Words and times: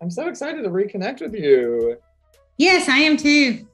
I'm 0.00 0.10
so 0.10 0.28
excited 0.28 0.62
to 0.62 0.70
reconnect 0.70 1.20
with 1.20 1.34
you. 1.34 1.96
Yes, 2.56 2.88
I 2.88 2.98
am 2.98 3.16
too. 3.16 3.66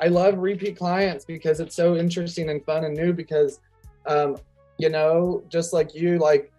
I 0.00 0.08
love 0.08 0.38
repeat 0.38 0.76
clients 0.76 1.24
because 1.24 1.60
it's 1.60 1.74
so 1.74 1.96
interesting 1.96 2.50
and 2.50 2.64
fun 2.64 2.84
and 2.84 2.96
new 2.96 3.12
because 3.12 3.60
um, 4.06 4.36
you 4.78 4.88
know, 4.88 5.42
just 5.48 5.72
like 5.72 5.94
you, 5.94 6.18
like 6.18 6.52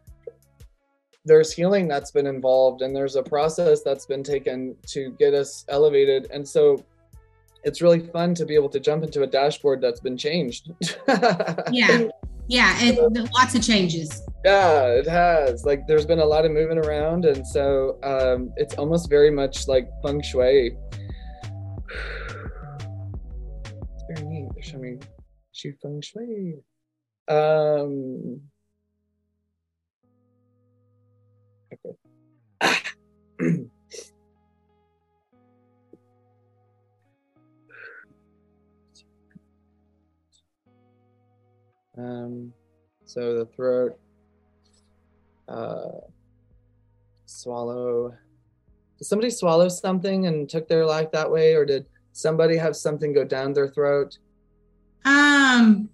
there's 1.25 1.51
healing 1.51 1.87
that's 1.87 2.11
been 2.11 2.27
involved 2.27 2.81
and 2.81 2.95
there's 2.95 3.15
a 3.15 3.23
process 3.23 3.81
that's 3.81 4.05
been 4.05 4.23
taken 4.23 4.75
to 4.87 5.11
get 5.19 5.33
us 5.33 5.65
elevated. 5.69 6.27
And 6.31 6.47
so 6.47 6.83
it's 7.63 7.81
really 7.81 7.99
fun 7.99 8.35
to 8.35 8.45
be 8.45 8.55
able 8.55 8.69
to 8.69 8.79
jump 8.79 9.03
into 9.03 9.23
a 9.23 9.27
dashboard 9.27 9.81
that's 9.81 9.99
been 9.99 10.17
changed. 10.17 10.71
yeah. 11.71 12.07
Yeah. 12.47 12.75
It, 12.81 13.31
lots 13.33 13.55
of 13.55 13.61
changes. 13.61 14.21
Yeah, 14.45 14.85
it 14.87 15.07
has. 15.07 15.65
Like 15.65 15.85
there's 15.87 16.05
been 16.05 16.19
a 16.19 16.25
lot 16.25 16.45
of 16.45 16.51
moving 16.51 16.77
around. 16.77 17.25
And 17.25 17.45
so 17.45 17.99
um, 18.03 18.53
it's 18.55 18.75
almost 18.75 19.09
very 19.09 19.31
much 19.31 19.67
like 19.67 19.89
feng 20.03 20.21
shui. 20.21 20.77
It's 23.91 24.03
very 24.09 24.25
neat. 24.27 24.47
They're 24.53 24.63
showing 24.63 24.81
me 24.81 24.99
feng 25.81 26.01
shui. 26.01 26.55
Um, 27.27 28.41
okay. 31.73 31.95
um, 41.97 42.53
so 43.05 43.35
the 43.37 43.45
throat, 43.55 43.99
uh, 45.49 45.99
swallow. 47.25 48.13
Did 48.97 49.05
somebody 49.05 49.29
swallow 49.29 49.69
something 49.69 50.27
and 50.27 50.49
took 50.49 50.67
their 50.67 50.85
life 50.85 51.11
that 51.11 51.29
way, 51.31 51.53
or 51.53 51.65
did 51.65 51.87
somebody 52.13 52.57
have 52.57 52.75
something 52.75 53.13
go 53.13 53.23
down 53.23 53.53
their 53.53 53.69
throat? 53.69 54.17
Um, 55.05 55.89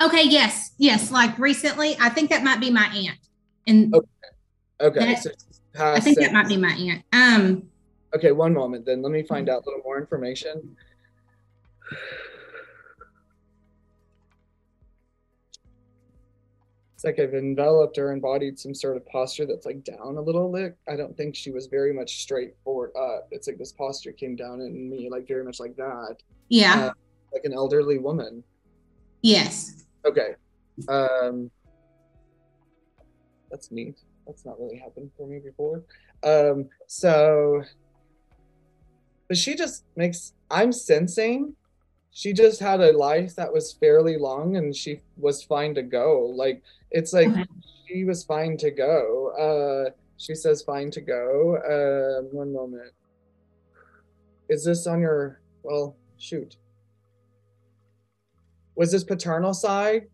Okay, 0.00 0.24
yes, 0.24 0.72
yes. 0.78 1.10
Like 1.10 1.38
recently, 1.38 1.96
I 1.98 2.10
think 2.10 2.30
that 2.30 2.44
might 2.44 2.60
be 2.60 2.70
my 2.70 2.86
aunt. 2.86 3.18
And 3.66 3.94
okay, 3.94 4.06
okay. 4.80 5.14
That, 5.14 5.22
so 5.22 5.30
I 5.78 6.00
think 6.00 6.18
that 6.18 6.32
might 6.32 6.48
be 6.48 6.56
my 6.56 6.72
aunt. 6.72 7.02
Um. 7.12 7.62
Okay, 8.14 8.32
one 8.32 8.52
moment. 8.52 8.84
Then 8.84 9.02
let 9.02 9.10
me 9.10 9.22
find 9.22 9.48
out 9.48 9.62
a 9.62 9.64
little 9.66 9.82
more 9.84 9.98
information. 9.98 10.76
Like 17.06 17.18
I've 17.20 17.34
enveloped 17.34 17.96
or 17.96 18.12
embodied 18.12 18.58
some 18.58 18.74
sort 18.74 18.96
of 18.96 19.06
posture 19.06 19.46
that's 19.46 19.64
like 19.64 19.84
down 19.84 20.16
a 20.16 20.20
little 20.20 20.52
bit. 20.52 20.76
I 20.88 20.96
don't 20.96 21.16
think 21.16 21.34
she 21.36 21.50
was 21.50 21.68
very 21.68 21.92
much 21.92 22.20
straight 22.20 22.48
straightforward 22.48 22.90
up. 22.98 23.28
It's 23.30 23.46
like 23.46 23.56
this 23.56 23.72
posture 23.72 24.12
came 24.12 24.36
down 24.36 24.60
in 24.60 24.90
me, 24.90 25.08
like 25.08 25.26
very 25.26 25.44
much 25.44 25.60
like 25.60 25.76
that. 25.76 26.16
Yeah. 26.48 26.86
Uh, 26.86 26.90
like 27.32 27.44
an 27.44 27.54
elderly 27.54 27.98
woman. 27.98 28.42
Yes. 29.22 29.86
Okay. 30.04 30.34
Um, 30.88 31.50
that's 33.50 33.70
neat. 33.70 34.00
That's 34.26 34.44
not 34.44 34.58
really 34.60 34.76
happened 34.76 35.10
for 35.16 35.26
me 35.26 35.38
before. 35.38 35.84
Um, 36.24 36.68
so, 36.88 37.62
but 39.28 39.36
she 39.36 39.54
just 39.54 39.84
makes, 39.94 40.34
I'm 40.50 40.72
sensing 40.72 41.54
she 42.16 42.32
just 42.32 42.60
had 42.60 42.80
a 42.80 42.96
life 42.96 43.36
that 43.36 43.52
was 43.52 43.74
fairly 43.74 44.16
long 44.16 44.56
and 44.56 44.74
she 44.74 45.00
was 45.18 45.42
fine 45.42 45.74
to 45.74 45.82
go. 45.82 46.32
Like, 46.34 46.62
it's 46.90 47.12
like 47.12 47.28
okay. 47.28 47.44
she 47.86 48.04
was 48.04 48.24
fine 48.24 48.56
to 48.58 48.70
go. 48.70 49.32
Uh, 49.46 49.90
she 50.16 50.34
says 50.34 50.62
fine 50.62 50.90
to 50.92 51.02
go. 51.02 51.56
Uh, 51.56 52.26
one 52.34 52.52
moment. 52.52 52.92
Is 54.48 54.64
this 54.64 54.86
on 54.86 55.00
your, 55.00 55.40
well, 55.62 55.96
shoot 56.16 56.56
was 58.76 58.92
this 58.92 59.02
paternal 59.02 59.54
side? 59.54 60.06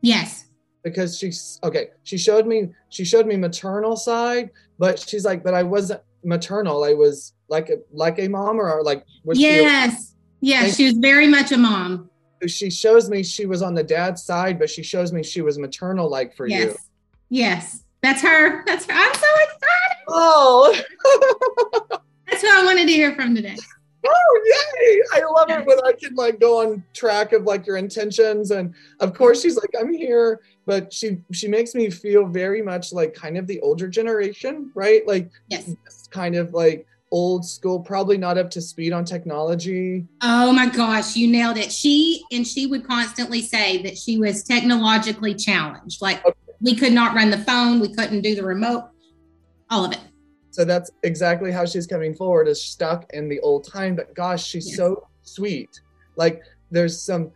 Yes. 0.00 0.46
Because 0.82 1.18
she's 1.18 1.58
okay. 1.62 1.88
She 2.04 2.16
showed 2.16 2.46
me 2.46 2.68
she 2.88 3.04
showed 3.04 3.26
me 3.26 3.36
maternal 3.36 3.96
side, 3.96 4.50
but 4.78 4.98
she's 4.98 5.24
like, 5.24 5.42
but 5.42 5.52
I 5.52 5.64
wasn't 5.64 6.00
maternal. 6.24 6.84
I 6.84 6.94
was 6.94 7.34
like 7.48 7.68
a 7.68 7.78
like 7.92 8.18
a 8.20 8.28
mom 8.28 8.60
or, 8.60 8.82
like 8.82 9.04
was 9.24 9.38
yes. 9.38 10.14
She 10.42 10.52
a, 10.52 10.60
yes, 10.62 10.76
she 10.76 10.84
was 10.86 10.94
very 10.94 11.26
much 11.26 11.52
a 11.52 11.56
mom. 11.56 12.10
She 12.46 12.70
shows 12.70 13.10
me 13.10 13.22
she 13.22 13.46
was 13.46 13.62
on 13.62 13.74
the 13.74 13.82
dad's 13.82 14.22
side, 14.22 14.58
but 14.58 14.70
she 14.70 14.82
shows 14.82 15.12
me 15.12 15.22
she 15.22 15.42
was 15.42 15.58
maternal 15.58 16.08
like 16.08 16.34
for 16.34 16.46
yes. 16.46 16.72
you. 16.72 16.76
Yes. 17.30 17.84
That's 18.02 18.22
her. 18.22 18.64
That's 18.64 18.86
her. 18.86 18.92
I'm 18.94 19.14
so 19.14 19.26
excited. 19.42 20.04
Oh. 20.08 20.80
That's 22.28 22.42
who 22.42 22.48
I 22.48 22.64
wanted 22.64 22.86
to 22.86 22.92
hear 22.92 23.14
from 23.14 23.34
today 23.34 23.56
oh 24.06 24.42
yay 24.44 25.02
i 25.12 25.22
love 25.24 25.50
it 25.50 25.66
when 25.66 25.78
i 25.84 25.92
can 25.92 26.14
like 26.14 26.38
go 26.38 26.60
on 26.60 26.82
track 26.94 27.32
of 27.32 27.44
like 27.44 27.66
your 27.66 27.76
intentions 27.76 28.50
and 28.50 28.74
of 29.00 29.12
course 29.12 29.42
she's 29.42 29.56
like 29.56 29.70
i'm 29.78 29.92
here 29.92 30.40
but 30.66 30.92
she 30.92 31.18
she 31.32 31.48
makes 31.48 31.74
me 31.74 31.90
feel 31.90 32.26
very 32.26 32.62
much 32.62 32.92
like 32.92 33.12
kind 33.14 33.36
of 33.36 33.46
the 33.46 33.60
older 33.60 33.88
generation 33.88 34.70
right 34.74 35.06
like 35.06 35.30
yes 35.48 35.74
kind 36.10 36.36
of 36.36 36.52
like 36.52 36.86
old 37.10 37.44
school 37.44 37.80
probably 37.80 38.18
not 38.18 38.36
up 38.36 38.50
to 38.50 38.60
speed 38.60 38.92
on 38.92 39.04
technology 39.04 40.06
oh 40.20 40.52
my 40.52 40.68
gosh 40.68 41.16
you 41.16 41.26
nailed 41.26 41.56
it 41.56 41.72
she 41.72 42.22
and 42.32 42.46
she 42.46 42.66
would 42.66 42.86
constantly 42.86 43.40
say 43.40 43.82
that 43.82 43.96
she 43.96 44.18
was 44.18 44.42
technologically 44.42 45.34
challenged 45.34 46.02
like 46.02 46.24
okay. 46.26 46.38
we 46.60 46.74
could 46.74 46.92
not 46.92 47.14
run 47.14 47.30
the 47.30 47.38
phone 47.38 47.80
we 47.80 47.94
couldn't 47.94 48.20
do 48.20 48.34
the 48.34 48.42
remote 48.42 48.90
all 49.70 49.84
of 49.84 49.92
it 49.92 50.00
so 50.58 50.64
that's 50.64 50.90
exactly 51.04 51.52
how 51.52 51.64
she's 51.64 51.86
coming 51.86 52.12
forward 52.16 52.48
is 52.48 52.60
stuck 52.60 53.06
in 53.12 53.28
the 53.28 53.38
old 53.40 53.62
time. 53.62 53.94
But 53.94 54.12
gosh, 54.16 54.44
she's 54.44 54.66
yes. 54.66 54.76
so 54.76 55.06
sweet. 55.22 55.70
Like 56.16 56.42
there's 56.72 57.00
some 57.00 57.30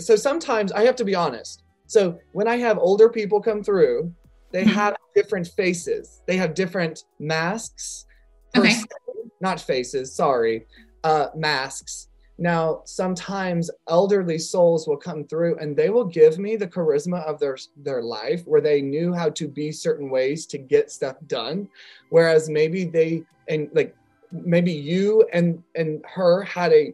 so 0.00 0.16
sometimes 0.16 0.72
I 0.72 0.84
have 0.84 0.96
to 0.96 1.04
be 1.04 1.14
honest. 1.14 1.62
So 1.86 2.18
when 2.32 2.48
I 2.48 2.56
have 2.56 2.76
older 2.76 3.08
people 3.08 3.40
come 3.40 3.62
through, 3.62 4.12
they 4.50 4.62
mm-hmm. 4.64 4.70
have 4.70 4.96
different 5.14 5.46
faces. 5.46 6.22
They 6.26 6.36
have 6.38 6.54
different 6.54 7.04
masks. 7.20 8.06
Okay. 8.56 8.76
not 9.40 9.60
faces, 9.60 10.14
sorry. 10.14 10.66
Uh 11.04 11.28
masks 11.34 12.08
now, 12.42 12.82
sometimes 12.86 13.70
elderly 13.88 14.38
souls 14.38 14.88
will 14.88 14.96
come 14.96 15.24
through 15.24 15.58
and 15.58 15.76
they 15.76 15.90
will 15.90 16.04
give 16.04 16.38
me 16.38 16.56
the 16.56 16.66
charisma 16.66 17.22
of 17.24 17.38
their 17.38 17.56
their 17.76 18.02
life 18.02 18.42
where 18.46 18.60
they 18.60 18.82
knew 18.82 19.12
how 19.12 19.30
to 19.30 19.46
be 19.46 19.70
certain 19.70 20.10
ways 20.10 20.44
to 20.46 20.58
get 20.58 20.90
stuff 20.90 21.16
done 21.26 21.68
whereas 22.10 22.48
maybe 22.48 22.84
they 22.84 23.22
and 23.48 23.68
like 23.74 23.94
maybe 24.32 24.72
you 24.72 25.24
and 25.32 25.62
and 25.76 26.04
her 26.04 26.42
had 26.42 26.72
a 26.72 26.92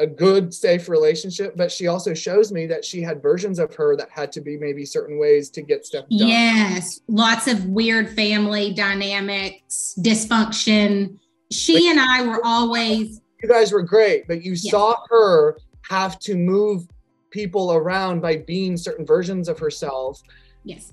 a 0.00 0.06
good 0.06 0.54
safe 0.54 0.88
relationship 0.88 1.56
but 1.56 1.72
she 1.72 1.88
also 1.88 2.14
shows 2.14 2.52
me 2.52 2.66
that 2.66 2.84
she 2.84 3.02
had 3.02 3.20
versions 3.20 3.58
of 3.58 3.74
her 3.74 3.96
that 3.96 4.08
had 4.10 4.30
to 4.30 4.40
be 4.40 4.56
maybe 4.56 4.84
certain 4.84 5.18
ways 5.18 5.50
to 5.50 5.60
get 5.60 5.84
stuff 5.84 6.04
done 6.08 6.28
yes 6.28 7.00
lots 7.08 7.48
of 7.48 7.64
weird 7.66 8.14
family 8.14 8.72
dynamics 8.72 9.98
dysfunction 9.98 11.18
she 11.50 11.74
like, 11.74 11.84
and 11.84 12.00
i 12.00 12.22
were 12.22 12.40
always 12.44 13.20
you 13.42 13.48
guys 13.48 13.72
were 13.72 13.82
great, 13.82 14.26
but 14.26 14.42
you 14.42 14.52
yes. 14.52 14.70
saw 14.70 14.96
her 15.10 15.58
have 15.88 16.18
to 16.20 16.36
move 16.36 16.86
people 17.30 17.72
around 17.72 18.20
by 18.20 18.36
being 18.36 18.76
certain 18.76 19.06
versions 19.06 19.48
of 19.48 19.58
herself. 19.58 20.20
Yes. 20.64 20.92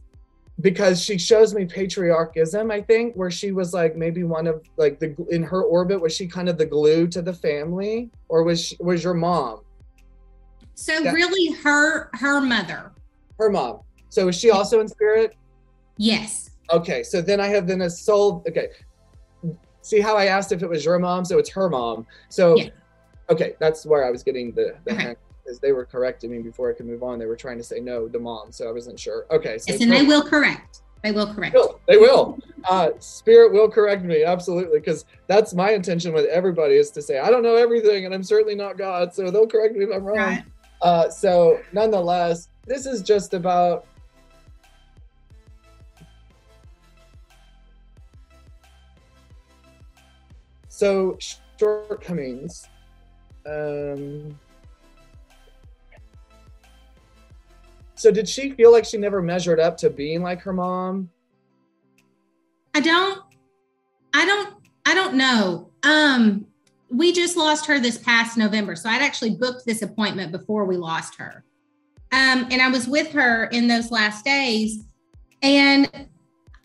Because 0.61 1.03
she 1.03 1.17
shows 1.17 1.53
me 1.53 1.65
patriarchism, 1.65 2.71
I 2.71 2.81
think, 2.81 3.13
where 3.15 3.29
she 3.29 3.51
was 3.51 3.73
like 3.73 3.97
maybe 3.97 4.23
one 4.23 4.47
of 4.47 4.63
like 4.77 4.99
the 4.99 5.13
in 5.29 5.43
her 5.43 5.63
orbit 5.63 5.99
was 5.99 6.15
she 6.15 6.27
kind 6.27 6.47
of 6.47 6.57
the 6.57 6.65
glue 6.65 7.07
to 7.07 7.21
the 7.21 7.33
family, 7.33 8.09
or 8.29 8.43
was 8.43 8.67
she, 8.67 8.77
was 8.79 9.03
your 9.03 9.13
mom? 9.13 9.61
So 10.75 11.01
that, 11.03 11.13
really, 11.13 11.53
her 11.55 12.09
her 12.13 12.39
mother. 12.39 12.93
Her 13.37 13.49
mom. 13.49 13.81
So 14.09 14.29
is 14.29 14.35
she 14.35 14.49
also 14.49 14.79
in 14.79 14.87
spirit? 14.87 15.35
Yes. 15.97 16.51
Okay, 16.71 17.03
so 17.03 17.21
then 17.21 17.39
I 17.39 17.47
have 17.47 17.67
then 17.67 17.81
a 17.81 17.89
soul. 17.89 18.41
Okay, 18.47 18.69
see 19.81 19.99
how 19.99 20.15
I 20.17 20.25
asked 20.25 20.51
if 20.51 20.63
it 20.63 20.69
was 20.69 20.83
your 20.83 20.99
mom, 20.99 21.25
so 21.25 21.37
it's 21.37 21.49
her 21.49 21.69
mom. 21.69 22.07
So 22.29 22.57
yeah. 22.57 22.69
okay, 23.29 23.55
that's 23.59 23.85
where 23.85 24.05
I 24.05 24.11
was 24.11 24.23
getting 24.23 24.51
the, 24.53 24.75
the 24.85 24.93
okay. 24.93 25.15
Because 25.45 25.59
they 25.59 25.71
were 25.71 25.85
correcting 25.85 26.31
me 26.31 26.39
before 26.39 26.69
I 26.69 26.73
could 26.73 26.87
move 26.87 27.03
on. 27.03 27.19
They 27.19 27.25
were 27.25 27.35
trying 27.35 27.57
to 27.57 27.63
say 27.63 27.79
no, 27.79 28.07
the 28.07 28.19
mom, 28.19 28.51
so 28.51 28.67
I 28.67 28.71
wasn't 28.71 28.99
sure. 28.99 29.25
Okay, 29.31 29.57
so 29.57 29.73
yes, 29.73 29.81
and 29.81 29.91
they 29.91 30.03
will 30.03 30.23
correct. 30.23 30.81
They 31.03 31.11
will 31.11 31.31
correct. 31.31 31.55
They 31.87 31.97
will. 31.97 32.39
Uh, 32.67 32.89
Spirit 32.99 33.53
will 33.53 33.69
correct 33.69 34.03
me 34.03 34.23
absolutely 34.23 34.79
because 34.79 35.05
that's 35.27 35.53
my 35.53 35.71
intention 35.71 36.13
with 36.13 36.25
everybody 36.25 36.75
is 36.75 36.89
to 36.91 37.01
say 37.01 37.19
I 37.19 37.29
don't 37.29 37.43
know 37.43 37.55
everything 37.55 38.05
and 38.05 38.13
I'm 38.13 38.23
certainly 38.23 38.55
not 38.55 38.77
God, 38.77 39.13
so 39.13 39.29
they'll 39.29 39.45
correct 39.45 39.75
me 39.75 39.83
if 39.83 39.91
I'm 39.93 40.03
wrong. 40.03 40.17
Right. 40.17 40.43
Uh, 40.81 41.09
so 41.09 41.59
nonetheless, 41.73 42.49
this 42.65 42.87
is 42.87 43.01
just 43.03 43.33
about 43.35 43.85
So 50.75 51.17
shortcomings. 51.57 52.67
Um, 53.45 54.37
so 57.95 58.11
did 58.11 58.27
she 58.27 58.51
feel 58.51 58.71
like 58.71 58.85
she 58.85 58.97
never 58.97 59.21
measured 59.21 59.59
up 59.59 59.77
to 59.77 59.89
being 59.89 60.21
like 60.21 60.41
her 60.41 60.53
mom? 60.53 61.09
I 62.73 62.81
don't 62.81 63.21
I 64.13 64.25
don't 64.25 64.53
I 64.85 64.93
don't 64.93 65.15
know. 65.15 65.71
Um 65.83 66.47
we 66.89 67.11
just 67.11 67.35
lost 67.35 67.65
her 67.65 67.79
this 67.79 67.97
past 67.97 68.37
November. 68.37 68.75
So 68.75 68.89
I'd 68.89 69.01
actually 69.01 69.35
booked 69.35 69.65
this 69.65 69.81
appointment 69.81 70.31
before 70.31 70.65
we 70.65 70.77
lost 70.77 71.15
her. 71.17 71.43
Um, 72.11 72.47
and 72.51 72.61
I 72.61 72.69
was 72.69 72.87
with 72.87 73.11
her 73.11 73.45
in 73.45 73.67
those 73.67 73.91
last 73.91 74.23
days. 74.23 74.85
And 75.41 75.89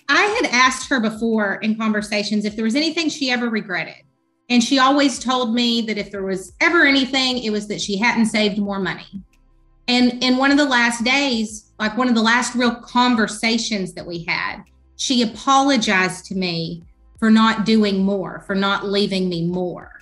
I 0.09 0.23
had 0.23 0.51
asked 0.53 0.89
her 0.91 1.01
before 1.01 1.55
in 1.57 1.77
conversations 1.77 2.45
if 2.45 2.55
there 2.55 2.65
was 2.65 2.77
anything 2.77 3.09
she 3.09 3.31
ever 3.31 3.49
regretted. 3.49 4.03
And 4.49 4.63
she 4.63 4.79
always 4.79 5.19
told 5.19 5.55
me 5.55 5.81
that 5.83 5.97
if 5.97 6.11
there 6.11 6.23
was 6.23 6.53
ever 6.61 6.85
anything, 6.85 7.39
it 7.39 7.51
was 7.51 7.67
that 7.69 7.81
she 7.81 7.97
hadn't 7.97 8.27
saved 8.27 8.59
more 8.59 8.81
money. 8.81 9.23
And 9.91 10.23
in 10.23 10.37
one 10.37 10.53
of 10.53 10.57
the 10.57 10.65
last 10.65 11.03
days, 11.03 11.73
like 11.81 11.99
one 11.99 12.09
of 12.09 12.15
the 12.15 12.23
last 12.23 12.55
real 12.55 12.77
conversations 12.77 13.93
that 13.95 14.07
we 14.07 14.23
had, 14.23 14.63
she 14.95 15.23
apologized 15.23 16.27
to 16.27 16.37
me 16.37 16.85
for 17.19 17.29
not 17.29 17.67
doing 17.67 18.05
more, 18.05 18.45
for 18.47 18.55
not 18.55 18.87
leaving 18.87 19.29
me 19.29 19.45
more. 19.45 20.01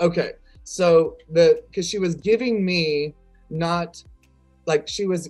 Okay. 0.00 0.32
So 0.64 1.18
the 1.30 1.62
because 1.66 1.86
she 1.86 1.98
was 1.98 2.14
giving 2.14 2.64
me 2.64 3.14
not 3.50 4.02
like 4.64 4.88
she 4.88 5.04
was 5.04 5.28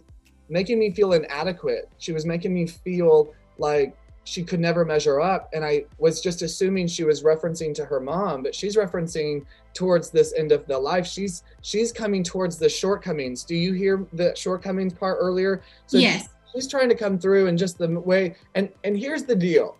making 0.48 0.78
me 0.78 0.92
feel 0.92 1.12
inadequate. 1.14 1.90
She 1.98 2.12
was 2.12 2.24
making 2.24 2.54
me 2.54 2.68
feel 2.68 3.34
like 3.58 3.96
she 4.24 4.42
could 4.44 4.60
never 4.60 4.84
measure 4.84 5.20
up. 5.20 5.48
And 5.52 5.64
I 5.64 5.84
was 5.98 6.20
just 6.20 6.42
assuming 6.42 6.86
she 6.86 7.04
was 7.04 7.22
referencing 7.22 7.74
to 7.74 7.84
her 7.84 8.00
mom, 8.00 8.42
but 8.42 8.54
she's 8.54 8.76
referencing 8.76 9.44
towards 9.74 10.10
this 10.10 10.34
end 10.34 10.52
of 10.52 10.66
the 10.66 10.78
life. 10.78 11.06
She's 11.06 11.42
she's 11.62 11.92
coming 11.92 12.22
towards 12.22 12.58
the 12.58 12.68
shortcomings. 12.68 13.44
Do 13.44 13.54
you 13.54 13.72
hear 13.72 14.06
the 14.12 14.34
shortcomings 14.36 14.94
part 14.94 15.18
earlier? 15.20 15.62
So 15.86 15.98
yes. 15.98 16.28
She's 16.52 16.66
trying 16.66 16.88
to 16.88 16.96
come 16.96 17.18
through 17.18 17.46
and 17.46 17.56
just 17.56 17.78
the 17.78 17.88
way 18.00 18.34
and 18.54 18.68
and 18.84 18.96
here's 18.98 19.24
the 19.24 19.36
deal. 19.36 19.76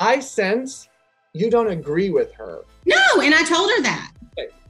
I 0.00 0.20
sense 0.20 0.88
you 1.32 1.50
don't 1.50 1.68
agree 1.68 2.10
with 2.10 2.32
her. 2.34 2.64
No, 2.86 3.20
and 3.20 3.34
I 3.34 3.44
told 3.44 3.70
her 3.70 3.82
that. 3.82 4.12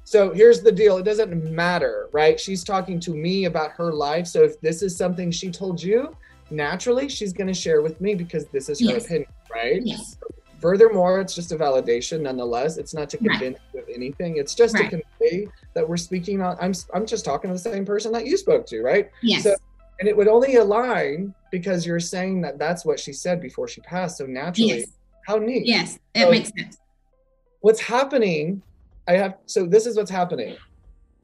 So 0.05 0.33
here's 0.33 0.61
the 0.61 0.71
deal. 0.71 0.99
It 0.99 1.05
doesn't 1.05 1.51
matter, 1.51 2.09
right? 2.13 2.39
She's 2.39 2.63
talking 2.63 3.01
to 3.01 3.15
me 3.15 3.47
about 3.47 3.73
her 3.73 3.93
life. 3.93 4.27
So 4.27 4.43
if 4.43 4.61
this 4.61 4.83
is 4.83 4.97
something 4.97 5.31
she 5.31 5.51
told 5.51 5.83
you, 5.83 6.15
naturally 6.55 7.09
she's 7.09 7.33
going 7.33 7.47
to 7.47 7.55
share 7.55 7.83
with 7.83 8.01
me 8.01 8.15
because 8.15 8.47
this 8.47 8.69
is 8.69 8.81
her 8.81 8.87
yes. 8.87 9.07
opinion, 9.07 9.29
right? 9.53 9.81
Yes. 9.85 10.19
Furthermore, 10.61 11.21
it's 11.21 11.35
just 11.35 11.53
a 11.53 11.57
validation 11.57 12.21
nonetheless. 12.21 12.79
It's 12.79 12.95
not 12.95 13.11
to 13.11 13.19
convince 13.19 13.59
right. 13.59 13.75
you 13.75 13.81
of 13.81 13.89
anything. 13.95 14.39
It's 14.39 14.55
just 14.55 14.75
right. 14.75 14.91
to 14.91 15.03
convey 15.21 15.49
that 15.75 15.87
we're 15.87 15.99
speaking 15.99 16.41
on 16.41 16.57
I'm 16.61 16.73
I'm 16.95 17.07
just 17.07 17.25
talking 17.25 17.51
to 17.51 17.55
the 17.55 17.59
same 17.59 17.85
person 17.85 18.13
that 18.13 18.27
you 18.27 18.37
spoke 18.37 18.67
to, 18.67 18.83
right? 18.83 19.11
Yes. 19.23 19.43
So, 19.43 19.55
and 20.01 20.09
it 20.09 20.17
would 20.17 20.29
only 20.29 20.57
align 20.57 21.35
because 21.51 21.87
you're 21.87 22.01
saying 22.01 22.41
that 22.43 22.59
that's 22.59 22.85
what 22.85 22.99
she 22.99 23.13
said 23.13 23.41
before 23.41 23.69
she 23.69 23.81
passed. 23.83 24.19
So 24.19 24.27
naturally, 24.27 24.79
yes. 24.81 24.89
how 25.27 25.37
neat. 25.37 25.67
Yes, 25.67 25.99
it 26.15 26.23
so, 26.23 26.31
makes 26.31 26.51
sense 26.57 26.79
what's 27.65 27.81
happening 27.81 28.61
i 29.09 29.13
have 29.13 29.39
so 29.47 29.65
this 29.65 29.87
is 29.87 29.97
what's 29.97 30.11
happening 30.11 30.55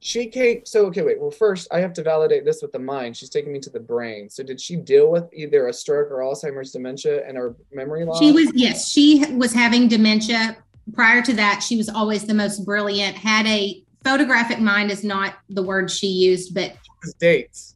she 0.03 0.25
came 0.25 0.65
so 0.65 0.87
okay 0.87 1.03
wait 1.03 1.21
well 1.21 1.29
first 1.29 1.67
i 1.71 1.79
have 1.79 1.93
to 1.93 2.01
validate 2.01 2.43
this 2.43 2.61
with 2.63 2.71
the 2.71 2.79
mind. 2.79 3.15
She's 3.15 3.29
taking 3.29 3.53
me 3.53 3.59
to 3.59 3.69
the 3.69 3.79
brain. 3.79 4.29
So 4.29 4.43
did 4.43 4.59
she 4.59 4.75
deal 4.75 5.11
with 5.11 5.29
either 5.31 5.67
a 5.67 5.73
stroke 5.73 6.09
or 6.09 6.17
alzheimer's 6.17 6.71
dementia 6.71 7.25
and 7.27 7.37
her 7.37 7.55
memory 7.71 8.03
loss? 8.03 8.17
She 8.17 8.31
was 8.31 8.51
yes 8.55 8.89
she 8.89 9.23
was 9.35 9.53
having 9.53 9.87
dementia. 9.87 10.57
Prior 10.93 11.21
to 11.21 11.33
that 11.33 11.61
she 11.61 11.77
was 11.77 11.87
always 11.87 12.25
the 12.25 12.33
most 12.33 12.65
brilliant. 12.65 13.15
Had 13.15 13.45
a 13.45 13.83
photographic 14.03 14.59
mind 14.59 14.89
is 14.89 15.03
not 15.03 15.35
the 15.49 15.61
word 15.61 15.91
she 15.91 16.07
used 16.07 16.55
but 16.55 16.75
dates. 17.19 17.75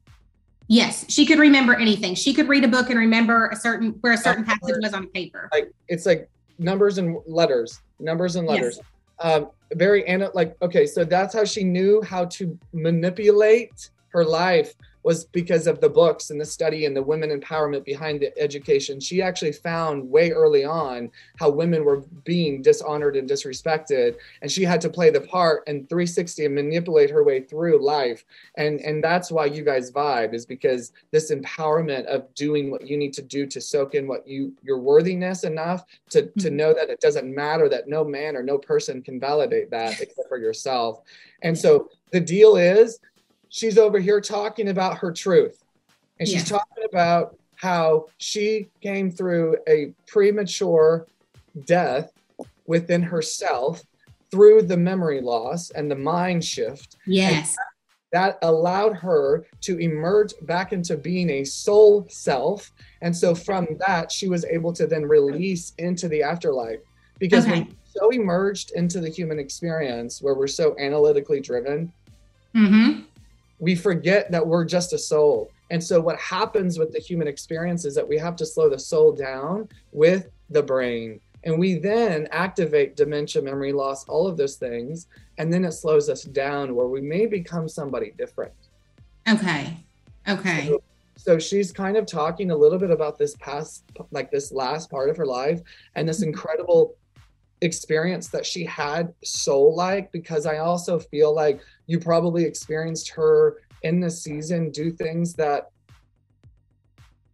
Yes 0.68 1.06
she 1.08 1.28
could 1.28 1.38
remember 1.38 1.76
anything. 1.76 2.16
She 2.16 2.34
could 2.34 2.50
read 2.50 2.64
a 2.64 2.68
book 2.68 2.90
and 2.90 2.98
remember 2.98 3.50
a 3.50 3.56
certain 3.56 3.92
where 4.02 4.14
a 4.14 4.18
certain 4.18 4.44
passage 4.44 4.78
was 4.82 4.96
on 4.96 5.08
paper. 5.10 5.48
Like 5.54 5.72
it's 5.88 6.08
like 6.08 6.28
numbers 6.58 6.98
and 6.98 7.18
letters 7.28 7.82
numbers 8.00 8.36
and 8.36 8.48
letters. 8.48 8.80
Yes. 9.24 9.36
Um, 9.36 9.52
very 9.74 10.06
like 10.36 10.56
okay, 10.62 10.86
so 10.86 11.04
that's 11.04 11.34
how 11.34 11.44
she 11.44 11.64
knew 11.64 12.02
how 12.02 12.26
to 12.26 12.58
manipulate 12.74 13.90
her 14.10 14.24
life 14.24 14.74
was 15.06 15.24
because 15.26 15.68
of 15.68 15.80
the 15.82 15.88
books 15.88 16.32
and 16.32 16.42
the 16.42 16.46
study 16.46 16.86
and 16.86 16.98
the 16.98 17.04
women 17.04 17.30
empowerment 17.30 17.86
behind 17.86 18.20
the 18.20 18.36
education. 18.40 19.00
She 19.00 19.22
actually 19.22 19.52
found 19.52 20.10
way 20.10 20.32
early 20.32 20.66
on 20.66 21.12
how 21.38 21.52
women 21.52 21.86
were 21.86 22.04
being 22.24 22.64
dishonored 22.64 23.16
and 23.16 23.30
disrespected, 23.30 24.16
and 24.42 24.52
she 24.52 24.64
had 24.64 24.82
to 24.82 24.90
play 24.90 25.12
the 25.12 25.22
part 25.22 25.62
and 25.68 25.88
360 25.90 26.46
and 26.46 26.56
manipulate 26.56 27.12
her 27.12 27.24
way 27.24 27.40
through 27.40 27.86
life. 27.86 28.26
And 28.58 28.80
and 28.80 29.04
that's 29.04 29.32
why 29.32 29.46
you 29.46 29.64
guys 29.64 29.92
vibe 29.92 30.34
is 30.34 30.44
because 30.44 30.92
this 31.12 31.32
empowerment 31.32 32.06
of 32.06 32.34
doing 32.34 32.72
what 32.72 32.88
you 32.88 32.98
need 32.98 33.14
to 33.14 33.22
do 33.22 33.46
to 33.46 33.62
soak 33.62 33.94
in 33.94 34.08
what 34.08 34.28
you 34.28 34.54
your 34.64 34.80
worthiness 34.80 35.44
enough 35.44 35.86
to 36.10 36.24
to 36.24 36.30
mm-hmm. 36.30 36.56
know 36.56 36.74
that 36.74 36.90
it 36.90 37.00
doesn't 37.00 37.32
matter 37.32 37.70
that 37.70 37.88
no 37.88 38.04
man 38.04 38.36
or 38.36 38.42
no 38.42 38.58
person 38.58 39.04
can 39.04 39.20
validate 39.20 39.70
that 39.70 40.02
except 40.02 40.28
for 40.28 40.40
yourself. 40.40 41.02
And 41.44 41.56
so 41.56 41.90
the 42.10 42.20
deal 42.20 42.56
is 42.56 43.00
she's 43.50 43.78
over 43.78 44.00
here 44.00 44.22
talking 44.22 44.70
about 44.70 44.98
her 44.98 45.12
truth. 45.12 45.64
And 46.20 46.28
she's 46.28 46.50
yeah. 46.50 46.58
talking 46.58 46.84
about 46.90 47.38
how 47.56 48.08
she 48.18 48.70
came 48.82 49.12
through 49.12 49.58
a 49.68 49.94
premature 50.08 51.08
death 51.66 52.12
within 52.68 53.02
herself 53.02 53.84
through 54.32 54.64
the 54.64 54.78
memory 54.78 55.22
loss 55.22 55.72
and 55.72 55.90
the 55.90 55.96
mind 55.96 56.44
shift. 56.44 56.98
Yes. 57.06 57.56
That 58.12 58.38
allowed 58.42 58.94
her 58.98 59.46
to 59.62 59.78
emerge 59.78 60.34
back 60.44 60.72
into 60.72 60.96
being 60.96 61.30
a 61.30 61.44
soul 61.44 62.08
self. 62.10 62.72
And 63.02 63.16
so 63.16 63.36
from 63.36 63.68
that, 63.86 64.12
she 64.12 64.30
was 64.30 64.46
able 64.46 64.72
to 64.74 64.88
then 64.88 65.04
release 65.04 65.74
into 65.78 66.08
the 66.08 66.24
afterlife. 66.24 66.80
Because 67.20 67.46
okay. 67.46 67.62
when 67.62 67.76
so 67.86 68.10
emerged 68.10 68.72
into 68.72 69.00
the 69.00 69.10
human 69.10 69.40
experience 69.40 70.22
where 70.22 70.36
we're 70.36 70.48
so 70.48 70.76
analytically 70.78 71.40
driven, 71.40 71.92
mm-hmm 72.54 73.02
we 73.60 73.76
forget 73.76 74.32
that 74.32 74.46
we're 74.46 74.66
just 74.66 74.94
a 74.94 74.98
soul. 74.98 75.52
And 75.72 75.84
so, 75.84 76.00
what 76.00 76.20
happens 76.20 76.78
with 76.78 76.92
the 76.92 77.00
human 77.00 77.28
experience 77.28 77.86
is 77.86 77.96
that 77.96 78.08
we 78.08 78.18
have 78.18 78.36
to 78.38 78.46
slow 78.46 78.70
the 78.70 78.80
soul 78.80 79.12
down 79.12 79.68
with 79.92 80.30
the 80.50 80.62
brain. 80.62 81.20
And 81.44 81.60
we 81.60 81.76
then 81.76 82.28
activate 82.32 82.96
dementia, 82.96 83.42
memory 83.42 83.72
loss, 83.72 84.04
all 84.06 84.28
of 84.28 84.36
those 84.36 84.56
things. 84.56 85.08
And 85.38 85.54
then 85.54 85.64
it 85.64 85.74
slows 85.74 86.10
us 86.10 86.24
down 86.24 86.76
where 86.76 86.88
we 86.88 87.02
may 87.02 87.28
become 87.28 87.70
somebody 87.70 88.14
different. 88.18 88.54
Okay. 89.28 89.78
Okay. 90.28 90.68
So, 90.68 90.84
so 91.18 91.40
she's 91.40 91.72
kind 91.72 91.98
of 91.98 92.06
talking 92.06 92.52
a 92.52 92.56
little 92.56 92.80
bit 92.80 92.90
about 92.90 93.18
this 93.18 93.36
past, 93.36 93.84
like 94.12 94.32
this 94.32 94.52
last 94.52 94.90
part 94.90 95.10
of 95.10 95.18
her 95.18 95.26
life 95.26 95.62
and 95.96 96.08
this 96.08 96.20
mm-hmm. 96.20 96.30
incredible 96.30 96.96
experience 97.62 98.28
that 98.30 98.46
she 98.46 98.66
had 98.66 99.14
soul 99.24 99.76
like 99.76 100.12
because 100.12 100.46
I 100.46 100.58
also 100.58 101.00
feel 101.00 101.34
like 101.34 101.62
you 101.88 102.00
probably 102.00 102.44
experienced 102.44 103.10
her 103.12 103.58
in 103.84 104.00
this 104.00 104.22
season 104.22 104.72
do 104.72 104.92
things 104.92 105.34
that 105.34 105.72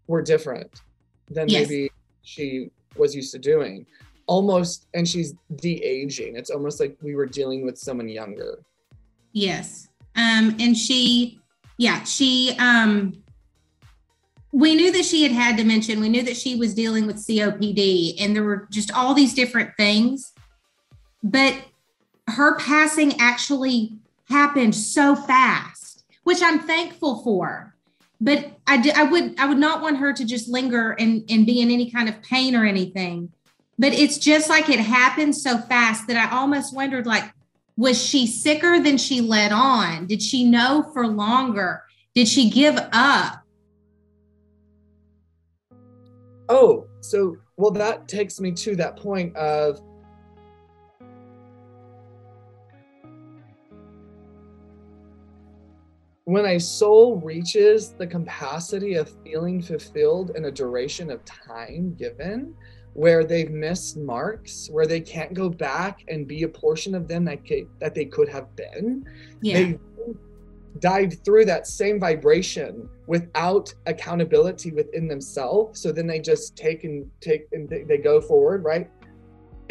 were 0.07 0.21
different 0.21 0.81
than 1.29 1.47
yes. 1.49 1.67
maybe 1.67 1.91
she 2.21 2.69
was 2.97 3.15
used 3.15 3.31
to 3.31 3.39
doing. 3.39 3.85
Almost, 4.27 4.87
and 4.93 5.07
she's 5.07 5.33
de 5.55 5.81
aging. 5.83 6.35
It's 6.35 6.49
almost 6.49 6.79
like 6.79 6.95
we 7.01 7.15
were 7.15 7.25
dealing 7.25 7.65
with 7.65 7.77
someone 7.77 8.07
younger. 8.07 8.59
Yes. 9.33 9.87
Um, 10.15 10.55
and 10.59 10.77
she, 10.77 11.39
yeah, 11.77 12.03
she, 12.03 12.55
um, 12.59 13.23
we 14.51 14.75
knew 14.75 14.91
that 14.91 15.05
she 15.05 15.23
had 15.23 15.31
had 15.31 15.55
dementia. 15.55 15.99
We 15.99 16.09
knew 16.09 16.23
that 16.23 16.37
she 16.37 16.55
was 16.55 16.73
dealing 16.73 17.07
with 17.07 17.17
COPD, 17.17 18.15
and 18.19 18.35
there 18.35 18.43
were 18.43 18.67
just 18.69 18.93
all 18.93 19.13
these 19.13 19.33
different 19.33 19.71
things. 19.77 20.33
But 21.23 21.55
her 22.27 22.57
passing 22.57 23.19
actually 23.19 23.97
happened 24.29 24.75
so 24.75 25.15
fast, 25.15 26.03
which 26.23 26.41
I'm 26.41 26.59
thankful 26.59 27.23
for. 27.23 27.75
But 28.19 28.51
I, 28.67 29.03
would 29.03 29.39
I 29.39 29.47
would 29.47 29.57
not 29.57 29.81
want 29.81 29.97
her 29.97 30.13
to 30.13 30.25
just 30.25 30.47
linger 30.47 30.91
and, 30.91 31.23
and 31.29 31.45
be 31.45 31.61
in 31.61 31.71
any 31.71 31.89
kind 31.89 32.07
of 32.07 32.21
pain 32.21 32.55
or 32.55 32.65
anything. 32.65 33.31
But 33.79 33.93
it's 33.93 34.19
just 34.19 34.47
like 34.47 34.69
it 34.69 34.79
happened 34.79 35.35
so 35.35 35.57
fast 35.57 36.07
that 36.07 36.17
I 36.17 36.35
almost 36.37 36.75
wondered 36.75 37.07
like, 37.07 37.31
was 37.77 38.01
she 38.01 38.27
sicker 38.27 38.79
than 38.79 38.97
she 38.97 39.21
let 39.21 39.51
on? 39.51 40.05
Did 40.05 40.21
she 40.21 40.43
know 40.43 40.87
for 40.93 41.07
longer? 41.07 41.81
Did 42.13 42.27
she 42.27 42.49
give 42.49 42.77
up? 42.91 43.40
Oh, 46.53 46.85
so 46.99 47.37
well, 47.55 47.71
that 47.71 48.09
takes 48.09 48.41
me 48.41 48.51
to 48.51 48.75
that 48.75 48.97
point 48.97 49.33
of 49.37 49.79
when 56.25 56.45
a 56.45 56.59
soul 56.59 57.21
reaches 57.21 57.93
the 57.93 58.05
capacity 58.05 58.95
of 58.95 59.09
feeling 59.23 59.61
fulfilled 59.61 60.31
in 60.35 60.43
a 60.43 60.51
duration 60.51 61.09
of 61.09 61.23
time 61.23 61.95
given, 61.95 62.53
where 62.95 63.23
they've 63.23 63.51
missed 63.51 63.95
marks, 63.95 64.67
where 64.73 64.85
they 64.85 64.99
can't 64.99 65.33
go 65.33 65.47
back 65.49 66.03
and 66.09 66.27
be 66.27 66.43
a 66.43 66.49
portion 66.49 66.93
of 66.93 67.07
them 67.07 67.23
that, 67.23 67.39
that 67.79 67.95
they 67.95 68.03
could 68.03 68.27
have 68.27 68.53
been, 68.57 69.05
yeah. 69.41 69.53
they 69.53 69.79
dive 70.79 71.15
through 71.23 71.45
that 71.45 71.65
same 71.65 71.97
vibration 71.97 72.89
without 73.15 73.73
accountability 73.93 74.71
within 74.71 75.05
themselves 75.07 75.79
so 75.81 75.91
then 75.91 76.07
they 76.07 76.19
just 76.19 76.55
take 76.55 76.83
and 76.85 76.97
take 77.19 77.43
and 77.51 77.67
they, 77.71 77.83
they 77.83 77.97
go 77.97 78.21
forward 78.21 78.63
right 78.63 78.89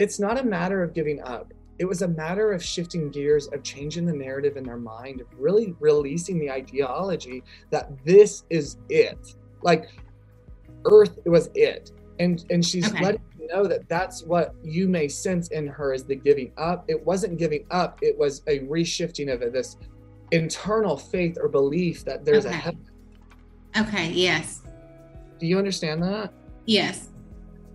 it's 0.00 0.18
not 0.18 0.40
a 0.40 0.42
matter 0.42 0.82
of 0.82 0.94
giving 0.94 1.20
up. 1.22 1.52
It 1.78 1.84
was 1.84 2.00
a 2.00 2.08
matter 2.08 2.52
of 2.52 2.64
shifting 2.64 3.10
gears, 3.10 3.48
of 3.48 3.62
changing 3.62 4.06
the 4.06 4.14
narrative 4.14 4.56
in 4.56 4.64
their 4.64 4.78
mind, 4.78 5.20
of 5.20 5.26
really 5.38 5.74
releasing 5.78 6.38
the 6.38 6.50
ideology 6.50 7.42
that 7.68 7.90
this 8.04 8.44
is 8.48 8.78
it. 8.88 9.34
Like 9.60 9.90
Earth 10.90 11.18
was 11.26 11.50
it. 11.54 11.92
And 12.18 12.44
and 12.50 12.64
she's 12.64 12.88
Okay. 12.90 13.04
letting 13.04 13.22
you 13.38 13.46
know 13.48 13.66
that 13.66 13.86
that's 13.90 14.22
what 14.22 14.54
you 14.62 14.88
may 14.88 15.06
sense 15.06 15.48
in 15.48 15.66
her 15.66 15.92
is 15.92 16.04
the 16.04 16.14
giving 16.14 16.52
up. 16.56 16.86
It 16.88 17.04
wasn't 17.04 17.38
giving 17.38 17.66
up, 17.70 17.98
it 18.02 18.16
was 18.16 18.42
a 18.46 18.60
reshifting 18.60 19.30
of 19.30 19.52
this 19.52 19.76
internal 20.30 20.96
faith 20.96 21.36
or 21.38 21.48
belief 21.48 22.06
that 22.06 22.24
there's 22.24 22.46
a 22.46 22.52
heaven. 22.52 22.86
Okay. 23.78 24.10
Yes. 24.10 24.62
Do 25.38 25.46
you 25.46 25.58
understand 25.58 26.02
that? 26.02 26.32
Yes. 26.66 27.08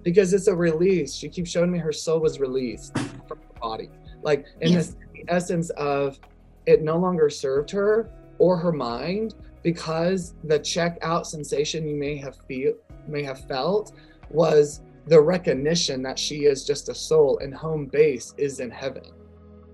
because 0.04 0.34
it's 0.34 0.46
a 0.48 0.56
release. 0.56 1.16
She 1.16 1.28
keeps 1.28 1.50
showing 1.50 1.72
me 1.72 1.80
her 1.80 1.92
soul 1.92 2.20
was 2.20 2.40
released 2.40 2.96
from 2.96 3.10
her 3.28 3.60
body. 3.60 3.90
Like 4.22 4.46
in 4.62 4.72
Yes. 4.74 4.88
this 4.90 4.96
the 5.14 5.26
essence 5.30 5.70
of 5.72 6.20
it 6.68 6.84
no 6.84 6.98
longer 6.98 7.28
served 7.30 7.72
her 7.72 8.12
or 8.38 8.56
her 8.58 8.72
mind 8.72 9.34
because 9.64 10.36
the 10.44 10.60
check 10.60 11.00
out 11.02 11.26
sensation 11.26 11.88
you 11.88 11.96
may 11.96 12.18
have 12.18 12.36
feel 12.48 12.74
may 13.08 13.24
have 13.24 13.48
felt 13.48 13.94
was 14.30 14.82
the 15.08 15.20
recognition 15.20 16.04
that 16.04 16.20
she 16.20 16.46
is 16.46 16.66
just 16.66 16.88
a 16.90 16.94
soul 16.96 17.40
and 17.40 17.52
home 17.54 17.86
base 17.88 18.36
is 18.38 18.60
in 18.60 18.70
heaven. 18.70 19.06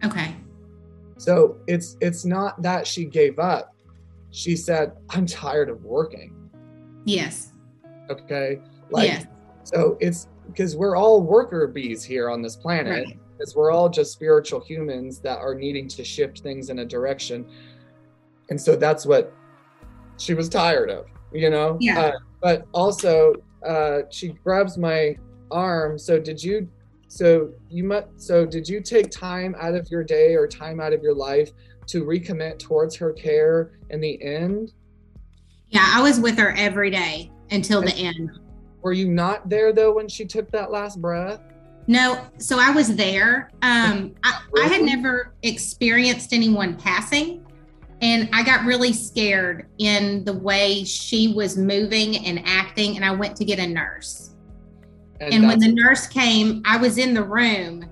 Okay. 0.05 0.33
So 1.17 1.57
it's 1.67 1.97
it's 1.99 2.23
not 2.23 2.61
that 2.61 2.87
she 2.87 3.03
gave 3.05 3.37
up. 3.37 3.75
She 4.31 4.55
said, 4.55 4.93
I'm 5.09 5.25
tired 5.25 5.69
of 5.69 5.83
working. 5.83 6.33
Yes. 7.05 7.51
Okay. 8.09 8.61
Like 8.89 9.07
yes. 9.07 9.25
So 9.63 9.97
it's 9.99 10.27
because 10.47 10.75
we're 10.75 10.95
all 10.95 11.21
worker 11.21 11.67
bees 11.67 12.03
here 12.03 12.29
on 12.29 12.41
this 12.41 12.55
planet, 12.55 13.05
Right. 13.05 13.19
because 13.37 13.55
we're 13.55 13.71
all 13.71 13.89
just 13.89 14.11
spiritual 14.11 14.59
humans 14.59 15.19
that 15.19 15.39
are 15.39 15.53
needing 15.55 15.87
to 15.89 16.03
shift 16.03 16.39
things 16.39 16.69
in 16.69 16.79
a 16.79 16.85
direction. 16.85 17.45
And 18.49 18.59
so 18.59 18.75
that's 18.75 19.05
what 19.05 19.33
she 20.17 20.33
was 20.33 20.49
tired 20.49 20.89
of, 20.89 21.05
you 21.31 21.49
know? 21.49 21.77
Yeah. 21.79 21.99
Uh, 21.99 22.11
but 22.41 22.65
also, 22.73 23.33
uh, 23.65 24.01
she 24.09 24.29
grabs 24.43 24.77
my 24.77 25.15
arm. 25.51 25.97
So 25.97 26.19
did 26.19 26.43
you? 26.43 26.67
So 27.07 27.51
you 27.69 27.83
must. 27.83 28.07
So 28.17 28.45
did 28.45 28.67
you 28.67 28.81
take 28.81 29.11
time 29.11 29.55
out 29.59 29.75
of 29.75 29.89
your 29.91 30.03
day 30.03 30.35
or 30.35 30.47
time 30.47 30.79
out 30.79 30.93
of 30.93 31.03
your 31.03 31.13
life 31.13 31.51
to 31.91 32.03
recommit 32.03 32.59
towards 32.59 32.95
her 32.95 33.11
care 33.13 33.71
in 33.89 34.01
the 34.01 34.21
end? 34.21 34.73
Yeah. 35.69 35.91
I 35.95 36.01
was 36.01 36.19
with 36.19 36.37
her 36.37 36.53
every 36.57 36.89
day 36.89 37.31
until 37.49 37.81
the 37.81 37.93
end. 37.93 38.31
Were 38.81 38.93
you 38.93 39.09
not 39.09 39.49
there 39.49 39.71
though 39.73 39.93
when 39.93 40.07
she 40.07 40.25
took 40.25 40.49
that 40.51 40.71
last 40.71 41.01
breath? 41.01 41.41
No, 41.87 42.25
so 42.37 42.59
I 42.59 42.71
was 42.71 42.95
there. 42.95 43.51
Um, 43.61 44.15
I, 44.23 44.41
I 44.63 44.67
had 44.67 44.83
never 44.83 45.33
experienced 45.43 46.31
anyone 46.31 46.77
passing, 46.77 47.45
and 48.01 48.29
I 48.31 48.43
got 48.43 48.65
really 48.65 48.93
scared 48.93 49.67
in 49.79 50.23
the 50.23 50.33
way 50.33 50.83
she 50.83 51.33
was 51.33 51.57
moving 51.57 52.25
and 52.25 52.41
acting. 52.45 52.95
And 52.95 53.03
I 53.03 53.11
went 53.11 53.35
to 53.37 53.45
get 53.45 53.59
a 53.59 53.67
nurse. 53.67 54.35
And 55.19 55.47
when 55.47 55.59
the 55.59 55.71
nurse 55.71 56.07
came, 56.07 56.63
I 56.65 56.77
was 56.77 56.97
in 56.97 57.13
the 57.13 57.23
room, 57.23 57.85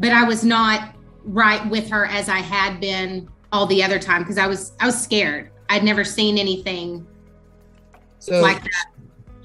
but 0.00 0.10
I 0.10 0.24
was 0.24 0.42
not 0.42 0.95
right 1.26 1.68
with 1.68 1.90
her 1.90 2.06
as 2.06 2.28
I 2.28 2.38
had 2.38 2.80
been 2.80 3.28
all 3.52 3.66
the 3.66 3.82
other 3.82 3.98
time 3.98 4.22
because 4.22 4.38
I 4.38 4.46
was 4.46 4.72
I 4.80 4.86
was 4.86 5.00
scared. 5.00 5.50
I'd 5.68 5.84
never 5.84 6.04
seen 6.04 6.38
anything 6.38 7.06
so 8.18 8.40
like 8.40 8.62
that. 8.62 8.86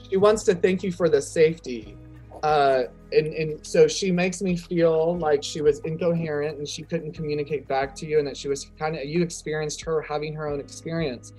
she 0.09 0.17
wants 0.17 0.43
to 0.43 0.55
thank 0.55 0.83
you 0.83 0.91
for 0.91 1.09
the 1.09 1.21
safety 1.21 1.97
uh 2.43 2.83
and 3.11 3.27
and 3.27 3.65
so 3.65 3.88
she 3.88 4.11
makes 4.11 4.41
me 4.41 4.55
feel 4.55 5.17
like 5.17 5.43
she 5.43 5.61
was 5.61 5.79
incoherent 5.79 6.57
and 6.59 6.67
she 6.67 6.83
couldn't 6.83 7.11
communicate 7.13 7.67
back 7.67 7.93
to 7.95 8.05
you 8.05 8.19
and 8.19 8.27
that 8.27 8.38
she 8.38 8.47
was 8.47 8.71
kind 8.79 8.95
of 8.95 9.03
you 9.05 9.21
experienced 9.23 9.81
her 9.81 10.01
having 10.01 10.33
her 10.33 10.47
own 10.47 10.59
experience 10.59 11.33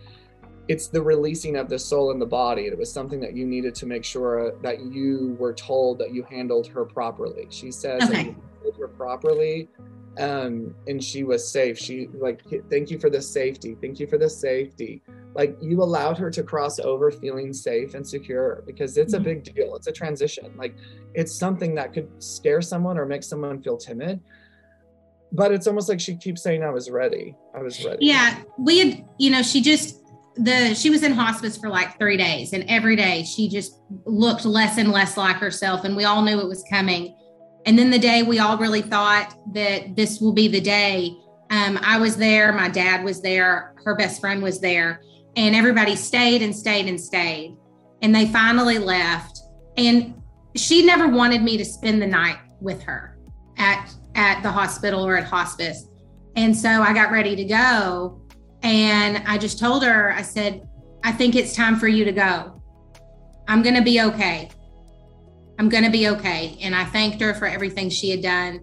it's 0.69 0.87
the 0.89 1.01
releasing 1.03 1.57
of 1.57 1.69
the 1.69 1.79
soul 1.79 2.11
and 2.13 2.21
the 2.21 2.27
body 2.27 2.63
it 2.67 2.77
was 2.77 2.93
something 2.93 3.21
that 3.21 3.35
you 3.35 3.47
needed 3.47 3.75
to 3.75 3.87
make 3.87 4.05
sure 4.05 4.55
that 4.63 4.81
you 4.81 5.37
were 5.41 5.53
told 5.55 5.99
that 5.99 6.13
you 6.13 6.23
handled 6.25 6.67
her 6.67 6.85
properly 6.85 7.47
she 7.51 7.71
says 7.71 8.03
Okay. 8.05 8.25
you 8.27 8.37
handled 8.55 8.77
her 8.79 8.89
properly 8.89 9.69
um 10.19 10.75
and 10.87 11.03
she 11.03 11.25
was 11.25 11.51
safe. 11.51 11.79
She 11.79 12.09
like 12.15 12.43
thank 12.71 12.91
you 12.91 12.99
for 12.99 13.09
the 13.11 13.23
safety. 13.23 13.77
Thank 13.81 13.99
you 13.99 14.07
for 14.07 14.19
the 14.19 14.29
safety. 14.29 15.03
Like 15.35 15.57
you 15.63 15.83
allowed 15.83 16.19
her 16.19 16.31
to 16.31 16.43
cross 16.43 16.79
over 16.79 17.11
feeling 17.11 17.53
safe 17.53 17.95
and 17.95 18.07
secure 18.07 18.63
because 18.67 18.99
it's 18.99 19.15
a 19.15 19.19
Mhm. 19.19 19.25
big 19.25 19.55
deal. 19.55 19.75
It's 19.77 19.87
a 19.87 19.93
transition. 19.93 20.53
Like 20.57 20.75
it's 21.15 21.35
something 21.35 21.75
that 21.77 21.93
could 21.95 22.11
scare 22.23 22.61
someone 22.61 22.99
or 22.99 23.07
make 23.07 23.23
someone 23.23 23.63
feel 23.63 23.77
timid 23.79 24.21
but 25.35 25.51
it's 25.51 25.67
almost 25.67 25.89
like 25.89 25.99
she 25.99 26.15
keeps 26.17 26.43
saying 26.43 26.63
i 26.63 26.69
was 26.69 26.91
ready. 26.91 27.35
I 27.55 27.63
was 27.63 27.83
ready. 27.83 28.05
Yeah, 28.05 28.43
we 28.59 28.79
had, 28.81 29.05
you 29.19 29.31
know, 29.31 29.41
she 29.43 29.63
just 29.63 30.03
the 30.35 30.75
she 30.75 30.91
was 30.91 31.03
in 31.03 31.13
hospice 31.13 31.57
for 31.57 31.71
like 31.71 31.99
three 31.99 32.19
days, 32.19 32.53
and 32.53 32.65
every 32.69 32.97
day 32.97 33.23
she 33.25 33.49
just 33.49 33.81
looked 34.05 34.45
less 34.45 34.77
and 34.77 34.91
less 34.93 35.17
like 35.17 35.37
herself, 35.37 35.85
and 35.85 35.97
we 35.97 36.05
all 36.05 36.23
knew 36.23 36.39
it 36.39 36.47
was 36.47 36.63
coming. 36.69 37.15
And 37.67 37.79
then 37.79 37.91
the 37.91 37.99
day 37.99 38.23
we 38.23 38.39
all 38.39 38.59
really 38.59 38.83
thought 38.83 39.35
that 39.55 39.95
this 39.97 40.21
will 40.21 40.33
be 40.33 40.49
the 40.49 40.61
day. 40.61 41.17
Um, 41.51 41.79
I 41.83 41.99
was 41.99 42.17
there, 42.17 42.53
my 42.53 42.69
dad 42.69 43.05
was 43.05 43.21
there, 43.21 43.75
her 43.85 43.95
best 43.95 44.21
friend 44.21 44.43
was 44.43 44.61
there, 44.61 45.03
and 45.37 45.55
everybody 45.55 45.97
stayed 45.97 46.43
and 46.43 46.55
stayed 46.55 46.87
and 46.87 47.01
stayed. 47.01 47.57
And 48.01 48.15
they 48.15 48.27
finally 48.27 48.79
left. 48.79 49.41
And 49.77 50.15
she 50.57 50.85
never 50.85 51.09
wanted 51.09 51.43
me 51.43 51.57
to 51.57 51.65
spend 51.65 52.03
the 52.03 52.07
night 52.07 52.39
with 52.61 52.83
her 52.83 53.19
at 53.59 53.93
at 54.15 54.43
the 54.43 54.51
hospital 54.51 55.07
or 55.07 55.17
at 55.17 55.25
hospice. 55.25 55.87
And 56.37 56.57
so 56.57 56.69
I 56.69 56.93
got 56.93 57.11
ready 57.11 57.37
to 57.37 57.45
go. 57.45 58.21
And 58.63 59.23
I 59.27 59.39
just 59.39 59.59
told 59.59 59.83
her, 59.85 60.13
I 60.13 60.23
said, 60.23 60.69
I 61.05 61.13
think 61.13 61.35
it's 61.35 61.55
time 61.55 61.77
for 61.79 61.89
you 61.89 62.05
to 62.05 62.13
go. 62.13 62.63
I'm 63.49 63.63
going 63.63 63.75
to 63.75 63.83
be 63.83 64.01
okay. 64.01 64.51
I'm 65.59 65.69
going 65.69 65.85
to 65.85 65.91
be 65.91 66.09
okay. 66.09 66.57
And 66.61 66.75
I 66.75 66.85
thanked 66.85 67.21
her 67.21 67.35
for 67.35 67.47
everything 67.47 67.91
she 67.91 68.11
had 68.11 68.23
done. 68.23 68.61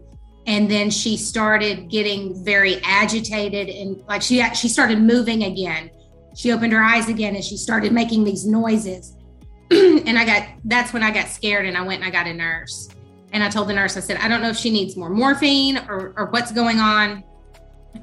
And 0.48 0.70
then 0.70 0.90
she 0.90 1.18
started 1.18 1.90
getting 1.90 2.44
very 2.44 2.82
agitated 2.84 3.70
and 3.70 4.02
like 4.08 4.22
she 4.22 4.44
she 4.56 4.68
started 4.68 5.00
moving 5.00 5.44
again. 5.44 5.92
She 6.36 6.52
opened 6.52 6.74
her 6.74 6.82
eyes 6.82 7.10
again 7.10 7.36
and 7.36 7.44
she 7.44 7.58
started 7.58 7.92
making 7.92 8.24
these 8.24 8.48
noises. 8.48 9.16
and 9.72 10.18
I 10.18 10.26
got 10.26 10.48
that's 10.66 10.92
when 10.92 11.04
I 11.04 11.12
got 11.12 11.28
scared 11.28 11.66
and 11.66 11.78
I 11.78 11.82
went 11.82 12.02
and 12.02 12.08
I 12.08 12.12
got 12.12 12.26
a 12.26 12.34
nurse. 12.34 12.90
And 13.32 13.44
I 13.44 13.50
told 13.50 13.68
the 13.68 13.74
nurse, 13.74 13.96
I 13.96 14.00
said, 14.00 14.18
I 14.18 14.28
don't 14.28 14.42
know 14.42 14.50
if 14.50 14.58
she 14.58 14.72
needs 14.72 14.98
more 14.98 15.10
morphine 15.10 15.78
or, 15.88 16.14
or 16.18 16.26
what's 16.32 16.52
going 16.52 16.80
on. 16.80 17.24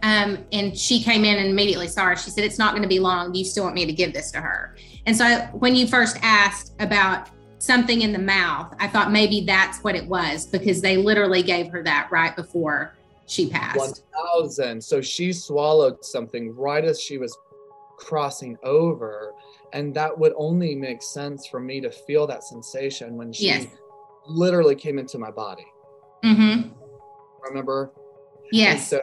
Um, 0.03 0.39
and 0.53 0.77
she 0.77 1.03
came 1.03 1.25
in 1.25 1.37
and 1.37 1.49
immediately 1.49 1.89
saw 1.89 2.07
her. 2.07 2.17
She 2.17 2.31
said, 2.31 2.45
It's 2.45 2.59
not 2.59 2.73
going 2.73 2.83
to 2.83 2.89
be 2.89 2.99
long. 2.99 3.35
You 3.35 3.45
still 3.45 3.65
want 3.65 3.75
me 3.75 3.87
to 3.87 3.93
give 3.93 4.13
this 4.13 4.31
to 4.33 4.41
her? 4.41 4.77
And 5.07 5.17
so 5.17 5.39
when 5.53 5.75
you 5.75 5.87
first 5.87 6.19
asked 6.23 6.75
about 6.81 7.29
something 7.67 8.03
in 8.03 8.13
the 8.13 8.19
mouth, 8.19 8.73
I 8.79 8.87
thought 8.89 9.11
maybe 9.11 9.43
that's 9.45 9.79
what 9.83 9.95
it 9.95 10.07
was 10.07 10.47
because 10.47 10.81
they 10.81 10.97
literally 10.97 11.43
gave 11.43 11.71
her 11.73 11.83
that 11.83 12.09
right 12.11 12.35
before 12.35 12.95
she 13.27 13.51
passed. 13.51 14.03
1000 14.15 14.83
so 14.83 15.01
she 15.01 15.33
swallowed 15.33 15.97
something 16.05 16.55
right 16.55 16.85
as 16.85 17.01
she 17.01 17.19
was 17.19 17.37
crossing 17.99 18.57
over 18.63 19.33
and 19.73 19.93
that 19.95 20.17
would 20.17 20.33
only 20.37 20.75
make 20.77 21.03
sense 21.03 21.47
for 21.49 21.59
me 21.59 21.81
to 21.81 21.91
feel 21.91 22.27
that 22.27 22.45
sensation 22.45 23.17
when 23.17 23.33
she 23.33 23.47
Yes. 23.47 23.67
literally 24.29 24.77
came 24.77 24.99
into 24.99 25.19
my 25.19 25.31
body 25.31 25.67
Mm-hmm. 26.23 26.69
remember 27.49 27.93
And 27.95 28.53
Yes. 28.53 28.91
so 28.91 29.01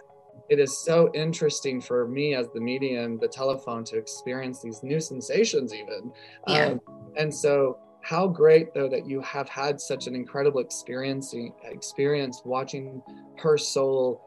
it 0.50 0.60
is 0.60 0.78
so 0.84 1.10
interesting 1.14 1.80
for 1.82 2.08
me 2.08 2.36
as 2.36 2.48
the 2.54 2.60
medium, 2.60 3.18
the 3.18 3.28
telephone, 3.28 3.84
to 3.86 3.98
experience 3.98 4.62
these 4.62 4.84
new 4.84 5.00
sensations, 5.00 5.74
even. 5.74 6.12
Yeah. 6.48 6.66
Um, 6.68 6.82
and 7.18 7.34
so, 7.34 7.78
how 8.04 8.28
great 8.28 8.74
though 8.74 8.90
that 8.90 9.08
you 9.08 9.22
have 9.22 9.48
had 9.50 9.80
such 9.80 10.08
an 10.08 10.16
incredible 10.16 10.60
experiencing 10.60 11.54
experience 11.64 12.42
watching 12.44 13.02
her 13.38 13.58
soul 13.58 14.22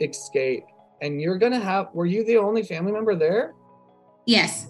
escape. 0.00 0.64
And 1.00 1.20
you're 1.20 1.38
gonna 1.38 1.58
have. 1.58 1.88
Were 1.94 2.06
you 2.06 2.24
the 2.24 2.36
only 2.36 2.62
family 2.62 2.92
member 2.92 3.14
there? 3.16 3.54
Yes. 4.26 4.68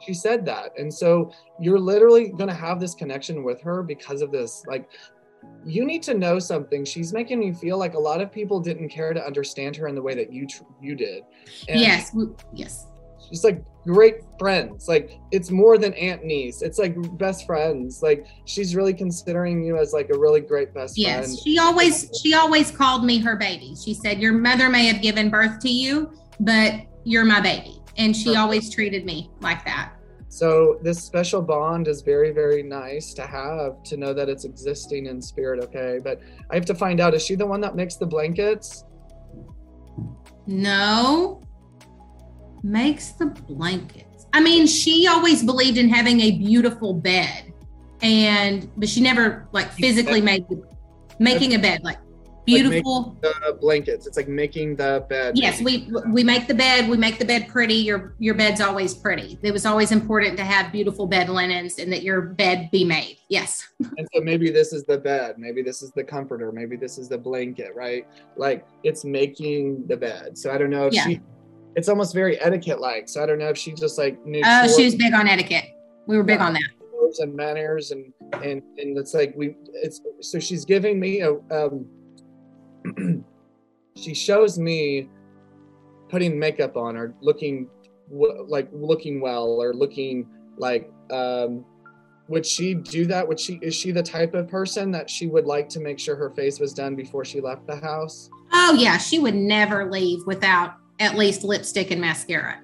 She 0.00 0.14
said 0.14 0.46
that, 0.46 0.72
and 0.78 0.92
so 0.92 1.30
you're 1.60 1.78
literally 1.78 2.30
gonna 2.30 2.54
have 2.54 2.80
this 2.80 2.94
connection 2.94 3.44
with 3.44 3.60
her 3.60 3.82
because 3.82 4.22
of 4.22 4.32
this. 4.32 4.64
Like, 4.66 4.88
you 5.64 5.84
need 5.84 6.02
to 6.04 6.14
know 6.14 6.38
something. 6.38 6.86
She's 6.86 7.12
making 7.12 7.38
me 7.38 7.52
feel 7.52 7.78
like 7.78 7.94
a 7.94 7.98
lot 7.98 8.22
of 8.22 8.32
people 8.32 8.60
didn't 8.60 8.88
care 8.88 9.12
to 9.12 9.24
understand 9.24 9.76
her 9.76 9.88
in 9.88 9.94
the 9.94 10.02
way 10.02 10.14
that 10.14 10.32
you 10.32 10.46
tr- 10.46 10.62
you 10.80 10.94
did. 10.94 11.22
And 11.68 11.80
yes. 11.80 12.16
Yes. 12.54 12.86
she's 13.28 13.44
like 13.44 13.62
great 13.84 14.16
friends. 14.38 14.88
Like 14.88 15.18
it's 15.30 15.50
more 15.50 15.78
than 15.78 15.94
aunt 15.94 16.24
niece. 16.24 16.62
It's 16.62 16.78
like 16.78 16.94
best 17.18 17.46
friends. 17.46 18.02
Like 18.02 18.26
she's 18.44 18.76
really 18.76 18.94
considering 18.94 19.62
you 19.64 19.78
as 19.78 19.92
like 19.92 20.10
a 20.10 20.18
really 20.18 20.40
great 20.40 20.72
best 20.74 20.98
Yes. 20.98 21.26
friend. 21.26 21.38
She 21.44 21.58
always 21.58 22.10
she 22.22 22.34
always 22.34 22.70
called 22.70 23.04
me 23.04 23.18
her 23.18 23.36
baby. 23.36 23.74
She 23.82 23.94
said, 23.94 24.20
Your 24.20 24.32
mother 24.32 24.68
may 24.68 24.86
have 24.86 25.02
given 25.02 25.30
birth 25.30 25.60
to 25.60 25.70
you, 25.70 26.12
but 26.40 26.74
you're 27.04 27.24
my 27.24 27.40
baby. 27.40 27.80
And 27.96 28.14
she 28.16 28.24
Perfect. 28.26 28.38
always 28.40 28.70
treated 28.70 29.04
me 29.04 29.30
like 29.40 29.64
that. 29.64 29.92
So 30.28 30.78
this 30.82 31.02
special 31.02 31.42
bond 31.42 31.88
is 31.88 32.02
very, 32.02 32.30
very 32.30 32.62
nice 32.62 33.12
to 33.14 33.22
have 33.22 33.82
to 33.82 33.96
know 33.96 34.14
that 34.14 34.28
it's 34.28 34.44
existing 34.44 35.06
in 35.06 35.20
spirit. 35.20 35.62
Okay, 35.64 35.98
but 36.02 36.20
I 36.50 36.54
have 36.54 36.64
to 36.66 36.74
find 36.74 37.00
out: 37.00 37.14
is 37.14 37.24
she 37.24 37.34
the 37.34 37.46
one 37.46 37.60
that 37.62 37.74
makes 37.74 37.96
the 37.96 38.06
blankets? 38.06 38.84
No, 40.46 41.39
makes 42.62 43.12
the 43.12 43.26
blankets. 43.26 44.26
I 44.32 44.40
mean, 44.40 44.66
she 44.66 45.06
always 45.06 45.42
believed 45.42 45.78
in 45.78 45.88
having 45.88 46.20
a 46.20 46.32
beautiful 46.32 46.94
bed, 46.94 47.52
and 48.02 48.70
but 48.76 48.88
she 48.88 49.00
never 49.00 49.48
like 49.52 49.72
physically 49.72 50.20
made 50.20 50.46
making 51.18 51.54
a 51.54 51.58
bed 51.58 51.82
like 51.82 51.98
beautiful. 52.44 53.16
like 53.22 53.34
the 53.44 53.58
blankets. 53.60 54.06
It's 54.06 54.16
like 54.16 54.28
making 54.28 54.76
the 54.76 55.04
bed. 55.08 55.36
Yes 55.36 55.60
we 55.60 55.90
we 56.08 56.24
make 56.24 56.46
the 56.46 56.54
bed 56.54 56.88
we 56.88 56.96
make 56.96 57.18
the 57.18 57.24
bed 57.24 57.48
pretty. 57.48 57.74
Your 57.74 58.14
your 58.18 58.34
bed's 58.34 58.60
always 58.60 58.94
pretty. 58.94 59.38
It 59.42 59.52
was 59.52 59.66
always 59.66 59.92
important 59.92 60.36
to 60.38 60.44
have 60.44 60.72
beautiful 60.72 61.06
bed 61.06 61.28
linens 61.28 61.78
and 61.78 61.92
that 61.92 62.02
your 62.02 62.20
bed 62.22 62.70
be 62.70 62.84
made. 62.84 63.18
Yes. 63.28 63.66
And 63.98 64.08
so 64.14 64.20
maybe 64.22 64.50
this 64.50 64.72
is 64.72 64.84
the 64.84 64.96
bed. 64.96 65.36
Maybe 65.36 65.62
this 65.62 65.82
is 65.82 65.90
the 65.90 66.04
comforter. 66.04 66.52
Maybe 66.52 66.76
this 66.76 66.96
is 66.96 67.08
the 67.08 67.18
blanket 67.18 67.74
right? 67.74 68.06
Like 68.36 68.66
it's 68.82 69.04
making 69.04 69.86
the 69.86 69.96
bed. 69.96 70.38
So 70.38 70.50
i 70.50 70.58
don't 70.58 70.70
know 70.70 70.86
if 70.86 70.94
yeah. 70.94 71.06
she 71.06 71.20
it's 71.76 71.88
almost 71.88 72.14
very 72.14 72.40
etiquette 72.40 72.80
like 72.80 73.08
so 73.08 73.22
i 73.22 73.26
don't 73.26 73.38
know 73.38 73.48
if 73.48 73.56
she 73.56 73.72
just 73.72 73.96
like 73.98 74.24
knew 74.26 74.42
oh 74.44 74.76
she 74.76 74.84
was 74.84 74.94
big 74.94 75.14
on 75.14 75.28
etiquette. 75.28 75.64
We 76.06 76.16
were 76.16 76.24
big 76.24 76.40
on 76.40 76.54
that. 76.54 76.62
And 77.20 77.34
manners 77.34 77.90
and 77.90 78.12
and 78.34 78.62
and 78.78 78.96
it's 78.96 79.14
like 79.14 79.32
we 79.36 79.56
it's 79.74 80.00
so 80.20 80.38
she's 80.38 80.64
giving 80.64 80.98
me 80.98 81.20
a 81.20 81.32
um 81.50 81.86
she 83.96 84.14
shows 84.14 84.58
me 84.58 85.08
putting 86.08 86.38
makeup 86.38 86.76
on 86.76 86.96
or 86.96 87.14
looking 87.20 87.68
w- 88.10 88.44
like 88.48 88.68
looking 88.72 89.20
well 89.20 89.60
or 89.60 89.74
looking 89.74 90.28
like 90.56 90.90
um 91.10 91.64
would 92.28 92.46
she 92.46 92.74
do 92.74 93.06
that? 93.06 93.26
Would 93.26 93.40
she 93.40 93.58
is 93.60 93.74
she 93.74 93.90
the 93.90 94.04
type 94.04 94.34
of 94.34 94.46
person 94.46 94.92
that 94.92 95.10
she 95.10 95.26
would 95.26 95.46
like 95.46 95.68
to 95.70 95.80
make 95.80 95.98
sure 95.98 96.14
her 96.14 96.30
face 96.30 96.60
was 96.60 96.72
done 96.72 96.94
before 96.94 97.24
she 97.24 97.40
left 97.40 97.66
the 97.66 97.76
house? 97.76 98.30
Oh 98.52 98.74
yeah 98.74 98.98
she 98.98 99.18
would 99.18 99.34
never 99.34 99.90
leave 99.90 100.20
without 100.26 100.74
at 101.00 101.16
least 101.16 101.42
lipstick 101.42 101.90
and 101.90 102.00
mascara. 102.00 102.60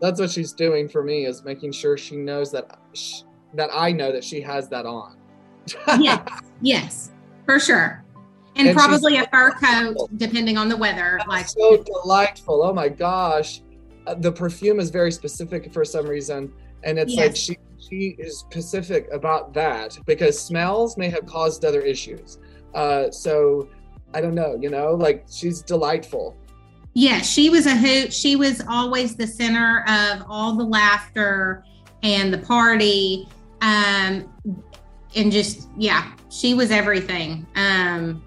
That's 0.00 0.18
what 0.18 0.30
she's 0.30 0.52
doing 0.52 0.88
for 0.88 1.02
me 1.02 1.26
is 1.26 1.44
making 1.44 1.72
sure 1.72 1.98
she 1.98 2.16
knows 2.16 2.50
that 2.52 2.78
she, 2.94 3.24
that 3.54 3.68
i 3.72 3.92
know 3.92 4.12
that 4.12 4.24
she 4.24 4.40
has 4.40 4.68
that 4.70 4.86
on. 4.86 5.16
Yes 5.98 6.22
yes 6.62 7.10
for 7.44 7.58
sure. 7.58 8.04
And, 8.56 8.68
and 8.68 8.76
probably 8.76 9.16
a 9.16 9.26
fur 9.28 9.52
coat 9.52 10.08
depending 10.16 10.56
on 10.56 10.68
the 10.68 10.76
weather 10.76 11.20
like 11.26 11.48
so 11.48 11.82
delightful. 11.82 12.62
Oh 12.62 12.72
my 12.72 12.88
gosh. 12.88 13.62
Uh, 14.06 14.14
the 14.14 14.32
perfume 14.32 14.80
is 14.80 14.88
very 14.88 15.12
specific 15.12 15.72
for 15.72 15.84
some 15.84 16.06
reason 16.06 16.52
and 16.84 16.98
it's 16.98 17.12
yes. 17.14 17.26
like 17.26 17.36
she 17.36 17.56
she 17.78 18.16
is 18.18 18.38
specific 18.38 19.08
about 19.12 19.52
that 19.52 19.98
because 20.06 20.38
smells 20.38 20.96
may 20.96 21.08
have 21.08 21.26
caused 21.26 21.64
other 21.64 21.80
issues. 21.80 22.38
Uh 22.72 23.10
so 23.10 23.68
i 24.12 24.20
don't 24.20 24.34
know 24.34 24.58
you 24.60 24.70
know 24.70 24.94
like 24.94 25.24
she's 25.30 25.62
delightful 25.62 26.36
yeah 26.94 27.20
she 27.20 27.48
was 27.50 27.66
a 27.66 27.76
hoot 27.76 28.12
she 28.12 28.36
was 28.36 28.62
always 28.68 29.16
the 29.16 29.26
center 29.26 29.84
of 29.88 30.22
all 30.28 30.56
the 30.56 30.64
laughter 30.64 31.64
and 32.02 32.32
the 32.32 32.38
party 32.38 33.28
um 33.62 34.28
and 35.16 35.30
just 35.30 35.68
yeah 35.76 36.12
she 36.30 36.54
was 36.54 36.70
everything 36.70 37.46
um 37.56 38.22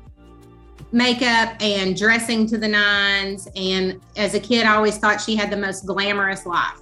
makeup 0.94 1.56
and 1.60 1.98
dressing 1.98 2.46
to 2.48 2.58
the 2.58 2.68
nines. 2.68 3.50
And 3.56 4.00
as 4.16 4.36
a 4.36 4.40
kid, 4.40 4.66
I 4.66 4.76
always 4.76 4.98
thought 4.98 5.20
she 5.20 5.36
had 5.36 5.52
the 5.52 5.58
most 5.58 5.86
glamorous 5.86 6.46
life. 6.46 6.80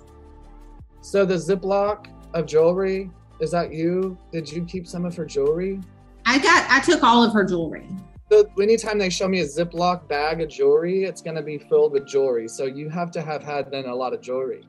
So 1.01 1.25
the 1.25 1.35
Ziploc 1.35 2.07
of 2.33 2.45
jewelry, 2.45 3.09
is 3.39 3.49
that 3.51 3.73
you? 3.73 4.17
Did 4.31 4.51
you 4.51 4.63
keep 4.65 4.85
some 4.85 5.05
of 5.05 5.15
her 5.15 5.25
jewelry? 5.25 5.79
I 6.25 6.37
got, 6.37 6.69
I 6.69 6.81
took 6.81 7.03
all 7.03 7.23
of 7.23 7.33
her 7.33 7.43
jewelry. 7.43 7.87
So 8.31 8.49
anytime 8.61 8.97
they 8.97 9.09
show 9.09 9.27
me 9.27 9.41
a 9.41 9.45
Ziploc 9.45 10.07
bag 10.07 10.39
of 10.41 10.49
jewelry, 10.49 11.03
it's 11.03 11.21
going 11.21 11.35
to 11.35 11.41
be 11.41 11.57
filled 11.57 11.91
with 11.91 12.07
jewelry. 12.07 12.47
So 12.47 12.65
you 12.65 12.89
have 12.89 13.11
to 13.11 13.21
have 13.21 13.43
had 13.43 13.69
then 13.71 13.85
a 13.85 13.95
lot 13.95 14.13
of 14.13 14.21
jewelry. 14.21 14.63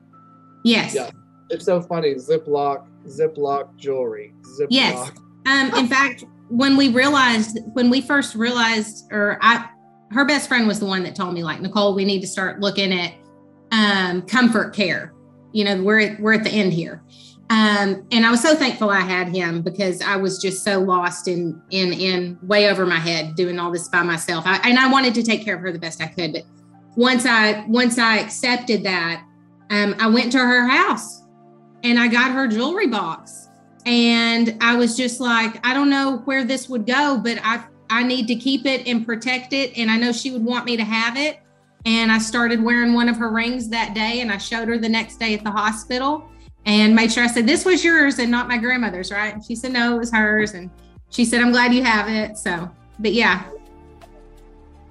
Yes. 0.65 0.93
Yeah. 0.93 1.09
It's 1.49 1.65
so 1.65 1.81
funny. 1.81 2.15
Ziploc, 2.15 2.87
Ziploc 3.07 3.75
jewelry. 3.77 4.33
Ziploc. 4.59 4.67
Yes. 4.69 5.11
Um, 5.45 5.73
in 5.75 5.87
fact, 5.87 6.25
when 6.49 6.77
we 6.77 6.89
realized 6.89 7.59
when 7.73 7.89
we 7.89 8.01
first 8.01 8.35
realized 8.35 9.05
or 9.11 9.39
i 9.41 9.67
her 10.11 10.25
best 10.25 10.47
friend 10.47 10.67
was 10.67 10.79
the 10.79 10.85
one 10.85 11.01
that 11.03 11.15
told 11.15 11.33
me 11.33 11.43
like 11.43 11.61
nicole 11.61 11.95
we 11.95 12.05
need 12.05 12.21
to 12.21 12.27
start 12.27 12.59
looking 12.59 12.93
at 12.93 13.13
um, 13.71 14.21
comfort 14.23 14.75
care 14.75 15.13
you 15.51 15.63
know 15.63 15.81
we're 15.81 15.99
at, 15.99 16.19
we're 16.19 16.33
at 16.33 16.43
the 16.43 16.51
end 16.51 16.71
here 16.71 17.01
um, 17.53 18.05
and 18.11 18.25
i 18.25 18.31
was 18.31 18.41
so 18.41 18.55
thankful 18.55 18.89
i 18.89 18.99
had 18.99 19.27
him 19.27 19.61
because 19.61 20.01
i 20.01 20.15
was 20.15 20.39
just 20.39 20.63
so 20.63 20.79
lost 20.79 21.27
in 21.27 21.61
in 21.71 21.93
in 21.93 22.37
way 22.43 22.69
over 22.69 22.85
my 22.85 22.99
head 22.99 23.35
doing 23.35 23.59
all 23.59 23.71
this 23.71 23.87
by 23.87 24.01
myself 24.01 24.45
I, 24.45 24.57
and 24.63 24.77
i 24.77 24.89
wanted 24.91 25.13
to 25.15 25.23
take 25.23 25.43
care 25.43 25.55
of 25.55 25.61
her 25.61 25.71
the 25.71 25.79
best 25.79 26.01
i 26.01 26.07
could 26.07 26.33
but 26.33 26.43
once 26.95 27.25
i 27.25 27.65
once 27.67 27.97
i 27.97 28.17
accepted 28.17 28.83
that 28.83 29.23
um, 29.69 29.95
i 29.99 30.07
went 30.07 30.31
to 30.33 30.39
her 30.39 30.67
house 30.67 31.23
and 31.83 31.99
i 31.99 32.07
got 32.07 32.31
her 32.31 32.47
jewelry 32.47 32.87
box 32.87 33.43
and 33.85 34.57
I 34.61 34.75
was 34.75 34.95
just 34.95 35.19
like, 35.19 35.65
I 35.65 35.73
don't 35.73 35.89
know 35.89 36.17
where 36.25 36.43
this 36.43 36.69
would 36.69 36.85
go, 36.85 37.19
but 37.21 37.39
I 37.43 37.63
I 37.89 38.03
need 38.03 38.27
to 38.27 38.35
keep 38.35 38.65
it 38.65 38.87
and 38.87 39.05
protect 39.05 39.53
it. 39.53 39.77
And 39.77 39.91
I 39.91 39.97
know 39.97 40.11
she 40.11 40.31
would 40.31 40.43
want 40.43 40.65
me 40.65 40.77
to 40.77 40.83
have 40.83 41.17
it. 41.17 41.39
And 41.85 42.11
I 42.11 42.17
started 42.17 42.63
wearing 42.63 42.93
one 42.93 43.09
of 43.09 43.17
her 43.17 43.29
rings 43.29 43.67
that 43.69 43.93
day, 43.93 44.21
and 44.21 44.31
I 44.31 44.37
showed 44.37 44.69
her 44.69 44.77
the 44.77 44.89
next 44.89 45.17
day 45.17 45.33
at 45.33 45.43
the 45.43 45.51
hospital 45.51 46.29
and 46.65 46.95
made 46.95 47.11
sure 47.11 47.23
I 47.23 47.27
said, 47.27 47.45
This 47.47 47.65
was 47.65 47.83
yours 47.83 48.19
and 48.19 48.31
not 48.31 48.47
my 48.47 48.57
grandmother's, 48.57 49.11
right? 49.11 49.33
And 49.33 49.43
she 49.43 49.55
said, 49.55 49.73
No, 49.73 49.95
it 49.95 49.99
was 49.99 50.11
hers. 50.11 50.53
And 50.53 50.69
she 51.09 51.25
said, 51.25 51.41
I'm 51.41 51.51
glad 51.51 51.73
you 51.73 51.83
have 51.83 52.09
it. 52.09 52.37
So, 52.37 52.69
but 52.99 53.13
yeah. 53.13 53.45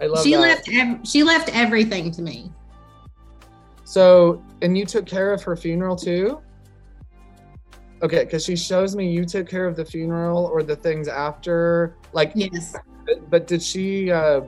I 0.00 0.06
love 0.06 0.24
she 0.24 0.34
that. 0.34 0.68
left 0.68 1.06
she 1.06 1.22
left 1.22 1.54
everything 1.54 2.10
to 2.12 2.22
me. 2.22 2.52
So, 3.84 4.42
and 4.62 4.76
you 4.76 4.86
took 4.86 5.06
care 5.06 5.32
of 5.32 5.42
her 5.42 5.56
funeral 5.56 5.96
too? 5.96 6.40
Okay, 8.02 8.24
because 8.24 8.44
she 8.44 8.56
shows 8.56 8.96
me 8.96 9.10
you 9.12 9.24
took 9.24 9.48
care 9.48 9.66
of 9.66 9.76
the 9.76 9.84
funeral 9.84 10.46
or 10.46 10.62
the 10.62 10.74
things 10.74 11.06
after. 11.06 11.94
Like, 12.12 12.32
yes. 12.34 12.74
But 13.30 13.46
did 13.46 13.62
she? 13.62 14.10
Uh, 14.10 14.42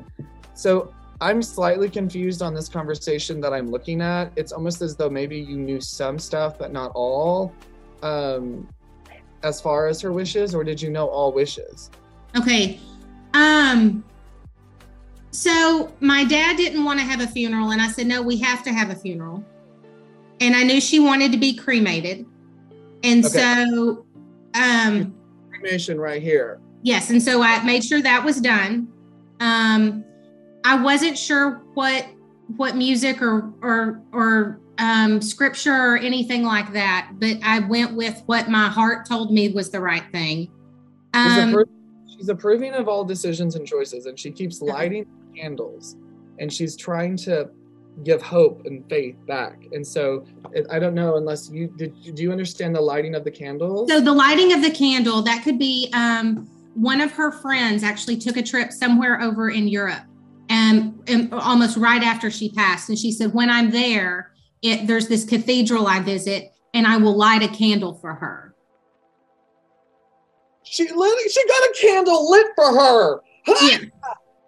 so 0.55 0.93
I'm 1.25 1.41
slightly 1.41 1.89
confused 1.89 2.43
on 2.43 2.53
this 2.53 2.69
conversation 2.69 3.41
that 3.41 3.55
I'm 3.55 3.71
looking 3.71 4.03
at. 4.03 4.31
It's 4.37 4.53
almost 4.53 4.83
as 4.83 4.95
though 4.95 5.09
maybe 5.09 5.39
you 5.39 5.57
knew 5.57 5.81
some 5.81 6.19
stuff, 6.19 6.59
but 6.59 6.71
not 6.71 6.93
all, 6.95 7.51
um, 8.03 8.69
as 9.43 9.59
far 9.59 9.87
as 9.87 10.03
her 10.03 10.13
wishes, 10.13 10.55
or 10.55 10.63
did 10.65 10.83
you 10.83 10.91
know 10.91 11.09
all 11.09 11.33
wishes? 11.33 11.91
Okay. 12.37 12.79
Um. 13.33 14.05
So 15.31 15.95
my 16.01 16.25
dad 16.25 16.59
didn't 16.59 16.85
want 16.85 17.01
to 17.01 17.07
have 17.07 17.23
a 17.23 17.27
funeral, 17.27 17.71
and 17.71 17.81
I 17.81 17.89
said, 17.89 18.07
"No, 18.07 18.21
we 18.21 18.37
have 18.41 18.63
to 18.65 18.73
have 18.75 18.91
a 18.91 18.95
funeral." 18.95 19.43
And 20.43 20.55
I 20.55 20.63
knew 20.63 20.79
she 20.79 21.01
wanted 21.01 21.33
to 21.33 21.39
be 21.39 21.55
cremated. 21.55 22.27
And 23.03 23.25
okay. 23.25 23.39
so 23.39 24.05
um 24.55 25.15
cremation 25.49 25.99
right 25.99 26.23
here. 26.23 26.61
Yes, 26.83 27.09
and 27.09 27.23
so 27.23 27.43
I 27.43 27.65
made 27.65 27.83
sure 27.83 28.03
that 28.03 28.23
was 28.23 28.43
done. 28.43 28.89
Um 29.41 30.05
I 30.65 30.77
wasn't 30.77 31.17
sure 31.19 31.63
what 31.75 32.07
what 32.57 32.77
music 32.77 33.23
or 33.23 33.53
or 33.61 34.03
or 34.13 34.61
um 34.79 35.21
scripture 35.21 35.93
or 35.93 35.97
anything 35.99 36.43
like 36.43 36.73
that, 36.73 37.13
but 37.15 37.37
I 37.43 37.61
went 37.61 37.95
with 37.95 38.23
what 38.27 38.49
my 38.49 38.69
heart 38.69 39.07
told 39.07 39.31
me 39.31 39.51
was 39.51 39.71
the 39.71 39.81
right 39.81 40.05
thing. 40.11 40.51
Um, 41.13 41.55
she's 42.09 42.29
approving 42.29 42.73
of 42.75 42.89
all 42.89 43.05
decisions 43.05 43.55
and 43.55 43.67
choices 43.67 44.07
and 44.07 44.19
she 44.19 44.31
keeps 44.31 44.61
lighting 44.61 45.07
candles 45.37 45.97
and 46.39 46.53
she's 46.53 46.77
trying 46.77 47.17
to 47.19 47.51
give 48.03 48.21
hope 48.21 48.63
and 48.65 48.89
faith 48.89 49.15
back. 49.27 49.67
And 49.73 49.87
so 49.87 50.25
I 50.71 50.79
don't 50.79 50.95
know 50.95 51.17
unless 51.17 51.51
you 51.51 51.69
did 51.77 51.95
do 52.15 52.23
you 52.23 52.33
understand 52.33 52.75
the 52.75 52.81
lighting 52.81 53.15
of 53.15 53.23
the 53.23 53.31
candle? 53.31 53.87
So 53.87 54.01
the 54.01 54.15
lighting 54.15 54.55
of 54.55 54.63
the 54.63 54.71
candle 54.71 55.21
that 55.23 55.45
could 55.45 55.59
be 55.59 55.91
um, 55.93 56.49
one 56.75 57.03
of 57.03 57.13
her 57.13 57.31
friends 57.31 57.85
actually 57.85 58.17
took 58.17 58.39
a 58.39 58.43
trip 58.43 58.73
somewhere 58.73 59.21
over 59.21 59.51
in 59.51 59.69
Europe 59.69 60.03
and, 60.55 61.03
and 61.09 61.35
almost 61.35 61.77
right 61.77 62.03
after 62.03 62.31
she 62.31 62.51
passed 62.51 62.89
and 62.89 62.97
she 62.97 63.11
said 63.11 63.35
when 63.35 63.51
I'm 63.51 63.71
there 63.71 64.31
it, 64.63 64.87
there's 64.87 65.09
this 65.09 65.25
cathedral 65.25 65.87
I 65.87 66.01
visit 66.01 66.53
and 66.73 66.87
I 66.87 66.97
will 66.97 67.17
light 67.17 67.43
a 67.43 67.49
candle 67.49 67.95
for 67.95 68.15
her. 68.15 68.55
She 70.63 70.91
lit, 70.91 71.31
she 71.31 71.47
got 71.47 71.63
a 71.63 71.75
candle 71.81 72.31
lit 72.31 72.47
for 72.57 72.73
her. 72.73 73.21
Yeah. 73.63 73.79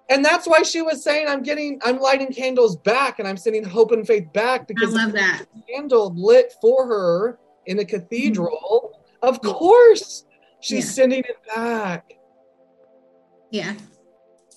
And 0.08 0.24
that's 0.24 0.46
why 0.46 0.62
she 0.62 0.80
was 0.80 1.02
saying, 1.02 1.26
I'm 1.28 1.42
getting, 1.42 1.80
I'm 1.84 1.98
lighting 1.98 2.32
candles 2.32 2.76
back 2.76 3.18
and 3.18 3.26
I'm 3.26 3.36
sending 3.36 3.64
hope 3.64 3.90
and 3.90 4.06
faith 4.06 4.32
back 4.32 4.68
because 4.68 4.94
I 4.94 5.04
love 5.04 5.12
that 5.12 5.44
candle 5.68 6.14
lit 6.16 6.54
for 6.60 6.86
her 6.86 7.38
in 7.66 7.80
a 7.80 7.84
cathedral. 7.84 8.92
Mm-hmm. 9.22 9.28
Of 9.28 9.40
course, 9.42 10.24
she's 10.60 10.86
yeah. 10.86 10.92
sending 10.92 11.20
it 11.20 11.36
back. 11.54 12.12
Yeah. 13.50 13.74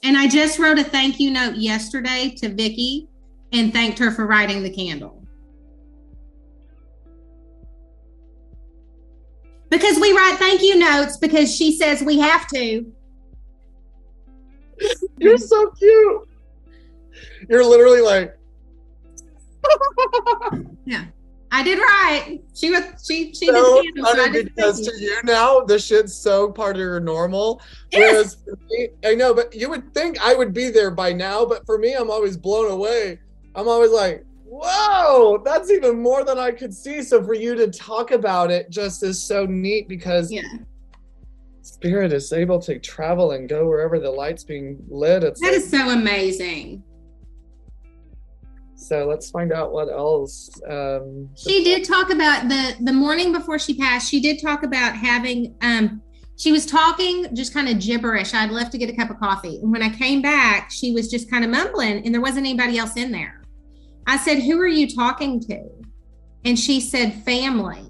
And 0.04 0.18
I 0.18 0.28
just 0.28 0.60
wrote 0.60 0.80
a 0.80 0.84
thank 0.84 1.20
you 1.20 1.32
note 1.32 1.56
yesterday 1.56 2.34
to 2.38 2.50
Vicky 2.50 3.08
and 3.52 3.74
thanked 3.74 4.00
her 4.00 4.12
for 4.12 4.26
writing 4.26 4.64
the 4.64 4.70
candle. 4.70 5.24
Because 9.70 10.00
we 10.00 10.14
write 10.14 10.38
thank 10.40 10.62
you 10.62 10.78
notes 10.80 11.18
because 11.18 11.54
she 11.56 11.78
says 11.78 12.02
we 12.02 12.18
have 12.20 12.48
to. 12.48 12.92
You're 15.18 15.38
so 15.38 15.70
cute. 15.72 16.28
You're 17.50 17.66
literally 17.66 18.02
like. 18.02 18.36
I 21.52 21.64
did 21.64 21.80
right. 21.80 22.40
She 22.54 22.70
was 22.70 22.84
she 23.06 23.34
she 23.34 23.48
so 23.48 23.82
did 23.82 23.96
the 23.96 24.04
candles, 24.04 24.16
so 24.16 24.22
I 24.22 24.26
funny 24.28 24.44
because 24.44 24.82
to 24.88 25.02
you. 25.02 25.20
now 25.24 25.62
the 25.62 25.80
shit's 25.80 26.14
so 26.14 26.52
part 26.52 26.76
of 26.76 26.80
your 26.82 27.00
normal. 27.00 27.62
Yes. 27.92 28.38
Whereas 28.46 28.60
me, 28.70 28.90
I 29.04 29.16
know, 29.16 29.34
but 29.34 29.56
you 29.56 29.70
would 29.70 29.94
think 29.94 30.20
I 30.24 30.36
would 30.36 30.54
be 30.54 30.70
there 30.70 30.92
by 30.92 31.12
now. 31.12 31.46
But 31.46 31.66
for 31.66 31.78
me, 31.80 31.94
I'm 31.94 32.12
always 32.12 32.38
blown 32.38 32.70
away. 32.70 33.20
I'm 33.56 33.68
always 33.68 33.92
like, 33.92 34.24
whoa, 34.46 35.42
that's 35.44 35.72
even 35.72 36.00
more 36.00 36.24
than 36.24 36.38
I 36.38 36.52
could 36.52 36.74
see. 36.74 37.02
So 37.02 37.24
for 37.24 37.34
you 37.34 37.56
to 37.56 37.68
talk 37.68 38.12
about 38.12 38.52
it 38.52 38.70
just 38.70 39.02
is 39.02 39.22
so 39.22 39.46
neat 39.48 39.88
because 39.88 40.32
Yeah. 40.32 40.44
spirit 41.62 42.14
is 42.14 42.32
able 42.32 42.60
to 42.60 42.78
travel 42.80 43.32
and 43.32 43.50
go 43.50 43.66
wherever 43.66 44.00
the 44.00 44.10
light's 44.12 44.44
being 44.44 44.78
lit. 44.90 45.24
It's 45.24 45.40
That 45.42 45.48
like- 45.48 45.56
is 45.58 45.70
so 45.70 45.90
amazing. 45.90 46.84
So 48.90 49.06
let's 49.06 49.30
find 49.30 49.54
out 49.54 49.72
what 49.72 49.88
else. 49.90 50.50
Um, 50.68 51.30
She 51.38 51.64
did 51.64 51.86
talk 51.86 52.10
about 52.10 52.50
the 52.50 52.76
the 52.82 52.94
morning 52.94 53.32
before 53.32 53.60
she 53.60 53.74
passed. 53.76 54.10
She 54.10 54.20
did 54.20 54.42
talk 54.42 54.64
about 54.64 54.96
having 54.96 55.56
um 55.62 56.02
she 56.38 56.52
was 56.52 56.66
talking 56.66 57.36
just 57.36 57.54
kind 57.54 57.68
of 57.70 57.80
gibberish. 57.80 58.34
I'd 58.34 58.50
left 58.50 58.72
to 58.72 58.78
get 58.78 58.90
a 58.90 58.96
cup 58.96 59.10
of 59.12 59.20
coffee. 59.20 59.58
And 59.62 59.72
when 59.72 59.84
I 59.84 59.90
came 59.90 60.22
back, 60.22 60.72
she 60.72 60.94
was 60.94 61.12
just 61.12 61.30
kind 61.30 61.44
of 61.44 61.52
mumbling 61.52 62.04
and 62.04 62.14
there 62.14 62.22
wasn't 62.22 62.46
anybody 62.48 62.78
else 62.78 62.96
in 62.96 63.12
there. 63.12 63.44
I 64.08 64.18
said, 64.18 64.40
"Who 64.40 64.60
are 64.60 64.68
you 64.82 64.88
talking 65.04 65.40
to?" 65.42 65.60
And 66.46 66.58
she 66.58 66.80
said, 66.82 67.14
"Family." 67.26 67.86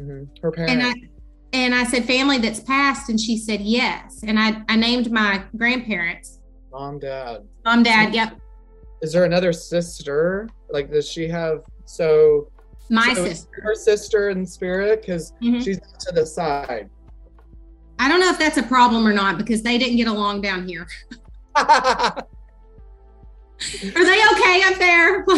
mhm, 0.00 0.28
her 0.42 0.50
parents. 0.50 0.72
And 0.72 0.82
I 0.82 0.92
and 1.52 1.74
I 1.74 1.84
said, 1.84 2.04
"Family 2.04 2.38
that's 2.38 2.60
passed." 2.60 3.08
And 3.08 3.18
she 3.18 3.38
said, 3.38 3.60
"Yes." 3.62 4.22
And 4.26 4.38
I 4.38 4.62
I 4.68 4.76
named 4.76 5.10
my 5.10 5.42
grandparents. 5.56 6.40
mom, 6.72 6.98
dad. 6.98 7.36
Mom, 7.64 7.82
dad, 7.84 8.12
yep. 8.14 8.36
Is 9.02 9.12
there 9.12 9.24
another 9.24 9.52
sister? 9.52 10.48
Like, 10.70 10.90
does 10.90 11.08
she 11.08 11.28
have 11.28 11.62
so 11.84 12.48
My 12.90 13.12
so 13.14 13.24
sister. 13.26 13.48
her 13.62 13.74
sister 13.74 14.30
in 14.30 14.46
spirit? 14.46 15.00
Because 15.02 15.32
Mhm. 15.42 15.62
she's 15.62 15.78
to 15.78 16.12
the 16.14 16.24
side. 16.26 16.88
I 17.98 18.08
don't 18.08 18.20
know 18.20 18.30
if 18.30 18.38
that's 18.38 18.56
a 18.58 18.62
problem 18.62 19.06
or 19.06 19.12
not 19.12 19.38
because 19.38 19.62
they 19.62 19.78
didn't 19.78 19.96
get 19.96 20.08
along 20.08 20.40
down 20.40 20.66
here. 20.66 20.86
Are 21.56 22.24
they 23.94 24.20
okay 24.32 24.62
up 24.64 24.78
there? 24.78 25.24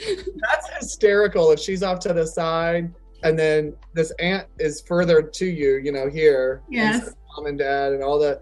Like, 0.00 0.24
that's 0.40 0.68
hysterical 0.78 1.50
if 1.50 1.58
she's 1.58 1.82
off 1.82 1.98
to 2.00 2.12
the 2.12 2.24
side 2.24 2.94
and 3.24 3.36
then 3.36 3.74
this 3.94 4.12
aunt 4.20 4.46
is 4.60 4.80
further 4.82 5.20
to 5.20 5.44
you, 5.44 5.74
you 5.78 5.90
know, 5.90 6.08
here. 6.08 6.62
and 6.68 6.74
Yes. 6.74 7.06
so 7.06 7.12
Mom 7.36 7.46
and 7.46 7.58
dad 7.58 7.92
and 7.94 8.02
all 8.04 8.16
the. 8.18 8.40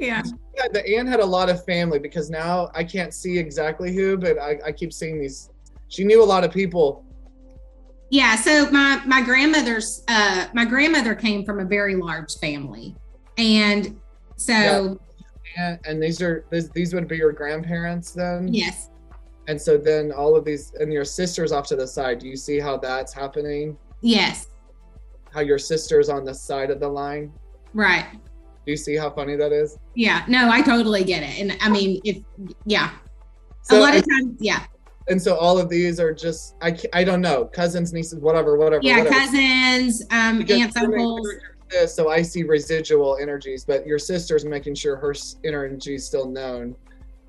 Yeah. 0.00 0.22
Yeah, 0.56 0.68
the 0.70 0.96
aunt 0.96 1.08
had 1.08 1.20
a 1.20 1.24
lot 1.24 1.48
of 1.48 1.64
family 1.64 1.98
because 1.98 2.28
now 2.28 2.70
I 2.74 2.84
can't 2.84 3.14
see 3.14 3.38
exactly 3.38 3.94
who, 3.94 4.16
but 4.18 4.38
I, 4.38 4.58
I 4.66 4.72
keep 4.72 4.92
seeing 4.92 5.20
these. 5.20 5.50
She 5.88 6.04
knew 6.04 6.22
a 6.22 6.24
lot 6.24 6.44
of 6.44 6.52
people. 6.52 7.04
Yeah. 8.10 8.36
So 8.36 8.70
my 8.70 9.02
my 9.06 9.22
grandmother's 9.22 10.04
uh 10.08 10.46
my 10.52 10.66
grandmother 10.66 11.14
came 11.14 11.44
from 11.44 11.60
a 11.60 11.64
very 11.64 11.96
large 11.96 12.34
family. 12.38 12.94
And 13.38 13.98
so 14.36 14.52
Yeah. 14.52 14.96
And, 15.56 15.78
and 15.86 16.02
these 16.02 16.20
are 16.20 16.44
these, 16.50 16.68
these 16.70 16.94
would 16.94 17.08
be 17.08 17.16
your 17.16 17.32
grandparents 17.32 18.12
then. 18.12 18.52
yes. 18.52 18.90
And 19.48 19.60
so 19.60 19.76
then 19.76 20.12
all 20.12 20.36
of 20.36 20.44
these 20.44 20.72
and 20.78 20.92
your 20.92 21.04
sister's 21.04 21.52
off 21.52 21.66
to 21.68 21.76
the 21.76 21.86
side. 21.86 22.18
Do 22.18 22.28
you 22.28 22.36
see 22.36 22.60
how 22.60 22.76
that's 22.76 23.12
happening? 23.12 23.76
Yes. 24.02 24.48
How 25.32 25.40
your 25.40 25.58
sister's 25.58 26.08
on 26.10 26.24
the 26.24 26.34
side 26.34 26.70
of 26.70 26.80
the 26.80 26.88
line? 26.88 27.32
Right. 27.72 28.06
Do 28.64 28.70
you 28.70 28.76
see 28.76 28.94
how 28.96 29.10
funny 29.10 29.36
that 29.36 29.52
is? 29.52 29.76
Yeah. 29.94 30.24
No, 30.28 30.48
I 30.50 30.62
totally 30.62 31.04
get 31.04 31.22
it. 31.22 31.40
And 31.40 31.56
I 31.60 31.68
mean, 31.68 32.00
if 32.04 32.18
yeah. 32.64 32.90
So 33.62 33.78
a 33.78 33.80
lot 33.80 33.96
of 33.96 34.04
times, 34.08 34.36
yeah. 34.40 34.64
and 35.08 35.20
so 35.20 35.36
all 35.36 35.58
of 35.58 35.68
these 35.68 35.98
are 36.00 36.12
just 36.12 36.54
I 36.62 36.76
I 36.92 37.04
don't 37.04 37.20
know 37.20 37.44
cousins 37.46 37.92
nieces 37.92 38.18
whatever 38.20 38.56
whatever 38.56 38.80
Yeah, 38.82 38.98
whatever. 38.98 39.14
cousins, 39.16 40.02
um, 40.10 40.38
Because 40.38 40.60
aunts, 40.60 40.76
uncles. 40.76 41.28
This, 41.70 41.94
so 41.94 42.10
I 42.10 42.22
see 42.22 42.42
residual 42.42 43.16
energies, 43.20 43.64
but 43.64 43.86
your 43.86 43.98
sister's 43.98 44.44
making 44.44 44.74
sure 44.74 44.96
her 44.96 45.14
energy 45.44 45.94
is 45.94 46.06
still 46.06 46.28
known. 46.28 46.76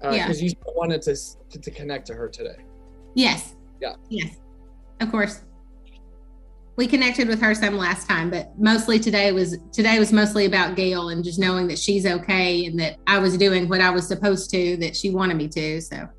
Because 0.02 0.42
Yeah. 0.42 0.50
you 0.50 0.54
wanted 0.76 1.02
to, 1.04 1.16
to 1.16 1.60
to 1.60 1.72
connect 1.72 2.08
to 2.08 2.14
her 2.14 2.28
today. 2.28 2.58
Yes. 3.16 3.56
Yeah. 3.82 3.96
Yes. 4.10 4.36
Of 5.00 5.12
course. 5.12 5.42
We 6.76 6.88
connected 6.88 7.28
with 7.28 7.40
her 7.42 7.54
some 7.54 7.78
last 7.78 8.08
time, 8.10 8.32
but 8.32 8.58
mostly 8.58 9.00
today 9.00 9.32
was 9.32 9.58
today 9.72 10.00
was 10.00 10.12
mostly 10.12 10.46
about 10.46 10.76
Gail 10.76 11.10
and 11.10 11.24
just 11.24 11.38
knowing 11.38 11.68
that 11.68 11.78
she's 11.78 12.06
okay 12.06 12.66
and 12.66 12.80
that 12.80 12.98
I 13.06 13.20
was 13.20 13.38
doing 13.38 13.70
what 13.70 13.80
I 13.80 13.92
was 13.92 14.08
supposed 14.08 14.50
to, 14.52 14.78
that 14.78 14.96
she 14.96 15.12
wanted 15.12 15.38
me 15.38 15.48
to. 15.50 15.82
So 15.82 16.10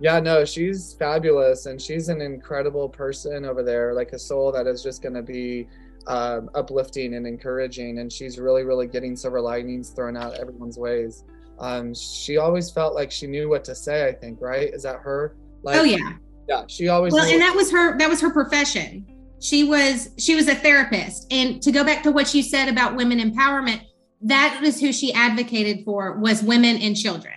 Yeah, 0.00 0.20
no, 0.20 0.44
she's 0.44 0.94
fabulous, 0.94 1.64
and 1.64 1.80
she's 1.80 2.10
an 2.10 2.20
incredible 2.20 2.90
person 2.90 3.46
over 3.46 3.62
there, 3.62 3.94
like 3.94 4.12
a 4.12 4.18
soul 4.18 4.52
that 4.52 4.66
is 4.66 4.82
just 4.82 5.00
going 5.00 5.14
to 5.14 5.22
be 5.22 5.66
um, 6.06 6.50
uplifting 6.54 7.14
and 7.14 7.26
encouraging. 7.26 8.00
And 8.00 8.12
she's 8.12 8.38
really, 8.38 8.64
really 8.64 8.86
getting 8.86 9.16
silver 9.16 9.40
linings 9.40 9.90
thrown 9.90 10.14
out 10.14 10.38
everyone's 10.38 10.76
ways. 10.76 11.24
Um, 11.58 11.94
she 11.94 12.36
always 12.36 12.70
felt 12.70 12.94
like 12.94 13.10
she 13.10 13.26
knew 13.26 13.48
what 13.48 13.64
to 13.64 13.74
say. 13.74 14.06
I 14.06 14.12
think, 14.12 14.42
right? 14.42 14.74
Is 14.74 14.82
that 14.82 14.96
her? 14.96 15.36
Like, 15.62 15.80
oh 15.80 15.84
yeah. 15.84 16.14
yeah. 16.48 16.64
She 16.66 16.88
always. 16.88 17.14
Well, 17.14 17.24
and 17.24 17.40
that 17.40 17.54
was 17.54 17.70
her 17.70 17.96
that 17.96 18.10
was 18.10 18.20
her 18.20 18.30
profession. 18.30 19.06
She 19.44 19.62
was 19.62 20.08
she 20.16 20.34
was 20.34 20.48
a 20.48 20.54
therapist. 20.54 21.26
And 21.30 21.62
to 21.62 21.70
go 21.70 21.84
back 21.84 22.02
to 22.04 22.10
what 22.10 22.32
you 22.34 22.42
said 22.42 22.70
about 22.70 22.96
women 22.96 23.18
empowerment, 23.18 23.82
that 24.22 24.58
was 24.62 24.80
who 24.80 24.90
she 24.90 25.12
advocated 25.12 25.84
for 25.84 26.18
was 26.18 26.42
women 26.42 26.78
and 26.78 26.96
children. 26.96 27.34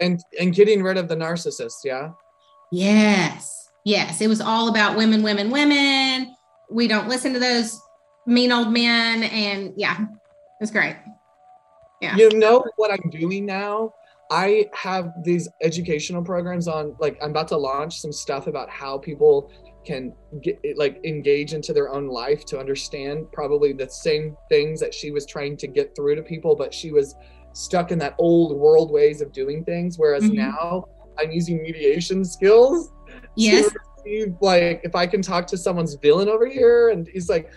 and 0.00 0.20
and 0.38 0.54
getting 0.54 0.82
rid 0.82 0.98
of 0.98 1.08
the 1.08 1.16
narcissist. 1.16 1.78
Yeah. 1.82 2.10
Yes. 2.70 3.70
Yes. 3.86 4.20
It 4.20 4.28
was 4.28 4.42
all 4.42 4.68
about 4.68 4.98
women, 4.98 5.22
women, 5.22 5.50
women. 5.50 6.34
We 6.70 6.88
don't 6.88 7.08
listen 7.08 7.32
to 7.32 7.38
those 7.38 7.80
mean 8.26 8.52
old 8.52 8.70
men. 8.70 9.22
And 9.22 9.72
yeah, 9.78 9.98
it 10.02 10.08
was 10.60 10.70
great. 10.70 10.96
Yeah. 12.02 12.16
You 12.16 12.28
know 12.38 12.66
what 12.76 12.90
I'm 12.90 13.08
doing 13.08 13.46
now? 13.46 13.94
I 14.30 14.66
have 14.74 15.12
these 15.24 15.48
educational 15.62 16.22
programs 16.22 16.68
on 16.68 16.96
like 16.98 17.16
I'm 17.22 17.30
about 17.30 17.48
to 17.48 17.56
launch 17.56 17.98
some 17.98 18.12
stuff 18.12 18.46
about 18.46 18.68
how 18.68 18.98
people 18.98 19.50
can 19.86 20.12
get 20.42 20.58
like 20.76 21.00
engage 21.04 21.54
into 21.54 21.72
their 21.72 21.92
own 21.94 22.08
life 22.08 22.44
to 22.44 22.58
understand 22.58 23.30
probably 23.32 23.72
the 23.72 23.88
same 23.88 24.36
things 24.50 24.80
that 24.80 24.92
she 24.92 25.10
was 25.12 25.24
trying 25.24 25.56
to 25.56 25.66
get 25.66 25.94
through 25.94 26.16
to 26.16 26.22
people 26.22 26.56
but 26.56 26.74
she 26.74 26.90
was 26.90 27.14
stuck 27.52 27.92
in 27.92 27.98
that 27.98 28.14
old 28.18 28.58
world 28.58 28.90
ways 28.90 29.20
of 29.20 29.32
doing 29.32 29.64
things 29.64 29.98
whereas 29.98 30.24
Mhm. 30.24 30.34
now 30.34 30.84
I'm 31.18 31.30
using 31.30 31.62
mediation 31.62 32.24
skills 32.24 32.92
Yes. 33.36 33.70
receive, 34.04 34.34
like 34.40 34.80
if 34.84 34.94
I 34.94 35.06
can 35.06 35.22
talk 35.22 35.46
to 35.48 35.56
someone's 35.56 35.94
villain 36.02 36.28
over 36.28 36.46
here 36.46 36.90
and 36.90 37.06
he's 37.08 37.28
like 37.28 37.50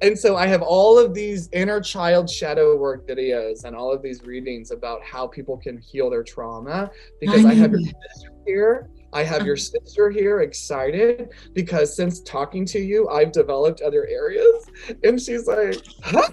and 0.00 0.18
so 0.18 0.36
I 0.36 0.46
have 0.48 0.62
all 0.62 0.98
of 0.98 1.14
these 1.14 1.48
inner 1.52 1.80
child 1.80 2.28
shadow 2.28 2.76
work 2.76 3.06
videos 3.06 3.64
and 3.64 3.76
all 3.76 3.92
of 3.92 4.02
these 4.02 4.24
readings 4.24 4.72
about 4.72 5.00
how 5.04 5.28
people 5.28 5.56
can 5.56 5.78
heal 5.78 6.10
their 6.10 6.24
trauma 6.24 6.90
because 7.20 7.44
I, 7.44 7.50
I 7.50 7.54
have 7.54 7.70
your 7.70 7.80
sister 7.80 8.32
here. 8.44 8.88
I 9.12 9.22
have 9.22 9.44
your 9.46 9.56
sister 9.72 10.10
here 10.10 10.40
excited 10.40 11.30
because 11.52 11.94
since 11.94 12.20
talking 12.20 12.64
to 12.66 12.78
you, 12.78 13.08
I've 13.08 13.32
developed 13.32 13.80
other 13.82 14.06
areas. 14.06 14.64
And 15.04 15.20
she's 15.20 15.46
like, 15.46 15.76
huh? 16.02 16.28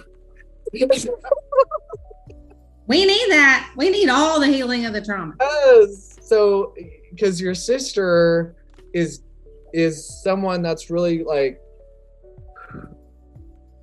We 2.87 3.05
need 3.05 3.29
that. 3.29 3.71
We 3.77 3.89
need 3.89 4.09
all 4.09 4.39
the 4.39 4.47
healing 4.47 4.85
of 4.85 4.93
the 4.93 5.01
trauma. 5.01 5.33
Yes. 5.39 6.17
So, 6.21 6.73
because 7.11 7.39
your 7.39 7.53
sister 7.53 8.55
is 8.93 9.21
is 9.73 10.23
someone 10.23 10.63
that's 10.63 10.89
really 10.89 11.23
like 11.23 11.61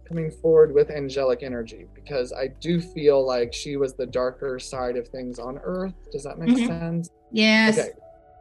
coming 0.08 0.30
forward 0.30 0.72
with 0.72 0.90
angelic 0.90 1.42
energy 1.44 1.86
because 1.94 2.32
I 2.32 2.48
do 2.60 2.80
feel 2.80 3.24
like 3.24 3.52
she 3.52 3.76
was 3.76 3.94
the 3.94 4.06
darker 4.06 4.58
side 4.58 4.96
of 4.96 5.06
things 5.08 5.38
on 5.38 5.58
Earth. 5.62 5.94
Does 6.12 6.24
that 6.24 6.38
make 6.38 6.50
Mhm. 6.50 6.66
sense? 6.66 7.10
Yes. 7.32 7.78
Okay. 7.78 7.90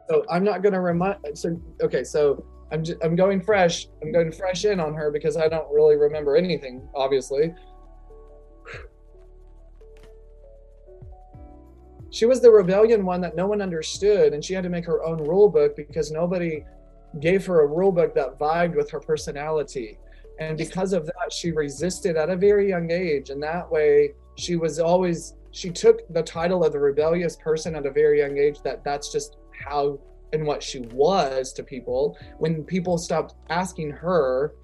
So 0.08 0.24
I'm 0.30 0.44
not 0.44 0.62
gonna 0.62 0.80
remind. 0.80 1.18
So 1.34 1.60
okay. 1.82 2.04
So 2.04 2.44
I'm 2.72 2.82
just, 2.84 2.98
I'm 3.02 3.16
going 3.16 3.40
fresh. 3.40 3.88
I'm 4.02 4.12
going 4.12 4.32
fresh 4.32 4.64
in 4.64 4.80
on 4.80 4.94
her 4.94 5.10
because 5.10 5.36
I 5.36 5.48
don't 5.48 5.70
really 5.72 5.96
remember 5.96 6.36
anything. 6.36 6.88
Obviously. 6.94 7.54
She 12.10 12.24
was 12.24 12.40
the 12.40 12.50
rebellion 12.50 13.04
one 13.04 13.20
that 13.20 13.36
no 13.36 13.46
one 13.46 13.60
understood, 13.60 14.32
and 14.32 14.42
she 14.42 14.54
had 14.54 14.62
to 14.62 14.70
make 14.70 14.86
her 14.86 15.04
own 15.04 15.18
rule 15.18 15.50
book 15.50 15.76
because 15.76 16.10
nobody 16.10 16.64
gave 17.20 17.44
her 17.46 17.60
a 17.60 17.66
rule 17.66 17.92
book 17.92 18.14
that 18.14 18.38
vibed 18.38 18.74
with 18.74 18.90
her 18.90 19.00
personality. 19.00 19.98
And 20.38 20.56
because 20.56 20.92
of 20.92 21.06
that, 21.06 21.32
she 21.32 21.50
resisted 21.50 22.16
at 22.16 22.30
a 22.30 22.36
very 22.36 22.68
young 22.68 22.90
age. 22.90 23.30
And 23.30 23.42
that 23.42 23.70
way, 23.70 24.14
she 24.36 24.56
was 24.56 24.78
always, 24.78 25.34
she 25.50 25.70
took 25.70 26.06
the 26.12 26.22
title 26.22 26.64
of 26.64 26.72
the 26.72 26.78
rebellious 26.78 27.36
person 27.36 27.74
at 27.74 27.86
a 27.86 27.90
very 27.90 28.20
young 28.20 28.36
age, 28.38 28.60
that 28.62 28.84
that's 28.84 29.10
just 29.12 29.36
how 29.66 29.98
and 30.32 30.46
what 30.46 30.62
she 30.62 30.80
was 30.80 31.52
to 31.54 31.62
people. 31.62 32.18
When 32.38 32.64
people 32.64 32.98
stopped 32.98 33.34
asking 33.48 33.90
her, 33.92 34.54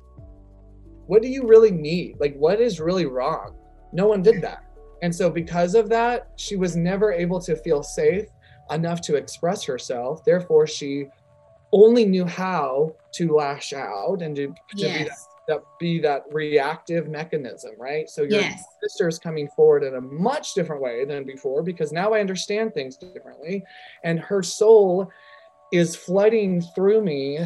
what 1.06 1.22
do 1.22 1.28
you 1.28 1.46
really 1.46 1.70
need? 1.70 2.16
Like, 2.20 2.36
what 2.36 2.60
is 2.60 2.80
really 2.80 3.06
wrong? 3.06 3.56
No 3.92 4.06
one 4.06 4.22
did 4.22 4.40
that. 4.42 4.64
And 5.02 5.14
so, 5.14 5.28
because 5.28 5.74
of 5.74 5.88
that, 5.88 6.30
she 6.36 6.56
was 6.56 6.76
never 6.76 7.12
able 7.12 7.40
to 7.40 7.56
feel 7.56 7.82
safe 7.82 8.26
enough 8.70 9.00
to 9.02 9.16
express 9.16 9.64
herself. 9.64 10.24
Therefore, 10.24 10.66
she 10.66 11.06
only 11.72 12.04
knew 12.04 12.24
how 12.24 12.94
to 13.12 13.34
lash 13.34 13.72
out 13.72 14.22
and 14.22 14.36
to, 14.36 14.46
to 14.46 14.54
yes. 14.76 14.98
be 14.98 15.04
that, 15.04 15.18
that 15.48 15.60
be 15.78 16.00
that 16.00 16.22
reactive 16.30 17.08
mechanism, 17.08 17.72
right? 17.78 18.08
So 18.08 18.22
your 18.22 18.42
Yes. 18.42 18.64
sister 18.82 19.08
is 19.08 19.18
coming 19.18 19.48
forward 19.48 19.82
in 19.82 19.94
a 19.94 20.00
much 20.00 20.54
different 20.54 20.82
way 20.82 21.04
than 21.04 21.24
before 21.24 21.62
because 21.62 21.92
now 21.92 22.12
I 22.12 22.20
understand 22.20 22.74
things 22.74 22.96
differently, 22.96 23.64
and 24.04 24.20
her 24.20 24.42
soul 24.42 25.10
is 25.72 25.96
flooding 25.96 26.60
through 26.60 27.02
me 27.02 27.38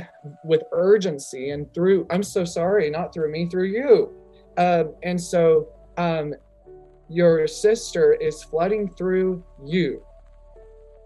with 0.42 0.64
urgency 0.72 1.50
and 1.50 1.72
through. 1.72 2.06
I'm 2.10 2.22
so 2.22 2.44
sorry, 2.44 2.90
not 2.90 3.14
through 3.14 3.30
me, 3.30 3.48
through 3.48 3.68
you, 3.68 4.12
um, 4.58 4.94
and 5.02 5.20
so 5.20 5.68
um, 5.96 6.34
your 7.08 7.46
sister 7.46 8.14
is 8.14 8.42
flooding 8.42 8.90
through 8.90 9.42
you, 9.64 10.02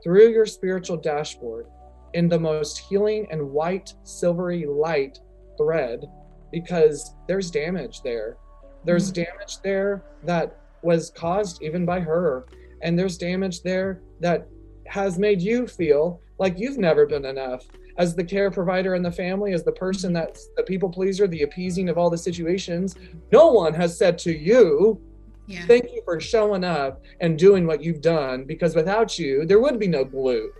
through 0.02 0.30
your 0.30 0.46
spiritual 0.46 0.96
dashboard, 0.96 1.66
in 2.14 2.28
the 2.28 2.38
most 2.38 2.78
healing 2.78 3.26
and 3.30 3.50
white, 3.50 3.94
silvery 4.02 4.66
light 4.66 5.20
thread 5.56 6.04
because 6.50 7.14
there's 7.26 7.50
damage 7.50 8.02
there. 8.02 8.36
There's 8.84 9.08
hmm. 9.08 9.22
damage 9.22 9.60
there 9.62 10.04
that 10.24 10.56
was 10.82 11.10
caused 11.10 11.62
even 11.62 11.84
by 11.84 12.00
her. 12.00 12.46
And 12.82 12.98
there's 12.98 13.18
damage 13.18 13.62
there 13.62 14.02
that 14.20 14.48
has 14.86 15.18
made 15.18 15.40
you 15.40 15.66
feel 15.66 16.20
like 16.38 16.58
you've 16.58 16.78
never 16.78 17.06
been 17.06 17.24
enough. 17.24 17.64
As 17.98 18.14
the 18.14 18.24
care 18.24 18.50
provider 18.50 18.94
in 18.94 19.02
the 19.02 19.12
family, 19.12 19.52
as 19.52 19.62
the 19.62 19.72
person 19.72 20.12
that's 20.12 20.48
the 20.56 20.62
people 20.62 20.88
pleaser, 20.88 21.26
the 21.26 21.42
appeasing 21.42 21.90
of 21.90 21.98
all 21.98 22.08
the 22.08 22.16
situations, 22.16 22.96
no 23.30 23.48
one 23.48 23.74
has 23.74 23.96
said 23.96 24.18
to 24.20 24.36
you, 24.36 25.00
Yeah. 25.46 25.66
Thank 25.66 25.92
you 25.92 26.00
for 26.04 26.20
showing 26.20 26.64
up 26.64 27.02
and 27.20 27.38
doing 27.38 27.66
what 27.66 27.82
you've 27.82 28.00
done 28.00 28.44
because 28.44 28.74
without 28.74 29.18
you, 29.18 29.44
there 29.44 29.60
would 29.60 29.78
be 29.78 29.88
no 29.88 30.04
glue. 30.04 30.50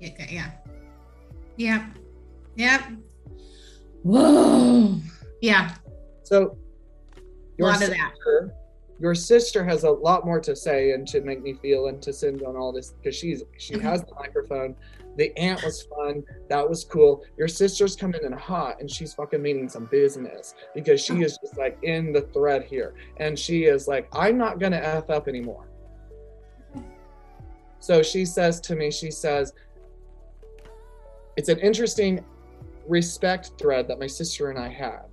Yeah. 0.00 0.50
Yep. 1.56 1.82
Yep. 2.56 2.82
Whoa. 4.06 4.94
Yeah. 5.42 5.74
So, 6.22 6.56
A 7.60 7.62
lot 7.62 7.74
of 7.82 7.90
that. 7.90 8.12
sister, 8.14 8.52
your 8.98 9.14
sister 9.14 9.62
has 9.64 9.84
a 9.84 9.90
lot 9.90 10.24
more 10.24 10.40
to 10.40 10.56
say 10.56 10.92
and 10.92 11.06
to 11.08 11.20
make 11.20 11.42
me 11.42 11.52
feel 11.52 11.88
and 11.88 12.00
to 12.02 12.12
send 12.12 12.42
on 12.42 12.56
all 12.56 12.72
this 12.72 12.92
because 12.92 13.14
she's 13.14 13.42
she 13.58 13.74
Mhm. 13.74 13.80
has 13.82 14.00
the 14.02 14.14
microphone. 14.14 14.74
The 15.16 15.36
aunt 15.38 15.62
was 15.62 15.82
fun. 15.82 16.24
That 16.48 16.66
was 16.68 16.84
cool. 16.84 17.22
Your 17.36 17.48
sister's 17.48 17.94
coming 17.96 18.22
in 18.24 18.32
hot 18.32 18.80
and 18.80 18.90
she's 18.90 19.12
fucking 19.12 19.42
meaning 19.42 19.68
some 19.68 19.84
business 19.86 20.54
because 20.74 21.00
she 21.02 21.22
is 21.22 21.36
just 21.38 21.58
like 21.58 21.78
in 21.82 22.12
the 22.12 22.22
thread 22.22 22.64
here. 22.64 22.94
And 23.18 23.38
she 23.38 23.64
is 23.64 23.86
like, 23.86 24.08
I'm 24.12 24.38
not 24.38 24.58
gonna 24.58 24.76
F 24.82 25.10
up 25.10 25.28
anymore. 25.28 25.66
So 27.80 28.02
she 28.02 28.24
says 28.24 28.58
to 28.62 28.74
me, 28.74 28.90
she 28.90 29.10
says, 29.10 29.52
it's 31.36 31.50
an 31.50 31.58
interesting 31.58 32.24
respect 32.88 33.52
thread 33.58 33.88
that 33.88 33.98
my 33.98 34.06
sister 34.06 34.50
and 34.50 34.58
I 34.58 34.68
have. 34.68 35.06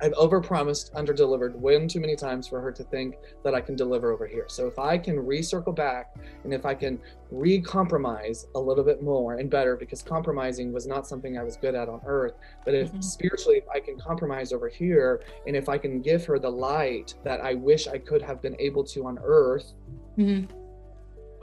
I've 0.00 0.12
overpromised, 0.14 0.92
underdelivered 0.94 1.54
way 1.54 1.86
too 1.86 2.00
many 2.00 2.16
times 2.16 2.48
for 2.48 2.60
her 2.60 2.72
to 2.72 2.82
think 2.82 3.14
that 3.44 3.54
I 3.54 3.60
can 3.60 3.76
deliver 3.76 4.10
over 4.10 4.26
here. 4.26 4.46
So 4.48 4.66
if 4.66 4.76
I 4.76 4.98
can 4.98 5.16
recircle 5.16 5.76
back 5.76 6.16
and 6.42 6.52
if 6.52 6.66
I 6.66 6.74
can 6.74 6.98
re-compromise 7.30 8.48
a 8.56 8.58
little 8.58 8.82
bit 8.82 9.00
more 9.00 9.34
and 9.34 9.48
better, 9.48 9.76
because 9.76 10.02
compromising 10.02 10.72
was 10.72 10.88
not 10.88 11.06
something 11.06 11.38
I 11.38 11.44
was 11.44 11.56
good 11.56 11.76
at 11.76 11.88
on 11.88 12.00
earth, 12.04 12.34
but 12.64 12.74
if 12.74 12.92
Mhm. 12.92 13.04
spiritually 13.04 13.58
if 13.58 13.68
I 13.68 13.78
can 13.78 13.96
compromise 13.96 14.52
over 14.52 14.68
here 14.68 15.22
and 15.46 15.54
if 15.54 15.68
I 15.68 15.78
can 15.78 16.00
give 16.00 16.24
her 16.24 16.40
the 16.40 16.50
light 16.50 17.14
that 17.22 17.40
I 17.40 17.54
wish 17.54 17.86
I 17.86 17.98
could 17.98 18.22
have 18.22 18.42
been 18.42 18.56
able 18.58 18.82
to 18.82 19.06
on 19.06 19.20
earth 19.22 19.72
Mhm. 20.18 20.48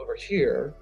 over 0.02 0.16
here, 0.16 0.74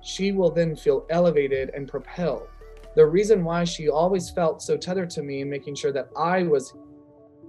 she 0.00 0.32
will 0.32 0.50
then 0.50 0.74
feel 0.74 1.06
elevated 1.10 1.70
and 1.74 1.86
propelled. 1.86 2.48
The 2.96 3.04
reason 3.06 3.44
why 3.44 3.64
she 3.64 3.88
always 3.88 4.30
felt 4.30 4.62
so 4.62 4.76
tethered 4.76 5.10
to 5.10 5.22
me 5.22 5.40
and 5.40 5.50
making 5.50 5.74
sure 5.74 5.92
that 5.92 6.08
I 6.16 6.44
was 6.44 6.72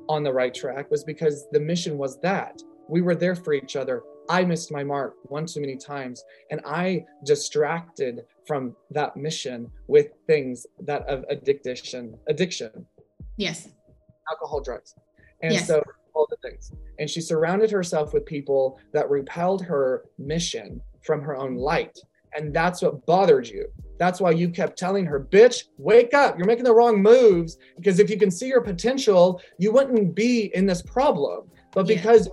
on 0.09 0.23
the 0.23 0.33
right 0.33 0.53
track 0.53 0.89
was 0.89 1.03
because 1.03 1.47
the 1.51 1.59
mission 1.59 1.97
was 1.97 2.19
that 2.21 2.61
we 2.89 3.01
were 3.01 3.15
there 3.15 3.35
for 3.35 3.53
each 3.53 3.75
other. 3.75 4.01
I 4.29 4.43
missed 4.43 4.71
my 4.71 4.83
mark 4.83 5.13
one 5.23 5.45
too 5.45 5.61
many 5.61 5.77
times, 5.77 6.23
and 6.49 6.61
I 6.65 7.05
distracted 7.25 8.25
from 8.47 8.75
that 8.91 9.15
mission 9.15 9.69
with 9.87 10.07
things 10.25 10.65
that 10.81 11.03
of 11.07 11.25
addiction, 11.29 12.17
addiction, 12.27 12.85
Yes. 13.37 13.69
alcohol, 14.31 14.61
drugs. 14.61 14.95
And 15.43 15.53
Yes. 15.53 15.67
so 15.67 15.83
all 16.15 16.27
the 16.29 16.37
things. 16.49 16.71
And 16.97 17.07
she 17.09 17.21
surrounded 17.21 17.69
herself 17.69 18.13
with 18.13 18.25
people 18.25 18.79
that 18.93 19.09
repelled 19.09 19.61
her 19.63 20.05
mission 20.17 20.81
from 21.01 21.21
her 21.21 21.35
own 21.35 21.55
light. 21.55 21.99
And 22.35 22.53
that's 22.53 22.81
what 22.81 23.05
bothered 23.05 23.47
you. 23.47 23.67
That's 23.97 24.19
why 24.19 24.31
you 24.31 24.49
kept 24.49 24.77
telling 24.77 25.05
her, 25.05 25.19
bitch, 25.31 25.63
wake 25.77 26.13
up. 26.13 26.37
You're 26.37 26.47
making 26.47 26.65
the 26.65 26.73
wrong 26.73 27.01
moves. 27.01 27.57
Because 27.77 27.99
if 27.99 28.09
you 28.09 28.17
can 28.17 28.29
see 28.29 28.47
your 28.47 28.61
potential, 28.61 29.41
you 29.57 29.71
wouldn't 29.71 30.13
be 30.15 30.51
in 30.53 30.65
this 30.65 30.81
problem. 30.81 31.49
But 31.71 31.87
Yeah. 31.87 31.95
because 31.95 32.29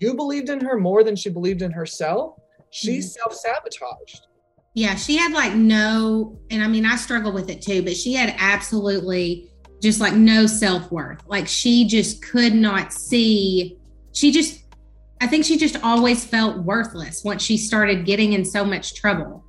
you 0.00 0.14
believed 0.14 0.50
in 0.50 0.60
her 0.60 0.78
more 0.78 1.04
than 1.04 1.14
she 1.14 1.30
believed 1.30 1.62
in 1.62 1.70
herself, 1.70 2.34
she 2.70 2.98
Mhm. 2.98 3.02
self 3.04 3.34
sabotaged. 3.34 4.26
Yeah, 4.74 4.94
she 4.96 5.16
had 5.16 5.32
like 5.32 5.54
no, 5.54 6.38
and 6.50 6.62
I 6.62 6.68
mean, 6.68 6.84
I 6.84 6.96
struggle 6.96 7.32
with 7.32 7.48
it 7.48 7.62
too, 7.62 7.82
but 7.82 7.96
she 7.96 8.12
had 8.12 8.34
absolutely 8.38 9.50
just 9.80 10.00
like 10.00 10.14
no 10.14 10.46
self 10.46 10.90
worth. 10.90 11.22
Like 11.28 11.46
she 11.46 11.86
just 11.86 12.22
could 12.22 12.54
not 12.54 12.92
see, 12.92 13.78
she 14.12 14.32
just, 14.32 14.64
I 15.20 15.26
think 15.26 15.44
she 15.44 15.56
just 15.56 15.82
always 15.82 16.24
felt 16.24 16.58
worthless 16.58 17.24
once 17.24 17.42
she 17.42 17.56
started 17.56 18.04
getting 18.04 18.34
in 18.34 18.44
so 18.44 18.64
much 18.64 18.94
trouble. 18.94 19.44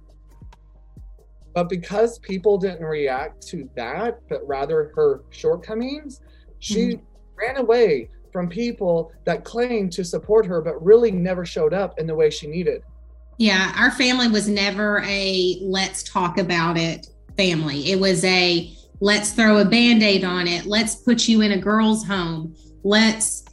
But 1.54 1.70
because 1.70 2.20
people 2.20 2.58
didn't 2.58 2.86
react 2.86 3.46
to 3.48 3.70
that, 3.76 4.20
but 4.30 4.48
rather 4.48 4.92
her 4.96 5.24
shortcomings, 5.30 6.22
she 6.60 6.94
mm-hmm. 6.94 7.06
ran 7.36 7.58
away 7.58 8.10
from 8.32 8.48
people 8.48 9.12
that 9.26 9.44
claimed 9.44 9.92
to 9.94 10.04
support 10.04 10.46
her, 10.46 10.62
but 10.62 10.82
really 10.84 11.12
never 11.12 11.46
showed 11.46 11.74
up 11.74 12.00
in 12.00 12.08
the 12.08 12.16
way 12.16 12.30
she 12.30 12.48
needed. 12.48 12.84
Yeah, 13.38 13.74
our 13.78 13.92
family 13.92 14.28
was 14.28 14.48
never 14.48 15.04
a 15.06 15.60
let's 15.62 16.04
talk 16.04 16.38
about 16.38 16.78
it 16.78 17.08
family. 17.36 17.92
It 17.92 18.00
was 18.00 18.24
a 18.26 18.76
let's 19.00 19.32
throw 19.32 19.60
a 19.60 19.66
band 19.66 20.04
aid 20.04 20.24
on 20.24 20.48
it. 20.48 20.66
Let's 20.66 20.96
put 20.96 21.28
you 21.28 21.42
in 21.42 21.52
a 21.52 21.58
girl's 21.58 22.06
home. 22.06 22.56
Let's, 22.84 23.46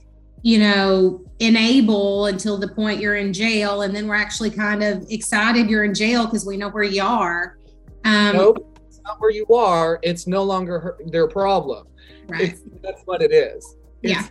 you 0.47 0.59
know, 0.59 1.25
enable 1.41 2.27
until 2.27 2.59
the 2.59 2.69
point 2.69 3.01
you're 3.01 3.17
in 3.17 3.33
jail. 3.33 3.81
And 3.83 3.97
then 3.97 4.07
we're 4.07 4.15
actually 4.15 4.51
kind 4.51 4.85
of 4.85 5.07
excited 5.11 5.71
you're 5.71 5.85
in 5.85 5.95
jail 5.95 6.27
because 6.27 6.45
we 6.45 6.59
know 6.59 6.69
where 6.69 6.83
you 6.85 7.03
are. 7.03 7.57
Um, 8.05 8.37
nope, 8.37 8.79
it's 8.87 9.01
not 9.05 9.19
where 9.21 9.31
you 9.31 9.47
are. 9.49 9.99
It's 10.03 10.27
no 10.27 10.43
longer 10.43 10.79
her, 10.79 10.99
their 11.07 11.27
problem. 11.27 11.87
right. 12.29 12.51
It's, 12.51 12.61
that's 12.83 13.01
what 13.07 13.23
it 13.23 13.33
is. 13.33 13.77
It's- 14.03 14.23
Yeah. 14.23 14.29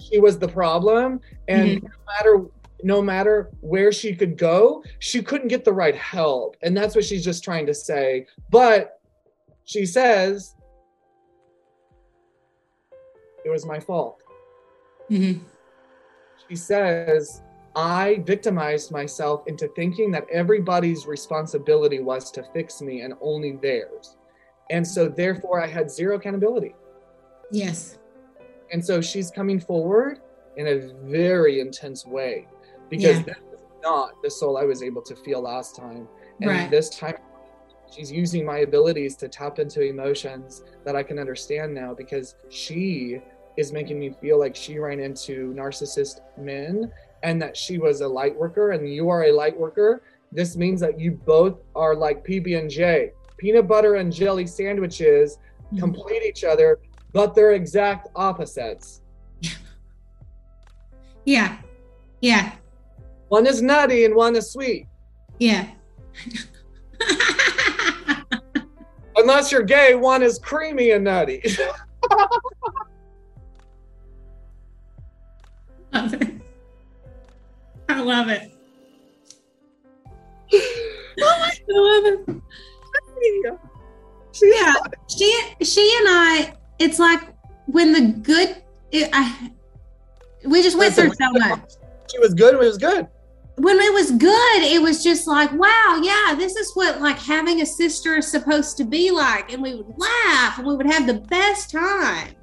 She 0.00 0.18
was 0.20 0.38
the 0.38 0.48
problem, 0.48 1.20
and 1.48 1.68
Mm-hmm. 1.78 1.86
no 1.86 1.92
matter 2.16 2.46
no 2.82 3.02
matter 3.02 3.50
where 3.60 3.92
she 3.92 4.14
could 4.14 4.38
go, 4.38 4.82
she 5.00 5.20
couldn't 5.22 5.48
get 5.48 5.64
the 5.64 5.72
right 5.72 5.94
help, 5.96 6.56
and 6.62 6.74
that's 6.76 6.94
what 6.94 7.04
she's 7.04 7.22
just 7.22 7.44
trying 7.44 7.66
to 7.66 7.74
say. 7.74 8.26
But 8.50 9.00
she 9.64 9.84
says 9.84 10.54
it 13.44 13.50
was 13.50 13.66
my 13.66 13.78
fault. 13.78 14.19
Mhm. 15.10 15.40
She 16.48 16.56
says, 16.56 17.42
I 17.76 18.22
victimized 18.26 18.90
myself 18.90 19.46
into 19.46 19.68
thinking 19.76 20.10
that 20.12 20.26
everybody's 20.30 21.06
responsibility 21.06 22.00
was 22.00 22.30
to 22.32 22.44
fix 22.52 22.80
me 22.80 23.02
and 23.02 23.14
only 23.20 23.52
theirs. 23.62 24.16
And 24.70 24.86
so, 24.86 25.08
therefore, 25.08 25.62
I 25.62 25.66
had 25.66 25.90
zero 25.90 26.16
accountability. 26.16 26.74
Yes. 27.50 27.98
And 28.72 28.84
so, 28.84 29.00
she's 29.00 29.30
coming 29.30 29.58
forward 29.60 30.20
in 30.56 30.66
a 30.68 30.78
very 31.08 31.60
intense 31.60 32.06
way 32.06 32.46
because 32.88 33.18
Yeah. 33.18 33.22
that 33.24 33.42
was 33.50 33.60
not 33.82 34.22
the 34.22 34.30
soul 34.30 34.56
I 34.56 34.64
was 34.64 34.82
able 34.82 35.02
to 35.02 35.16
feel 35.16 35.40
last 35.40 35.76
time. 35.76 36.08
And 36.40 36.50
Right. 36.50 36.70
this 36.70 36.88
time, 36.90 37.16
she's 37.90 38.10
using 38.12 38.44
my 38.44 38.58
abilities 38.58 39.16
to 39.16 39.28
tap 39.28 39.58
into 39.58 39.82
emotions 39.82 40.62
that 40.84 40.94
I 40.96 41.02
can 41.02 41.18
understand 41.18 41.74
now 41.74 41.94
because 41.94 42.36
she 42.48 43.20
is 43.60 43.72
making 43.72 43.98
me 43.98 44.10
feel 44.20 44.38
like 44.38 44.56
she 44.56 44.78
ran 44.78 44.98
into 44.98 45.52
narcissist 45.54 46.20
men 46.38 46.90
and 47.22 47.40
that 47.40 47.54
she 47.56 47.78
was 47.78 48.00
a 48.00 48.08
light 48.08 48.34
worker 48.34 48.70
and 48.70 48.88
you 48.88 49.10
are 49.10 49.24
a 49.24 49.32
light 49.32 49.56
worker. 49.56 50.02
This 50.32 50.56
means 50.56 50.80
that 50.80 50.98
you 50.98 51.12
both 51.12 51.58
are 51.76 51.94
like 51.94 52.26
PB 52.26 52.58
and 52.58 52.70
J, 52.70 53.12
peanut 53.36 53.68
butter 53.68 53.96
and 53.96 54.12
jelly 54.12 54.46
sandwiches 54.46 55.38
complete 55.78 56.22
each 56.22 56.42
other, 56.42 56.78
but 57.12 57.34
they're 57.34 57.52
exact 57.52 58.08
opposites. 58.16 59.02
Yeah. 61.26 61.58
Yeah. 62.22 62.52
One 63.28 63.46
is 63.46 63.60
nutty 63.60 64.06
and 64.06 64.14
one 64.14 64.34
is 64.34 64.50
sweet. 64.50 64.86
Yeah. 65.38 65.68
Unless 69.16 69.52
you're 69.52 69.62
gay, 69.62 69.94
one 69.94 70.22
is 70.22 70.38
creamy 70.38 70.92
and 70.92 71.04
nutty. 71.04 71.42
Love 76.00 76.14
it. 76.14 76.32
I 77.88 78.00
love 78.00 78.28
it. 78.28 78.52
oh 80.52 81.48
I 81.48 81.52
love 81.68 82.04
it. 82.06 83.62
yeah, 84.42 84.74
she 85.08 85.42
she 85.62 85.96
and 85.98 86.08
I. 86.08 86.54
It's 86.78 86.98
like 86.98 87.20
when 87.66 87.92
the 87.92 88.18
good. 88.22 88.62
It, 88.90 89.10
I 89.12 89.50
we 90.46 90.62
just 90.62 90.78
went 90.78 90.96
Listen, 90.96 91.12
through 91.12 91.26
so 91.26 91.48
much. 91.48 91.72
She 92.10 92.18
was 92.18 92.34
good. 92.34 92.54
It 92.54 92.60
was 92.60 92.78
good. 92.78 93.06
When 93.56 93.78
it 93.78 93.92
was 93.92 94.12
good, 94.12 94.62
it 94.62 94.80
was 94.80 95.04
just 95.04 95.26
like, 95.26 95.52
wow, 95.52 96.00
yeah, 96.02 96.34
this 96.34 96.56
is 96.56 96.72
what 96.74 97.00
like 97.00 97.18
having 97.18 97.60
a 97.60 97.66
sister 97.66 98.16
is 98.16 98.26
supposed 98.26 98.78
to 98.78 98.84
be 98.84 99.10
like, 99.10 99.52
and 99.52 99.62
we 99.62 99.74
would 99.74 99.98
laugh 99.98 100.58
and 100.58 100.66
we 100.66 100.74
would 100.74 100.86
have 100.86 101.06
the 101.06 101.20
best 101.28 101.70
time. 101.70 102.34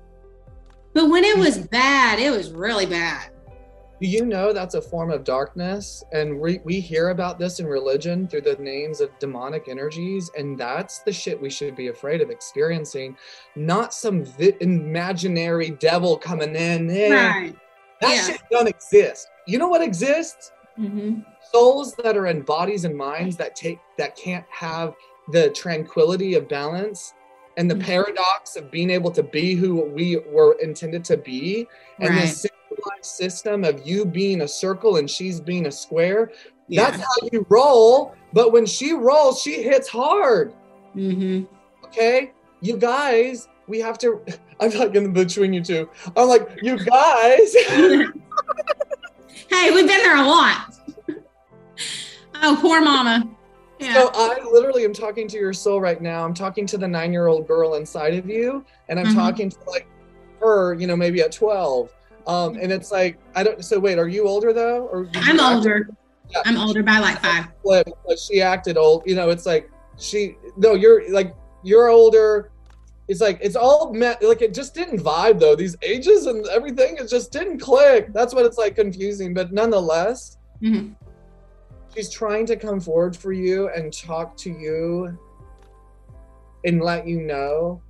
But 0.94 1.10
when 1.10 1.24
it 1.24 1.38
was 1.38 1.58
mm-hmm. 1.58 1.68
bad, 1.68 2.20
it 2.20 2.32
was 2.32 2.52
really 2.52 2.86
bad. 2.86 3.32
Do 4.00 4.08
you 4.08 4.26
know 4.26 4.54
that's 4.54 4.76
a 4.76 4.82
form 4.82 5.10
of 5.10 5.24
darkness? 5.24 6.04
And 6.12 6.40
we, 6.40 6.60
we 6.64 6.80
hear 6.80 7.10
about 7.10 7.40
this 7.40 7.60
in 7.60 7.66
religion 7.66 8.28
through 8.28 8.42
the 8.42 8.56
names 8.58 9.02
of 9.02 9.10
demonic 9.18 9.68
energies. 9.70 10.30
And 10.38 10.58
that's 10.58 11.00
the 11.00 11.12
shit 11.12 11.42
we 11.42 11.50
should 11.50 11.76
be 11.76 11.88
afraid 11.88 12.22
of 12.22 12.30
experiencing, 12.30 13.18
not 13.56 13.96
some 13.96 14.24
vi- 14.24 14.56
imaginary 14.62 15.72
devil 15.72 16.16
coming 16.16 16.56
in. 16.56 16.88
Right. 16.90 17.56
That 18.02 18.16
yeah. 18.16 18.28
shit 18.28 18.42
don't 18.52 18.68
exist. 18.68 19.30
You 19.48 19.58
know 19.58 19.68
what 19.68 19.82
exists? 19.82 20.52
Mm-hmm. 20.78 21.22
Souls 21.52 21.96
that 22.04 22.16
are 22.16 22.28
in 22.28 22.44
bodies 22.44 22.86
and 22.86 22.96
minds 22.96 23.36
that 23.38 23.56
take 23.56 23.80
that 23.98 24.16
can't 24.16 24.46
have 24.50 24.94
the 25.32 25.50
tranquility 25.50 26.36
of 26.36 26.48
balance 26.48 27.16
and 27.58 27.70
the 27.70 27.74
mm-hmm. 27.74 27.86
paradox 27.86 28.56
of 28.56 28.70
being 28.70 28.92
able 28.92 29.10
to 29.10 29.24
be 29.24 29.56
who 29.56 29.82
we 29.82 30.18
were 30.30 30.56
intended 30.62 31.04
to 31.06 31.18
be 31.18 31.68
and 32.00 32.10
right. 32.10 32.48
System 33.08 33.64
of 33.64 33.86
you 33.86 34.06
being 34.06 34.42
a 34.42 34.48
circle 34.48 34.98
and 34.98 35.10
she's 35.10 35.40
being 35.40 35.68
a 35.68 35.72
square 35.72 36.32
yeah. 36.68 36.90
that's 36.90 37.02
how 37.02 37.28
you 37.32 37.46
roll 37.50 38.16
but 38.34 38.52
when 38.52 38.66
she 38.66 38.94
rolls 38.94 39.42
she 39.42 39.64
hits 39.64 39.88
hard 39.88 40.54
mm-hmm. 40.96 41.44
okay 41.86 42.32
you 42.62 42.78
guys 42.78 43.48
we 43.68 43.80
have 43.80 43.98
to 43.98 44.24
i'm 44.60 44.72
not 44.72 44.94
getting 44.94 45.14
between 45.14 45.54
you 45.54 45.64
two 45.64 45.90
i'm 46.16 46.28
like 46.28 46.48
you 46.62 46.78
guys 46.78 47.56
hey 47.56 48.06
we've 49.72 49.88
been 49.88 49.88
there 49.88 50.18
a 50.18 50.28
lot 50.28 50.76
oh 52.44 52.58
poor 52.62 52.82
mama 52.82 53.28
yeah. 53.80 53.94
So 53.94 54.12
I 54.14 54.40
literally 54.52 54.86
am 54.86 54.94
talking 54.94 55.28
to 55.28 55.38
your 55.38 55.54
soul 55.54 55.80
right 55.80 56.02
now. 56.02 56.26
I'm 56.26 56.34
talking 56.34 56.66
to 56.68 56.78
the 56.78 56.88
nine 56.88 57.14
year 57.14 57.28
old 57.28 57.48
girl 57.48 57.76
inside 57.76 58.16
of 58.16 58.28
you, 58.28 58.66
and 58.90 59.00
I'm 59.00 59.08
mm-hmm. 59.08 59.16
talking 59.16 59.50
to 59.50 59.58
like 59.68 59.88
her, 60.40 60.74
you 60.74 60.88
know, 60.88 60.96
maybe 60.96 61.22
at 61.22 61.32
12. 61.32 61.92
Um, 62.28 62.56
and 62.56 62.72
it's 62.72 62.92
like 62.92 63.18
I 63.36 63.44
don't. 63.44 63.64
So 63.64 63.80
wait, 63.80 63.98
are 63.98 64.08
you 64.08 64.28
older 64.28 64.54
though, 64.54 64.88
or 64.88 65.10
I'm 65.16 65.40
older. 65.40 65.90
Yeah. 66.30 66.42
I'm 66.46 66.58
older 66.58 66.84
by 66.84 67.00
like 67.00 67.20
five. 67.20 67.48
But 67.64 67.88
she 68.20 68.42
acted 68.42 68.78
old. 68.78 69.04
You 69.06 69.16
know, 69.16 69.30
it's 69.30 69.46
like 69.46 69.72
she. 69.98 70.36
No, 70.58 70.74
you're 70.74 71.10
like 71.12 71.36
you're 71.64 71.90
older. 71.90 72.52
It's 73.08 73.22
like 73.22 73.40
it's 73.42 73.56
all 73.56 73.94
met. 73.94 74.22
Like 74.22 74.42
it 74.42 74.54
just 74.54 74.76
didn't 74.76 75.00
vibe 75.00 75.40
though. 75.40 75.56
These 75.56 75.78
ages 75.82 76.26
and 76.26 76.46
everything, 76.48 76.98
it 76.98 77.08
just 77.08 77.32
didn't 77.32 77.60
click. 77.60 78.12
That's 78.14 78.34
what 78.34 78.46
it's 78.46 78.58
like 78.58 78.76
confusing. 78.76 79.34
But 79.34 79.54
nonetheless. 79.54 80.38
Mm-hmm 80.62 80.94
she's 81.98 82.10
trying 82.12 82.46
to 82.46 82.56
come 82.56 82.80
forward 82.80 83.18
for 83.18 83.34
you 83.34 83.70
and 83.70 83.92
talk 83.92 84.38
to 84.38 84.52
you 84.52 85.18
and 86.64 86.82
let 86.82 87.08
you 87.08 87.22
know 87.22 87.82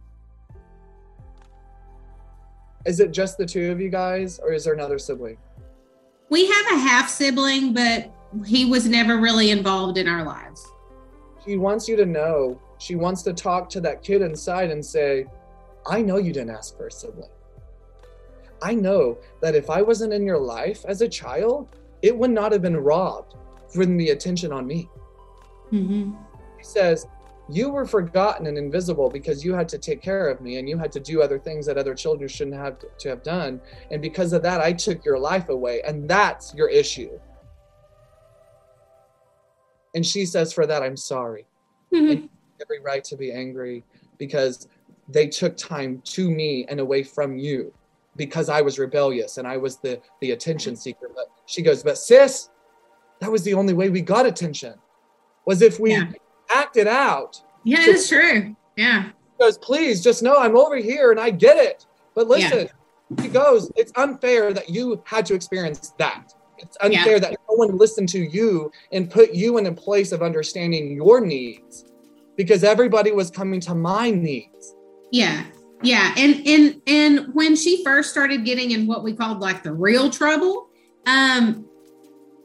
is 2.86 3.00
it 3.00 3.12
just 3.12 3.38
the 3.38 3.46
two 3.46 3.72
of 3.72 3.82
you 3.82 3.90
guys 3.90 4.40
or 4.40 4.54
is 4.54 4.66
there 4.66 4.74
another 4.74 5.00
sibling 5.00 5.38
we 6.30 6.46
have 6.46 6.66
a 6.74 6.78
half 6.78 7.10
sibling 7.10 7.74
but 7.74 8.12
he 8.46 8.66
was 8.66 8.88
never 8.88 9.18
really 9.18 9.52
involved 9.52 9.98
in 9.98 10.08
our 10.08 10.24
lives 10.24 10.66
she 11.46 11.58
wants 11.58 11.88
you 11.88 11.96
to 11.96 12.06
know 12.06 12.60
she 12.80 12.96
wants 12.96 13.24
to 13.24 13.34
talk 13.34 13.70
to 13.70 13.82
that 13.82 14.02
kid 14.04 14.22
inside 14.22 14.70
and 14.72 14.86
say 14.86 15.26
i 15.88 16.02
know 16.02 16.18
you 16.18 16.34
didn't 16.34 16.52
ask 16.52 16.76
for 16.78 16.88
a 16.88 16.92
sibling 16.92 17.30
i 18.62 18.74
know 18.74 19.18
that 19.42 19.56
if 19.56 19.70
i 19.70 19.82
wasn't 19.82 20.12
in 20.12 20.26
your 20.26 20.40
life 20.40 20.84
as 20.88 21.02
a 21.02 21.08
child 21.08 21.76
it 22.02 22.16
would 22.16 22.32
not 22.32 22.52
have 22.52 22.62
been 22.62 22.78
robbed 22.78 23.36
from 23.70 23.98
the 23.98 24.10
attention 24.10 24.52
on 24.52 24.66
me. 24.66 24.90
Mm-hmm. 25.72 26.12
He 26.58 26.64
says, 26.64 27.08
You 27.50 27.70
were 27.70 27.86
forgotten 27.86 28.48
and 28.48 28.58
invisible 28.58 29.10
because 29.10 29.44
you 29.44 29.54
had 29.54 29.70
to 29.70 29.78
take 29.78 30.02
care 30.02 30.28
of 30.28 30.42
me 30.42 30.58
and 30.58 30.68
you 30.68 30.78
had 30.78 30.92
to 30.92 31.00
do 31.00 31.22
other 31.22 31.40
things 31.40 31.66
that 31.66 31.78
other 31.78 31.96
children 31.96 32.28
shouldn't 32.28 32.58
have 32.58 32.78
to 32.98 33.10
have 33.10 33.24
done. 33.24 33.62
And 33.90 34.02
because 34.02 34.34
of 34.34 34.44
that, 34.44 34.60
I 34.60 34.74
took 34.74 35.06
your 35.06 35.18
life 35.18 35.48
away. 35.48 35.82
And 35.84 36.10
that's 36.10 36.54
your 36.54 36.70
issue. 36.70 37.18
And 39.96 40.06
she 40.06 40.26
says, 40.26 40.52
For 40.52 40.68
that, 40.68 40.84
I'm 40.84 40.98
sorry. 40.98 41.46
Mm-hmm. 41.94 42.26
every 42.62 42.82
right 42.82 43.02
to 43.06 43.16
be 43.16 43.32
angry 43.32 43.86
because 44.18 44.68
they 45.08 45.26
took 45.26 45.56
time 45.56 46.02
to 46.04 46.30
me 46.30 46.66
and 46.68 46.82
away 46.82 47.02
from 47.02 47.38
you 47.38 47.74
because 48.18 48.50
I 48.50 48.62
was 48.62 48.78
rebellious 48.78 49.38
and 49.38 49.48
I 49.48 49.56
was 49.56 49.78
the 49.78 50.02
the 50.20 50.32
attention 50.32 50.76
seeker. 50.76 51.10
But 51.16 51.28
she 51.46 51.62
goes, 51.62 51.82
But 51.82 51.98
sis, 51.98 52.50
that 53.22 53.32
was 53.32 53.44
the 53.44 53.54
only 53.54 53.74
way 53.74 53.90
we 53.90 54.02
got 54.02 54.26
attention 54.26 54.76
was 55.46 55.62
if 55.62 55.80
we 55.80 55.94
yeah. 55.94 56.12
Acted 56.50 56.88
out. 56.88 57.42
Yeah 57.64 57.84
so, 57.86 57.92
it's 57.92 58.10
true. 58.10 58.56
Yeah. 58.76 59.10
Goes 59.40 59.58
please 59.58 60.04
just 60.04 60.24
know 60.24 60.38
i'm 60.38 60.58
over 60.58 60.78
here 60.78 61.12
and 61.12 61.20
i 61.20 61.30
get 61.30 61.58
it. 61.58 61.86
But 62.16 62.28
listen 62.28 62.70
yeah. 63.16 63.24
he 63.24 63.30
goes 63.30 63.72
it's 63.76 63.92
unfair 63.96 64.54
that 64.54 64.70
you 64.70 65.02
had 65.06 65.26
to 65.28 65.36
experience 65.36 65.94
that. 66.00 66.34
It's 66.58 66.78
unfair 66.82 67.14
yeah. 67.14 67.20
that 67.20 67.32
no 67.32 67.56
one 67.56 67.78
listened 67.78 68.10
to 68.10 68.20
you 68.20 68.72
and 68.92 69.10
put 69.10 69.34
you 69.34 69.58
in 69.58 69.68
a 69.68 69.72
place 69.72 70.12
of 70.12 70.24
understanding 70.24 70.92
your 70.92 71.22
needs 71.22 71.86
because 72.36 72.64
everybody 72.64 73.12
was 73.12 73.30
coming 73.30 73.60
to 73.62 73.76
my 73.76 74.10
needs. 74.10 74.76
Yeah. 75.12 75.44
Yeah. 75.84 76.14
And 76.18 76.48
and 76.48 76.82
and 76.88 77.34
when 77.34 77.56
she 77.56 77.84
first 77.84 78.10
started 78.10 78.46
getting 78.46 78.72
in 78.72 78.88
what 78.88 79.04
we 79.04 79.14
called 79.14 79.40
like 79.40 79.64
the 79.64 79.74
real 79.74 80.10
trouble 80.10 80.70
um 81.06 81.66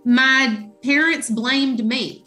my 0.05 0.69
parents 0.83 1.31
blamed 1.31 1.85
me 1.85 2.22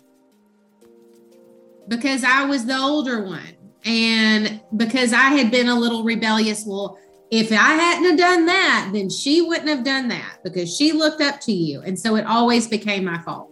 because 1.88 2.24
I 2.24 2.46
was 2.46 2.66
the 2.66 2.78
older 2.78 3.24
one 3.24 3.56
and 3.84 4.62
because 4.78 5.14
I 5.14 5.30
had 5.30 5.52
been 5.52 5.68
a 5.68 5.76
little 5.76 6.04
rebellious. 6.04 6.64
Well, 6.66 6.98
if 7.32 7.52
I 7.52 7.56
hadn't 7.56 8.06
have 8.06 8.18
done 8.18 8.46
that, 8.46 8.90
then 8.94 9.10
she 9.10 9.42
wouldn't 9.42 9.70
have 9.70 9.84
done 9.84 10.08
that 10.10 10.40
because 10.44 10.76
she 10.76 10.92
looked 10.92 11.22
up 11.22 11.40
to 11.42 11.52
you. 11.52 11.82
And 11.82 11.98
so 11.98 12.16
it 12.16 12.26
always 12.26 12.68
became 12.68 13.06
my 13.06 13.20
fault. 13.20 13.52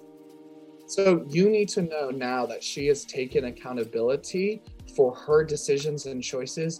So 0.87 1.25
you 1.29 1.49
need 1.49 1.69
to 1.69 1.81
know 1.81 2.09
now 2.09 2.45
that 2.45 2.63
she 2.63 2.87
has 2.87 3.03
taken 3.05 3.45
accountability 3.45 4.61
for 4.95 5.15
her 5.15 5.43
decisions 5.43 6.05
and 6.05 6.23
choices 6.23 6.79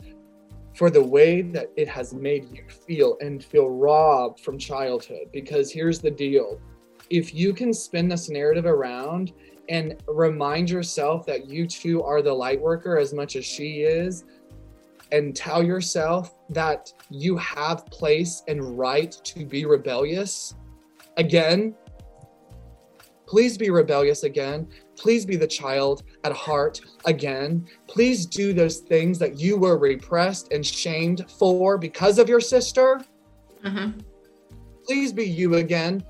for 0.76 0.90
the 0.90 1.04
way 1.04 1.42
that 1.42 1.72
it 1.76 1.88
has 1.88 2.14
made 2.14 2.46
you 2.52 2.64
feel 2.68 3.18
and 3.22 3.44
feel 3.44 3.70
robbed 3.70 4.40
from 4.40 4.58
childhood. 4.58 5.30
Because 5.32 5.72
here's 5.72 6.00
the 6.00 6.12
deal 6.12 6.60
if 7.10 7.34
you 7.34 7.54
can 7.54 7.74
spin 7.74 8.08
this 8.08 8.30
narrative 8.30 8.66
around 8.66 9.34
and 9.70 10.02
remind 10.08 10.70
yourself 10.70 11.26
that 11.26 11.48
you 11.48 11.66
too 11.66 12.04
are 12.04 12.22
the 12.22 12.34
light 12.34 12.60
worker 12.60 12.98
as 12.98 13.14
much 13.14 13.36
as 13.36 13.46
she 13.46 13.82
is. 13.82 14.26
And 15.12 15.36
tell 15.36 15.64
yourself 15.64 16.36
that 16.50 16.92
you 17.10 17.38
have 17.38 17.86
place 17.86 18.44
and 18.48 18.78
right 18.78 19.12
to 19.24 19.46
be 19.46 19.66
rebellious 19.66 20.56
again. 21.18 21.76
Please 23.28 23.58
be 23.58 23.70
rebellious 23.70 24.24
again. 24.24 24.68
Please 24.96 25.26
be 25.26 25.36
the 25.36 25.48
child 25.48 26.04
at 26.24 26.34
heart 26.34 26.82
again. 27.06 27.68
Please 27.88 28.26
do 28.26 28.54
those 28.54 28.80
things 28.80 29.18
that 29.20 29.40
you 29.40 29.58
were 29.58 29.78
repressed 29.78 30.52
and 30.52 30.66
shamed 30.66 31.30
for 31.32 31.78
because 31.78 32.20
of 32.20 32.28
your 32.28 32.42
sister. 32.42 33.02
Uh-huh. 33.64 33.90
please 34.86 35.14
be 35.14 35.24
you 35.24 35.56
again 35.56 36.04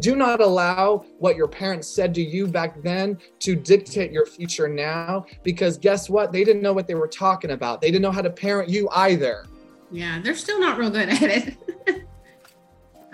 do 0.00 0.16
not 0.16 0.40
allow 0.40 1.04
what 1.18 1.36
your 1.36 1.48
parents 1.48 1.88
said 1.88 2.14
to 2.14 2.22
you 2.22 2.46
back 2.46 2.82
then 2.82 3.18
to 3.40 3.56
dictate 3.56 4.12
your 4.12 4.26
future 4.26 4.68
now 4.68 5.24
because 5.42 5.78
guess 5.78 6.10
what? 6.10 6.30
They 6.30 6.44
didn't 6.44 6.62
know 6.62 6.72
what 6.72 6.86
they 6.86 6.94
were 6.94 7.08
talking 7.08 7.52
about. 7.52 7.80
They 7.80 7.88
didn't 7.90 8.02
know 8.02 8.10
how 8.10 8.22
to 8.22 8.30
parent 8.30 8.68
you 8.68 8.88
either. 8.90 9.46
Yeah 9.90 10.20
they're 10.22 10.34
still 10.34 10.60
not 10.60 10.78
real 10.78 10.90
good 10.90 11.08
at 11.08 11.22
it. 11.22 11.56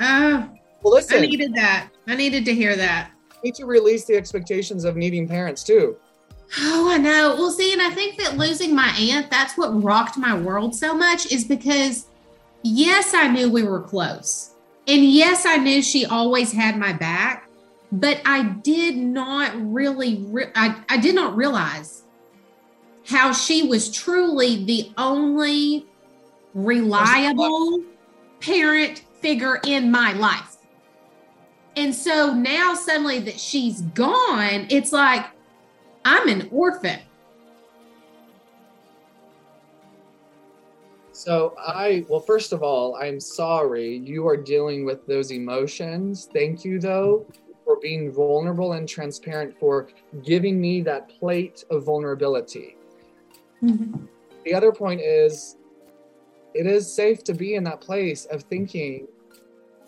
Uh, 0.00 0.48
well 0.82 0.94
listen. 0.94 1.18
I 1.18 1.20
needed 1.20 1.54
that. 1.54 1.88
I 2.08 2.16
needed 2.16 2.44
to 2.46 2.52
hear 2.52 2.74
that. 2.74 3.12
Need 3.44 3.54
to 3.54 3.64
release 3.64 4.04
the 4.06 4.16
expectations 4.16 4.84
of 4.84 4.96
needing 4.96 5.28
parents 5.28 5.62
too. 5.62 5.96
Oh, 6.58 6.90
I 6.90 6.98
know. 6.98 7.36
Well, 7.36 7.52
see, 7.52 7.72
and 7.72 7.80
I 7.80 7.90
think 7.90 8.18
that 8.18 8.36
losing 8.36 8.74
my 8.74 8.88
aunt, 8.98 9.30
that's 9.30 9.56
what 9.56 9.82
rocked 9.84 10.16
my 10.16 10.36
world 10.36 10.74
so 10.74 10.94
much, 10.94 11.30
is 11.30 11.44
because 11.44 12.06
yes, 12.64 13.14
I 13.14 13.28
knew 13.28 13.48
we 13.48 13.62
were 13.62 13.80
close 13.80 14.53
and 14.86 15.04
yes, 15.04 15.46
I 15.46 15.56
knew 15.56 15.82
she 15.82 16.04
always 16.04 16.52
had 16.52 16.76
my 16.78 16.92
back, 16.92 17.48
but 17.90 18.20
I 18.26 18.42
did 18.42 18.96
not 18.96 19.52
really, 19.56 20.24
re- 20.28 20.50
I, 20.54 20.82
I 20.88 20.98
did 20.98 21.14
not 21.14 21.36
realize 21.36 22.02
how 23.06 23.32
she 23.32 23.62
was 23.62 23.90
truly 23.90 24.64
the 24.64 24.92
only 24.98 25.86
reliable 26.54 27.82
parent 28.40 29.04
figure 29.20 29.60
in 29.64 29.90
my 29.90 30.12
life. 30.12 30.56
And 31.76 31.94
so 31.94 32.32
now 32.32 32.74
suddenly 32.74 33.18
that 33.20 33.38
she's 33.38 33.80
gone, 33.80 34.66
it's 34.70 34.92
like 34.92 35.26
I'm 36.04 36.28
an 36.28 36.48
orphan. 36.52 37.00
So 41.24 41.54
I, 41.58 42.04
well, 42.06 42.20
first 42.20 42.52
of 42.52 42.62
all, 42.62 42.96
I'm 42.96 43.18
sorry 43.18 43.96
you 43.96 44.28
are 44.28 44.36
dealing 44.36 44.84
with 44.84 45.06
those 45.06 45.30
emotions. 45.30 46.28
Thank 46.34 46.66
you, 46.66 46.78
though, 46.78 47.26
for 47.64 47.80
being 47.80 48.12
vulnerable 48.12 48.74
and 48.74 48.86
transparent, 48.86 49.58
for 49.58 49.88
giving 50.22 50.60
me 50.60 50.82
that 50.82 51.08
plate 51.08 51.64
of 51.70 51.86
vulnerability. 51.86 52.76
Mm-hmm. 53.62 54.04
The 54.44 54.52
other 54.52 54.70
point 54.70 55.00
is, 55.00 55.56
it 56.52 56.66
is 56.66 56.94
safe 56.94 57.24
to 57.24 57.32
be 57.32 57.54
in 57.54 57.64
that 57.64 57.80
place 57.80 58.26
of 58.26 58.42
thinking 58.42 59.08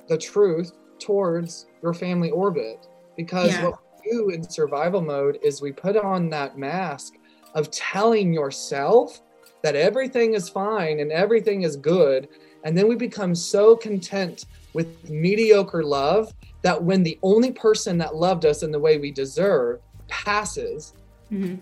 the 0.08 0.16
truth 0.16 0.72
towards 0.98 1.66
your 1.82 1.92
family 1.92 2.30
orbit 2.30 2.88
because 3.14 3.50
yeah. 3.52 3.64
what 3.66 3.78
we 4.04 4.10
do 4.10 4.30
in 4.30 4.42
survival 4.42 5.02
mode 5.02 5.38
is 5.42 5.60
we 5.60 5.70
put 5.70 5.98
on 5.98 6.30
that 6.30 6.56
mask 6.56 7.16
of 7.54 7.70
telling 7.70 8.32
yourself 8.32 9.20
that 9.66 9.74
everything 9.74 10.34
is 10.34 10.48
fine 10.48 11.00
and 11.00 11.10
everything 11.10 11.62
is 11.62 11.74
good. 11.74 12.28
And 12.62 12.78
then 12.78 12.86
we 12.86 12.94
become 12.94 13.34
so 13.34 13.74
content 13.74 14.44
with 14.74 15.10
mediocre 15.10 15.82
love 15.82 16.32
that 16.62 16.80
when 16.80 17.02
the 17.02 17.18
only 17.24 17.50
person 17.50 17.98
that 17.98 18.14
loved 18.14 18.46
us 18.46 18.62
in 18.62 18.70
the 18.70 18.78
way 18.78 18.98
we 18.98 19.10
deserve 19.10 19.80
passes, 20.06 20.94
mm-hmm. 21.32 21.56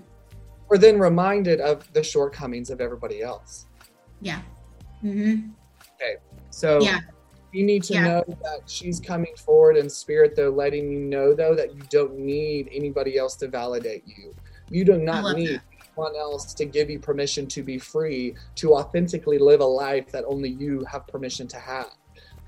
we're 0.68 0.76
then 0.76 0.98
reminded 0.98 1.62
of 1.62 1.90
the 1.94 2.02
shortcomings 2.02 2.68
of 2.68 2.82
everybody 2.82 3.22
else. 3.22 3.68
Yeah. 4.20 4.42
Mm-hmm. 5.02 5.48
Okay. 5.94 6.16
So 6.50 6.82
yeah. 6.82 6.98
you 7.52 7.64
need 7.64 7.84
to 7.84 7.94
yeah. 7.94 8.04
know 8.04 8.24
that 8.26 8.64
she's 8.66 9.00
coming 9.00 9.34
forward 9.34 9.78
in 9.78 9.88
spirit, 9.88 10.36
though, 10.36 10.50
letting 10.50 10.92
you 10.92 10.98
know, 10.98 11.32
though, 11.32 11.54
that 11.54 11.74
you 11.74 11.80
don't 11.88 12.18
need 12.18 12.68
anybody 12.70 13.16
else 13.16 13.34
to 13.36 13.48
validate 13.48 14.02
you. 14.06 14.34
You 14.68 14.84
do 14.84 14.98
not 14.98 15.38
need 15.38 15.48
that 15.48 15.73
anyone 15.96 16.16
else 16.16 16.54
to 16.54 16.64
give 16.64 16.90
you 16.90 16.98
permission 16.98 17.46
to 17.48 17.62
be 17.62 17.78
free, 17.78 18.34
to 18.56 18.74
authentically 18.74 19.38
live 19.38 19.60
a 19.60 19.64
life 19.64 20.10
that 20.12 20.24
only 20.26 20.50
you 20.50 20.84
have 20.90 21.06
permission 21.06 21.46
to 21.48 21.58
have. 21.58 21.90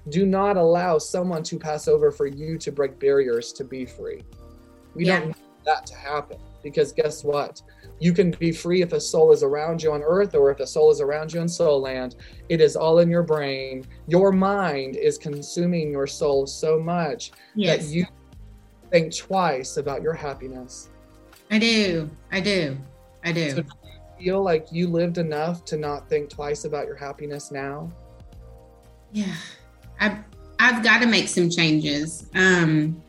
Do 0.08 0.24
not 0.24 0.56
allow 0.56 0.98
someone 0.98 1.42
to 1.44 1.58
pass 1.58 1.88
over 1.88 2.10
for 2.10 2.26
you 2.26 2.58
to 2.58 2.70
break 2.70 2.98
barriers 2.98 3.52
to 3.54 3.64
be 3.64 3.84
free. 3.84 4.22
We 4.94 5.06
yeah. 5.06 5.20
don't 5.20 5.26
want 5.28 5.64
that 5.64 5.86
to 5.86 5.96
happen 5.96 6.38
because 6.62 6.92
guess 6.92 7.24
what? 7.24 7.60
You 7.98 8.12
can 8.12 8.30
be 8.32 8.52
free 8.52 8.82
if 8.82 8.92
a 8.92 9.00
soul 9.00 9.32
is 9.32 9.42
around 9.42 9.82
you 9.82 9.92
on 9.92 10.02
earth 10.02 10.34
or 10.34 10.50
if 10.50 10.60
a 10.60 10.66
soul 10.66 10.90
is 10.90 11.00
around 11.00 11.32
you 11.32 11.40
in 11.40 11.48
soul 11.48 11.80
land. 11.80 12.16
It 12.48 12.60
is 12.60 12.76
all 12.76 12.98
in 12.98 13.08
your 13.08 13.22
brain. 13.22 13.84
Your 14.06 14.32
mind 14.32 14.96
is 14.96 15.18
consuming 15.18 15.90
your 15.90 16.06
soul 16.06 16.46
so 16.46 16.78
much 16.78 17.32
yes. 17.54 17.86
that 17.86 17.94
you 17.94 18.06
think 18.90 19.16
twice 19.16 19.76
about 19.76 20.02
your 20.02 20.12
happiness. 20.12 20.90
I 21.50 21.58
do. 21.58 22.10
I 22.30 22.40
do. 22.40 22.76
I 23.26 23.32
do. 23.32 23.50
So 23.50 23.62
do 23.62 23.68
you 23.82 24.24
feel 24.24 24.42
like 24.42 24.68
you 24.70 24.86
lived 24.86 25.18
enough 25.18 25.64
to 25.66 25.76
not 25.76 26.08
think 26.08 26.30
twice 26.30 26.64
about 26.64 26.86
your 26.86 26.94
happiness 26.94 27.50
now? 27.50 27.90
Yeah. 29.12 29.34
I've 30.00 30.18
I've 30.60 30.82
got 30.84 31.02
to 31.02 31.06
make 31.06 31.26
some 31.26 31.50
changes. 31.50 32.30
Um 32.36 33.02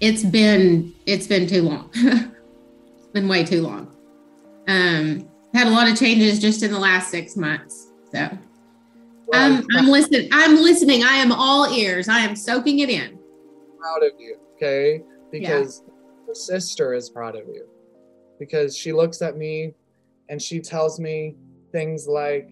it's 0.00 0.24
been 0.24 0.92
it's 1.06 1.28
been 1.28 1.46
too 1.46 1.62
long. 1.62 1.88
it's 1.94 3.06
been 3.12 3.28
way 3.28 3.44
too 3.44 3.62
long. 3.62 3.96
Um 4.66 5.28
had 5.54 5.68
a 5.68 5.70
lot 5.70 5.88
of 5.88 5.96
changes 5.96 6.40
just 6.40 6.64
in 6.64 6.72
the 6.72 6.78
last 6.78 7.10
six 7.10 7.36
months. 7.36 7.92
So 8.12 8.28
I'm 9.32 9.64
I'm 9.76 9.86
listening. 9.86 10.30
I'm 10.32 10.56
listening. 10.56 11.04
I 11.04 11.14
am 11.14 11.30
all 11.30 11.72
ears. 11.72 12.08
I 12.08 12.18
am 12.20 12.34
soaking 12.34 12.80
it 12.80 12.90
in. 12.90 13.20
Proud 13.78 14.02
of 14.02 14.18
you, 14.18 14.36
okay? 14.56 15.04
Because 15.30 15.84
yeah. 15.86 15.94
your 16.26 16.34
sister 16.34 16.92
is 16.92 17.08
proud 17.08 17.36
of 17.36 17.46
you 17.46 17.68
because 18.38 18.76
she 18.76 18.92
looks 18.92 19.22
at 19.22 19.36
me 19.36 19.74
and 20.28 20.40
she 20.40 20.60
tells 20.60 20.98
me 20.98 21.36
things 21.72 22.06
like 22.06 22.50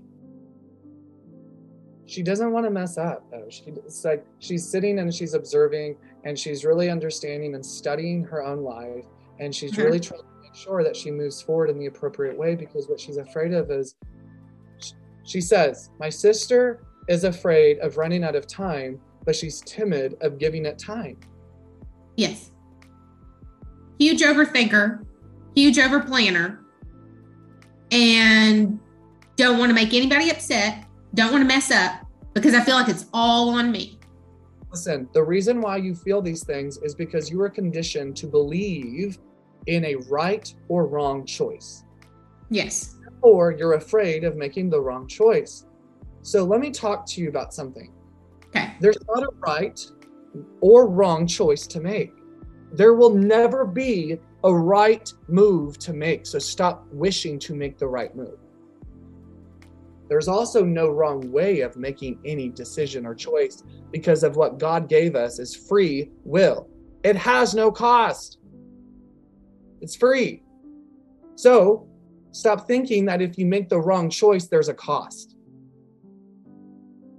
she 2.06 2.22
doesn't 2.22 2.52
want 2.52 2.64
to 2.64 2.70
mess 2.70 2.98
up 2.98 3.28
though. 3.30 3.46
She, 3.48 3.64
it's 3.66 4.04
like 4.04 4.24
she's 4.38 4.66
sitting 4.68 5.00
and 5.00 5.12
she's 5.12 5.34
observing 5.34 5.96
and 6.24 6.38
she's 6.38 6.64
really 6.64 6.88
understanding 6.88 7.54
and 7.54 7.64
studying 7.64 8.22
her 8.24 8.44
own 8.44 8.62
life. 8.62 9.04
And 9.40 9.54
she's 9.54 9.72
mm-hmm. 9.72 9.82
really 9.82 10.00
trying 10.00 10.20
to 10.20 10.26
make 10.42 10.54
sure 10.54 10.82
that 10.84 10.96
she 10.96 11.10
moves 11.10 11.42
forward 11.42 11.68
in 11.68 11.78
the 11.78 11.86
appropriate 11.86 12.36
way 12.36 12.54
because 12.54 12.88
what 12.88 13.00
she's 13.00 13.16
afraid 13.16 13.52
of 13.52 13.70
is 13.70 13.96
she 15.24 15.40
says 15.40 15.90
my 15.98 16.08
sister 16.08 16.86
is 17.08 17.24
afraid 17.24 17.78
of 17.80 17.96
running 17.96 18.22
out 18.22 18.36
of 18.36 18.46
time 18.46 19.00
but 19.24 19.34
she's 19.34 19.60
timid 19.62 20.16
of 20.20 20.38
giving 20.38 20.64
it 20.64 20.78
time. 20.78 21.18
Yes. 22.16 22.52
Huge 23.98 24.22
overthinker 24.22 25.04
huge 25.56 25.78
over 25.78 26.00
planner 26.00 26.60
and 27.90 28.78
don't 29.36 29.58
want 29.58 29.70
to 29.70 29.74
make 29.74 29.94
anybody 29.94 30.30
upset, 30.30 30.84
don't 31.14 31.32
want 31.32 31.42
to 31.42 31.48
mess 31.48 31.70
up 31.70 32.06
because 32.34 32.54
I 32.54 32.60
feel 32.60 32.74
like 32.74 32.88
it's 32.88 33.06
all 33.12 33.48
on 33.48 33.72
me. 33.72 33.98
Listen, 34.70 35.08
the 35.14 35.22
reason 35.22 35.62
why 35.62 35.78
you 35.78 35.94
feel 35.94 36.20
these 36.20 36.44
things 36.44 36.76
is 36.78 36.94
because 36.94 37.30
you 37.30 37.40
are 37.40 37.48
conditioned 37.48 38.16
to 38.18 38.26
believe 38.26 39.18
in 39.66 39.84
a 39.86 39.94
right 40.10 40.52
or 40.68 40.86
wrong 40.86 41.24
choice. 41.24 41.84
Yes. 42.50 42.96
Or 43.22 43.52
you're 43.52 43.74
afraid 43.74 44.24
of 44.24 44.36
making 44.36 44.68
the 44.68 44.80
wrong 44.80 45.08
choice. 45.08 45.64
So 46.20 46.44
let 46.44 46.60
me 46.60 46.70
talk 46.70 47.06
to 47.06 47.22
you 47.22 47.30
about 47.30 47.54
something. 47.54 47.92
Okay. 48.48 48.74
There's 48.80 48.98
not 49.08 49.22
a 49.22 49.30
right 49.38 49.80
or 50.60 50.86
wrong 50.86 51.26
choice 51.26 51.66
to 51.68 51.80
make. 51.80 52.12
There 52.72 52.94
will 52.94 53.14
never 53.14 53.64
be 53.64 54.18
a 54.46 54.54
right 54.54 55.12
move 55.28 55.76
to 55.80 55.92
make. 55.92 56.24
So 56.24 56.38
stop 56.38 56.86
wishing 56.92 57.38
to 57.40 57.54
make 57.54 57.78
the 57.78 57.88
right 57.88 58.14
move. 58.14 58.38
There's 60.08 60.28
also 60.28 60.64
no 60.64 60.88
wrong 60.88 61.32
way 61.32 61.60
of 61.62 61.76
making 61.76 62.20
any 62.24 62.48
decision 62.48 63.04
or 63.04 63.14
choice 63.14 63.64
because 63.90 64.22
of 64.22 64.36
what 64.36 64.58
God 64.58 64.88
gave 64.88 65.16
us 65.16 65.40
is 65.40 65.56
free 65.56 66.10
will. 66.24 66.68
It 67.02 67.16
has 67.16 67.54
no 67.54 67.72
cost. 67.72 68.38
It's 69.80 69.96
free. 69.96 70.44
So 71.34 71.88
stop 72.30 72.68
thinking 72.68 73.04
that 73.06 73.20
if 73.20 73.36
you 73.36 73.46
make 73.46 73.68
the 73.68 73.80
wrong 73.80 74.08
choice, 74.08 74.46
there's 74.46 74.68
a 74.68 74.74
cost. 74.74 75.36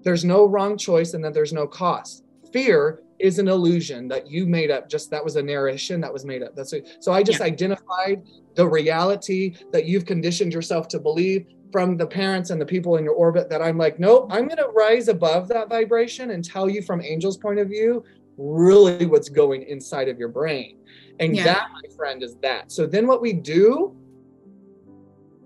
There's 0.04 0.24
no 0.24 0.46
wrong 0.46 0.78
choice 0.78 1.14
and 1.14 1.24
that 1.26 1.34
there's 1.34 1.52
no 1.52 1.68
cost. 1.68 2.24
Fear 2.54 3.04
is 3.20 3.40
an 3.40 3.48
illusion 3.48 4.08
that 4.08 4.30
you 4.30 4.46
made 4.46 4.70
up 4.70 4.90
just 4.90 5.10
that 5.10 5.24
was 5.24 5.36
a 5.36 5.42
narration 5.42 6.00
that 6.00 6.12
was 6.12 6.26
made 6.26 6.44
up 6.44 6.56
that's 6.56 6.74
it 6.74 6.98
so 7.00 7.12
i 7.12 7.24
just 7.24 7.40
yeah. 7.40 7.46
identified 7.46 8.22
the 8.56 8.68
reality 8.68 9.56
that 9.72 9.86
you've 9.86 10.06
conditioned 10.06 10.54
yourself 10.54 10.88
to 10.88 11.00
believe 11.00 11.48
from 11.72 11.98
the 11.98 12.06
parents 12.06 12.50
and 12.50 12.62
the 12.62 12.66
people 12.66 12.98
in 12.98 13.04
your 13.04 13.14
orbit 13.14 13.50
that 13.50 13.62
i'm 13.62 13.78
like 13.78 14.00
nope 14.00 14.28
i'm 14.32 14.46
going 14.46 14.58
to 14.58 14.70
rise 14.76 15.08
above 15.08 15.48
that 15.48 15.70
vibration 15.70 16.32
and 16.32 16.44
tell 16.44 16.70
you 16.70 16.82
from 16.82 17.02
angel's 17.02 17.38
point 17.38 17.60
of 17.60 17.68
view 17.68 18.04
really 18.38 19.06
what's 19.06 19.30
going 19.30 19.64
inside 19.64 20.08
of 20.08 20.20
your 20.20 20.30
brain 20.30 20.78
and 21.20 21.36
yeah. 21.36 21.44
that 21.44 21.68
my 21.74 21.96
friend 21.96 22.22
is 22.22 22.36
that 22.38 22.72
so 22.72 22.86
then 22.86 23.08
what 23.08 23.22
we 23.22 23.34
do 23.34 23.96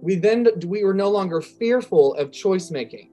we 0.02 0.16
then 0.16 0.48
we 0.66 0.84
were 0.84 0.94
no 0.94 1.10
longer 1.10 1.42
fearful 1.42 2.14
of 2.16 2.32
choice 2.32 2.70
making 2.70 3.10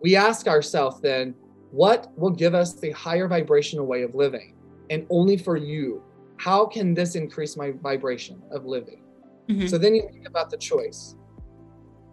we 0.00 0.16
ask 0.16 0.46
ourselves 0.46 1.00
then 1.00 1.34
what 1.72 2.12
will 2.16 2.30
give 2.30 2.54
us 2.54 2.74
the 2.74 2.90
higher 2.92 3.26
vibrational 3.26 3.86
way 3.86 4.02
of 4.02 4.14
living? 4.14 4.54
And 4.90 5.06
only 5.10 5.36
for 5.36 5.56
you. 5.56 6.02
How 6.36 6.66
can 6.66 6.92
this 6.92 7.14
increase 7.14 7.56
my 7.56 7.72
vibration 7.82 8.42
of 8.50 8.66
living? 8.66 9.02
Mm-hmm. 9.48 9.66
So 9.66 9.78
then 9.78 9.94
you 9.94 10.08
think 10.12 10.28
about 10.28 10.50
the 10.50 10.58
choice. 10.58 11.16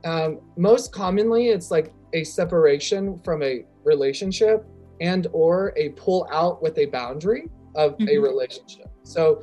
Um, 0.05 0.39
most 0.55 0.93
commonly, 0.93 1.49
it's 1.49 1.71
like 1.71 1.93
a 2.13 2.23
separation 2.23 3.19
from 3.19 3.43
a 3.43 3.65
relationship 3.83 4.65
and 5.01 5.27
or 5.33 5.73
a 5.75 5.89
pull 5.89 6.27
out 6.31 6.61
with 6.61 6.77
a 6.77 6.85
boundary 6.85 7.49
of 7.75 7.93
mm-hmm. 7.97 8.07
a 8.09 8.17
relationship. 8.17 8.87
So 9.03 9.41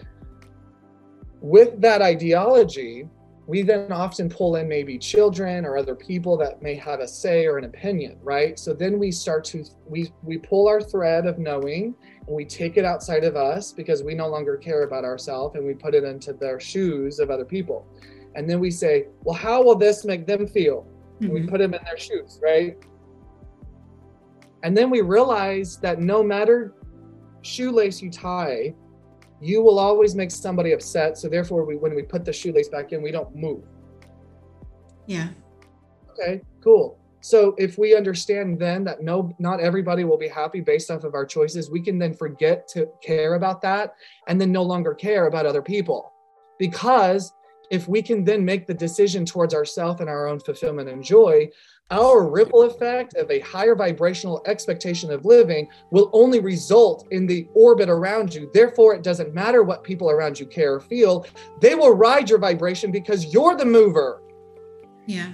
with 1.41 1.81
that 1.81 2.01
ideology, 2.01 3.09
we 3.47 3.63
then 3.63 3.93
often 3.93 4.29
pull 4.29 4.57
in 4.57 4.69
maybe 4.69 4.99
children 4.99 5.65
or 5.65 5.77
other 5.77 5.95
people 5.95 6.37
that 6.37 6.61
may 6.63 6.75
have 6.75 6.99
a 6.99 7.07
say 7.07 7.47
or 7.47 7.59
an 7.59 7.65
opinion 7.65 8.19
right? 8.23 8.59
So 8.59 8.73
then 8.73 8.99
we 8.99 9.11
start 9.13 9.45
to 9.47 9.65
we 9.87 10.13
we 10.23 10.39
pull 10.39 10.69
our 10.69 10.81
thread 10.81 11.27
of 11.27 11.39
knowing 11.39 11.95
and 12.27 12.37
we 12.37 12.45
take 12.45 12.77
it 12.77 12.85
outside 12.85 13.25
of 13.25 13.37
us 13.37 13.73
because 13.73 14.03
we 14.03 14.15
no 14.15 14.27
longer 14.27 14.57
care 14.57 14.83
about 14.83 15.05
ourselves 15.05 15.55
and 15.55 15.65
we 15.65 15.75
put 15.75 15.95
it 15.95 16.05
into 16.05 16.33
their 16.33 16.59
shoes 16.59 17.19
of 17.21 17.31
other 17.31 17.45
people. 17.45 17.87
And 18.35 18.51
then 18.51 18.59
we 18.59 18.71
say 18.71 19.07
well 19.23 19.37
how 19.37 19.63
will 19.63 19.77
this 19.77 20.05
make 20.05 20.27
them 20.27 20.47
feel? 20.47 20.87
Mm-hmm. 21.21 21.33
we 21.33 21.47
put 21.47 21.61
them 21.61 21.73
in 21.73 21.83
their 21.85 21.99
shoes 21.99 22.41
right? 22.43 22.77
And 24.63 24.77
then 24.77 24.91
we 24.91 25.01
realize 25.03 25.77
that 25.79 26.01
no 26.01 26.23
matter 26.23 26.75
shoelace 27.43 28.03
you 28.03 28.11
tie 28.11 28.75
you 29.41 29.62
will 29.62 29.78
always 29.78 30.14
make 30.14 30.30
somebody 30.30 30.72
upset. 30.72 31.18
So 31.18 31.28
therefore, 31.28 31.64
we 31.64 31.76
when 31.76 31.95
we 31.95 32.03
put 32.03 32.24
the 32.24 32.32
shoelace 32.32 32.68
back 32.68 32.93
in, 32.93 33.03
we 33.03 33.11
don't 33.11 33.34
move. 33.34 33.64
Yeah. 35.07 35.28
Okay, 36.11 36.41
cool. 36.62 36.99
So 37.20 37.55
if 37.59 37.76
we 37.76 37.97
understand 37.97 38.59
then 38.59 38.84
that 38.84 39.03
no, 39.03 39.34
not 39.39 39.61
everybody 39.61 40.05
will 40.05 40.18
be 40.18 40.28
happy 40.28 40.61
based 40.61 40.91
off 40.91 41.05
of 41.05 41.14
our 41.14 41.26
choices, 41.26 41.70
we 41.70 41.80
can 41.80 41.99
then 41.99 42.14
forget 42.14 42.68
to 42.68 42.89
care 43.03 43.34
about 43.34 43.61
that 43.62 43.95
and 44.28 44.41
then 44.41 44.53
no 44.53 44.62
longer 44.62 44.95
care 44.95 45.26
about 45.26 45.45
other 45.45 45.62
people. 45.62 46.12
Because 46.59 47.32
if 47.70 47.89
we 47.89 48.01
can 48.01 48.24
then 48.24 48.45
make 48.45 48.66
the 48.66 48.74
decision 48.74 49.24
towards 49.24 49.55
ourself 49.55 50.01
and 50.01 50.09
our 50.09 50.28
own 50.28 50.39
fulfillment 50.39 50.89
and 50.89 51.03
joy, 51.03 51.49
our 51.91 52.28
ripple 52.28 52.62
effect 52.62 53.14
of 53.14 53.30
a 53.30 53.39
higher 53.41 53.76
vibrational 53.76 54.43
expectation 54.47 55.12
of 55.12 55.24
living 55.24 55.68
will 55.91 56.11
only 56.12 56.41
result 56.41 57.07
in 57.12 57.26
the 57.26 57.47
orbit 57.55 57.89
around 57.89 58.34
you. 58.34 58.51
Therefore, 58.53 58.95
it 58.95 59.03
doesn't 59.03 59.34
matter 59.34 59.62
what 59.62 59.84
people 59.84 60.11
around 60.11 60.39
you 60.41 60.47
care 60.47 60.74
or 60.74 60.80
feel, 60.80 61.26
they 61.61 61.74
will 61.74 61.95
ride 61.95 62.28
your 62.28 62.41
vibration 62.41 62.91
because 62.91 63.32
you're 63.32 63.57
the 63.57 63.64
mover. 63.64 64.22
Yeah. 65.07 65.32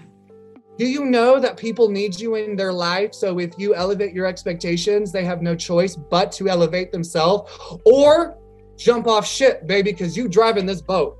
Do 0.76 0.86
you 0.86 1.06
know 1.06 1.38
that 1.38 1.56
people 1.56 1.88
need 1.88 2.18
you 2.20 2.34
in 2.34 2.56
their 2.56 2.72
life? 2.72 3.14
So 3.14 3.38
if 3.38 3.58
you 3.58 3.74
elevate 3.74 4.12
your 4.12 4.26
expectations, 4.26 5.10
they 5.12 5.24
have 5.24 5.40
no 5.40 5.54
choice 5.54 5.96
but 5.96 6.32
to 6.32 6.48
elevate 6.48 6.92
themselves 6.92 7.50
or 7.86 8.38
jump 8.76 9.06
off 9.06 9.26
ship, 9.26 9.66
baby, 9.66 9.92
because 9.92 10.16
you 10.16 10.28
driving 10.28 10.66
this 10.66 10.82
boat. 10.82 11.18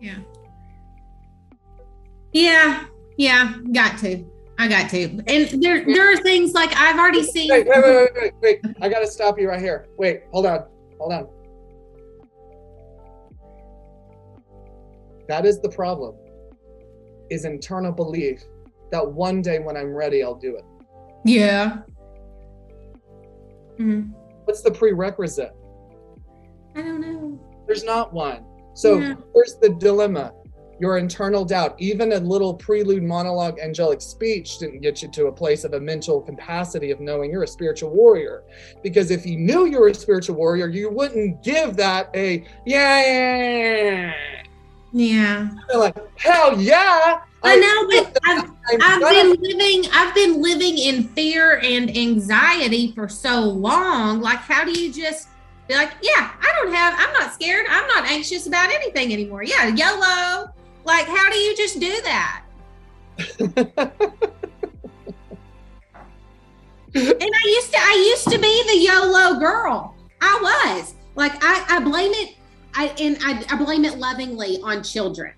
Yeah. 0.00 0.18
Yeah. 2.32 2.84
Yeah. 3.16 3.54
Got 3.72 3.98
to. 3.98 4.31
I 4.62 4.68
got 4.68 4.88
to. 4.90 5.02
And 5.26 5.60
there 5.60 5.84
there 5.84 6.12
are 6.12 6.16
things 6.18 6.52
like 6.52 6.72
I've 6.76 6.96
already 6.96 7.24
seen. 7.24 7.50
Wait, 7.50 7.66
wait, 7.66 7.82
wait, 7.82 8.08
wait, 8.14 8.32
wait, 8.40 8.60
wait. 8.64 8.76
I 8.80 8.88
gotta 8.88 9.08
stop 9.08 9.36
you 9.36 9.48
right 9.48 9.60
here. 9.60 9.88
Wait, 9.98 10.22
hold 10.30 10.46
on. 10.46 10.66
Hold 11.00 11.12
on. 11.12 11.28
That 15.26 15.46
is 15.46 15.60
the 15.60 15.68
problem. 15.68 16.14
Is 17.28 17.44
internal 17.44 17.90
belief 17.90 18.44
that 18.92 19.04
one 19.04 19.42
day 19.42 19.58
when 19.58 19.76
I'm 19.76 19.92
ready, 19.92 20.22
I'll 20.22 20.36
do 20.36 20.54
it. 20.54 20.64
Yeah. 21.24 21.78
Mm-hmm. 23.80 24.12
What's 24.44 24.62
the 24.62 24.70
prerequisite? 24.70 25.50
I 26.76 26.82
don't 26.82 27.00
know. 27.00 27.40
There's 27.66 27.82
not 27.82 28.12
one. 28.12 28.44
So 28.74 29.00
Yeah. 29.00 29.14
here's 29.34 29.56
the 29.60 29.70
dilemma 29.70 30.32
your 30.82 30.98
internal 30.98 31.44
doubt. 31.44 31.76
Even 31.78 32.10
a 32.10 32.18
little 32.18 32.52
prelude 32.52 33.04
monologue, 33.04 33.60
angelic 33.60 34.02
speech 34.02 34.58
didn't 34.58 34.80
get 34.80 35.00
you 35.00 35.08
to 35.12 35.26
a 35.26 35.32
place 35.32 35.62
of 35.62 35.74
a 35.74 35.80
mental 35.80 36.20
capacity 36.20 36.90
of 36.90 36.98
knowing 36.98 37.30
you're 37.30 37.44
a 37.44 37.46
spiritual 37.46 37.90
warrior. 37.90 38.42
Because 38.82 39.12
if 39.12 39.24
you 39.24 39.36
knew 39.36 39.66
you 39.66 39.78
were 39.78 39.86
a 39.88 39.94
spiritual 39.94 40.34
warrior, 40.34 40.66
you 40.66 40.90
wouldn't 40.90 41.40
give 41.44 41.76
that 41.76 42.10
a 42.16 42.44
yeah, 42.66 43.00
yeah, 43.00 44.12
Yeah. 44.92 45.48
yeah. 45.70 45.76
like 45.76 45.96
hell 46.18 46.60
yeah. 46.60 47.20
I 47.44 47.56
know, 47.56 47.86
but 47.88 48.18
I've 48.24 48.50
I've 48.82 49.00
been 49.00 49.40
living 49.40 49.88
I've 49.92 50.14
been 50.16 50.42
living 50.42 50.78
in 50.78 51.04
fear 51.08 51.60
and 51.62 51.96
anxiety 51.96 52.90
for 52.90 53.08
so 53.08 53.42
long. 53.42 54.20
Like 54.20 54.38
how 54.40 54.64
do 54.64 54.72
you 54.72 54.92
just 54.92 55.28
be 55.68 55.74
like, 55.74 55.92
yeah, 56.02 56.32
I 56.40 56.52
don't 56.60 56.74
have 56.74 56.94
I'm 56.98 57.12
not 57.12 57.32
scared. 57.34 57.66
I'm 57.70 57.86
not 57.86 58.10
anxious 58.10 58.48
about 58.48 58.70
anything 58.70 59.12
anymore. 59.12 59.44
Yeah, 59.44 59.68
YOLO. 59.68 60.52
Like 60.84 61.06
how 61.06 61.30
do 61.30 61.38
you 61.38 61.56
just 61.56 61.80
do 61.80 62.02
that? 62.02 62.44
And 66.94 67.22
I 67.22 67.46
used 67.46 67.72
to 67.72 67.78
I 67.78 68.06
used 68.10 68.28
to 68.28 68.38
be 68.38 68.62
the 68.66 68.76
YOLO 68.76 69.40
girl. 69.40 69.94
I 70.20 70.38
was. 70.42 70.94
Like 71.14 71.32
I, 71.42 71.76
I 71.76 71.80
blame 71.80 72.12
it 72.12 72.36
I 72.74 72.88
and 73.00 73.18
I, 73.22 73.44
I 73.50 73.56
blame 73.56 73.84
it 73.84 73.98
lovingly 73.98 74.60
on 74.62 74.82
children. 74.82 75.32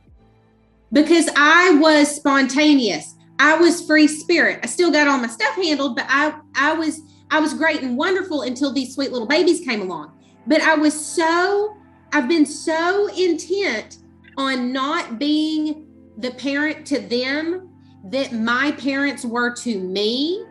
Because 0.93 1.29
I 1.37 1.79
was 1.81 2.15
spontaneous. 2.15 3.15
I 3.39 3.57
was 3.57 3.85
free 3.85 4.07
spirit. 4.07 4.61
I 4.63 4.67
still 4.67 4.93
got 4.93 5.09
all 5.09 5.19
my 5.19 5.27
stuff 5.27 5.55
handled, 5.57 5.97
but 5.97 6.07
I 6.09 6.39
I 6.55 6.73
was 6.73 7.01
I 7.31 7.41
was 7.41 7.55
great 7.55 7.83
and 7.83 7.97
wonderful 7.97 8.43
until 8.43 8.73
these 8.73 8.95
sweet 8.95 9.13
little 9.13 9.29
babies 9.29 9.61
came 9.61 9.81
along. 9.81 10.13
But 10.47 10.61
I 10.61 10.75
was 10.75 10.95
so 10.95 11.77
I've 12.13 12.29
been 12.29 12.47
so 12.47 13.09
intent 13.15 13.99
on 14.37 14.73
not 14.73 15.19
being 15.19 15.87
the 16.19 16.31
parent 16.33 16.87
to 16.87 17.01
them 17.01 17.71
that 18.11 18.33
my 18.33 18.73
parents 18.73 19.25
were 19.25 19.55
to 19.55 19.79
me 19.79 20.45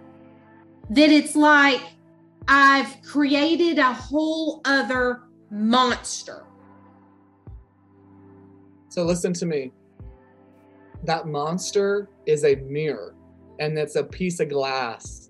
that 0.90 1.10
it's 1.10 1.36
like 1.36 1.82
I've 2.48 3.02
created 3.04 3.80
a 3.80 3.94
whole 3.94 4.62
other 4.66 5.24
monster. 5.50 6.46
So 8.90 9.04
listen 9.04 9.34
to 9.34 9.46
me. 9.46 9.72
That 11.04 11.28
monster 11.28 12.10
is 12.26 12.44
a 12.44 12.56
mirror 12.56 13.16
and 13.60 13.78
it's 13.78 13.96
a 13.96 14.04
piece 14.04 14.40
of 14.40 14.50
glass. 14.50 15.30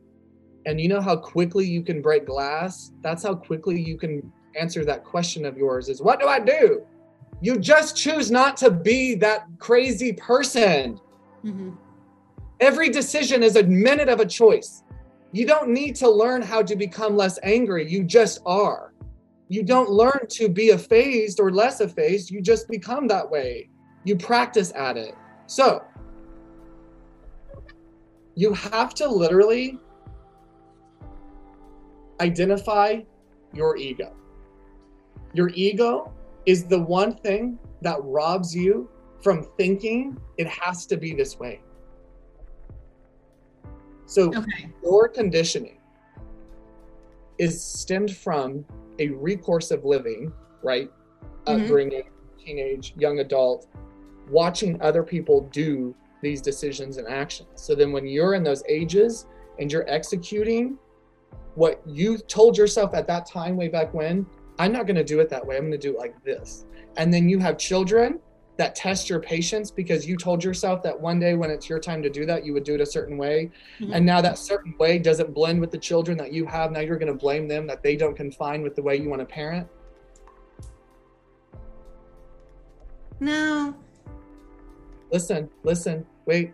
And 0.65 0.79
you 0.79 0.87
know 0.87 1.01
how 1.01 1.15
quickly 1.15 1.65
you 1.65 1.83
can 1.83 2.01
break 2.01 2.25
glass? 2.25 2.91
That's 3.01 3.23
how 3.23 3.35
quickly 3.35 3.79
you 3.79 3.97
can 3.97 4.31
answer 4.59 4.85
that 4.85 5.03
question 5.03 5.45
of 5.45 5.57
yours 5.57 5.89
is 5.89 6.01
what 6.01 6.19
do 6.19 6.27
I 6.27 6.39
do? 6.39 6.85
You 7.43 7.59
just 7.59 7.97
choose 7.97 8.31
not 8.31 8.55
to 8.57 8.71
be 8.71 9.15
that 9.15 9.47
crazy 9.59 10.13
person. 10.13 10.97
Mm-hmm. 11.43 11.71
Every 12.61 12.87
decision 12.87 13.43
is 13.43 13.57
a 13.57 13.63
minute 13.63 14.07
of 14.07 14.21
a 14.21 14.25
choice. 14.25 14.83
You 15.33 15.45
don't 15.45 15.67
need 15.67 15.97
to 15.97 16.09
learn 16.09 16.41
how 16.41 16.61
to 16.61 16.77
become 16.77 17.17
less 17.17 17.37
angry. 17.43 17.91
You 17.91 18.05
just 18.05 18.39
are. 18.45 18.93
You 19.49 19.61
don't 19.61 19.89
learn 19.89 20.25
to 20.29 20.47
be 20.47 20.67
effaced 20.67 21.41
or 21.41 21.51
less 21.51 21.81
effaced. 21.81 22.31
You 22.31 22.41
just 22.41 22.69
become 22.69 23.09
that 23.09 23.29
way. 23.29 23.69
You 24.05 24.15
practice 24.15 24.71
at 24.73 24.95
it. 24.95 25.13
So, 25.47 25.83
you 28.35 28.53
have 28.53 28.93
to 28.93 29.05
literally 29.05 29.79
identify 32.21 33.01
your 33.51 33.75
ego. 33.75 34.15
Your 35.33 35.49
ego 35.49 36.12
is 36.45 36.65
the 36.65 36.79
one 36.79 37.15
thing 37.17 37.57
that 37.81 37.97
robs 38.03 38.55
you 38.55 38.89
from 39.21 39.43
thinking 39.57 40.17
it 40.37 40.47
has 40.47 40.85
to 40.87 40.97
be 40.97 41.13
this 41.13 41.39
way. 41.39 41.61
So, 44.05 44.29
Okay. 44.29 44.69
your 44.83 45.07
conditioning 45.07 45.77
is 47.37 47.63
stemmed 47.63 48.15
from 48.15 48.65
a 48.99 49.09
recourse 49.09 49.71
of 49.71 49.85
living, 49.85 50.31
right? 50.61 50.91
Mhm. 51.47 51.63
Upbringing, 51.63 52.03
teenage, 52.37 52.93
young 52.97 53.19
adult, 53.19 53.67
watching 54.29 54.79
other 54.81 55.03
people 55.03 55.41
do 55.51 55.95
these 56.21 56.41
decisions 56.41 56.97
and 56.97 57.07
actions. 57.07 57.49
So 57.55 57.75
then 57.75 57.91
when 57.91 58.05
you're 58.05 58.33
in 58.33 58.43
those 58.43 58.63
ages 58.69 59.25
and 59.59 59.71
you're 59.71 59.89
executing 59.89 60.77
what 61.55 61.81
you 61.85 62.17
told 62.17 62.57
yourself 62.57 62.93
at 62.93 63.07
that 63.07 63.25
time, 63.25 63.57
way 63.57 63.67
back 63.67 63.93
when, 63.93 64.25
I'm 64.59 64.71
not 64.71 64.85
going 64.85 64.97
to 64.97 65.03
do 65.03 65.19
it 65.19 65.29
that 65.29 65.45
way. 65.45 65.57
I'm 65.57 65.63
going 65.63 65.71
to 65.71 65.77
do 65.77 65.93
it 65.95 65.99
like 65.99 66.21
this. 66.23 66.65
And 66.97 67.13
then 67.13 67.27
you 67.27 67.39
have 67.39 67.57
children 67.57 68.19
that 68.57 68.75
test 68.75 69.09
your 69.09 69.19
patience 69.19 69.71
because 69.71 70.05
you 70.05 70.15
told 70.15 70.43
yourself 70.43 70.83
that 70.83 70.99
one 70.99 71.19
day 71.19 71.33
when 71.33 71.49
it's 71.49 71.67
your 71.67 71.79
time 71.79 72.03
to 72.03 72.09
do 72.09 72.25
that, 72.25 72.45
you 72.45 72.53
would 72.53 72.63
do 72.63 72.75
it 72.75 72.81
a 72.81 72.85
certain 72.85 73.17
way. 73.17 73.49
Mhm. 73.79 73.95
And 73.95 74.05
now 74.05 74.21
that 74.21 74.37
certain 74.37 74.75
way 74.77 74.99
doesn't 74.99 75.33
blend 75.33 75.59
with 75.59 75.71
the 75.71 75.77
children 75.77 76.17
that 76.19 76.31
you 76.31 76.45
have. 76.45 76.71
Now 76.71 76.81
you're 76.81 76.99
going 76.99 77.11
to 77.11 77.17
blame 77.17 77.47
them 77.47 77.65
that 77.67 77.81
they 77.81 77.95
don't 77.95 78.15
confine 78.15 78.61
with 78.61 78.75
the 78.75 78.83
way 78.83 78.95
you 78.95 79.09
want 79.09 79.21
to 79.21 79.25
parent. 79.25 79.67
No. 83.19 83.73
Listen, 85.11 85.49
listen, 85.63 86.05
wait. 86.25 86.53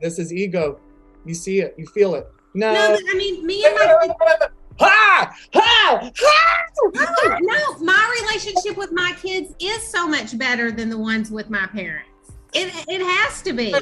This 0.00 0.18
is 0.18 0.32
ego. 0.32 0.80
You 1.24 1.34
see 1.34 1.60
it, 1.60 1.74
you 1.76 1.86
feel 1.86 2.14
it. 2.16 2.26
No. 2.54 2.72
No, 2.72 2.98
I 3.08 3.14
mean, 3.14 3.46
me 3.46 3.64
and 3.64 3.74
my 3.76 4.48
Ha! 4.78 5.36
Ha! 5.54 6.10
Ha! 6.16 7.38
no, 7.40 7.78
my 7.78 8.18
relationship 8.22 8.76
with 8.76 8.92
my 8.92 9.12
kids 9.20 9.54
is 9.60 9.82
so 9.82 10.08
much 10.08 10.36
better 10.38 10.70
than 10.70 10.88
the 10.88 10.98
ones 10.98 11.30
with 11.30 11.50
my 11.50 11.66
parents. 11.66 12.08
It 12.54 12.72
it 12.88 13.00
has 13.00 13.42
to 13.42 13.52
be. 13.52 13.74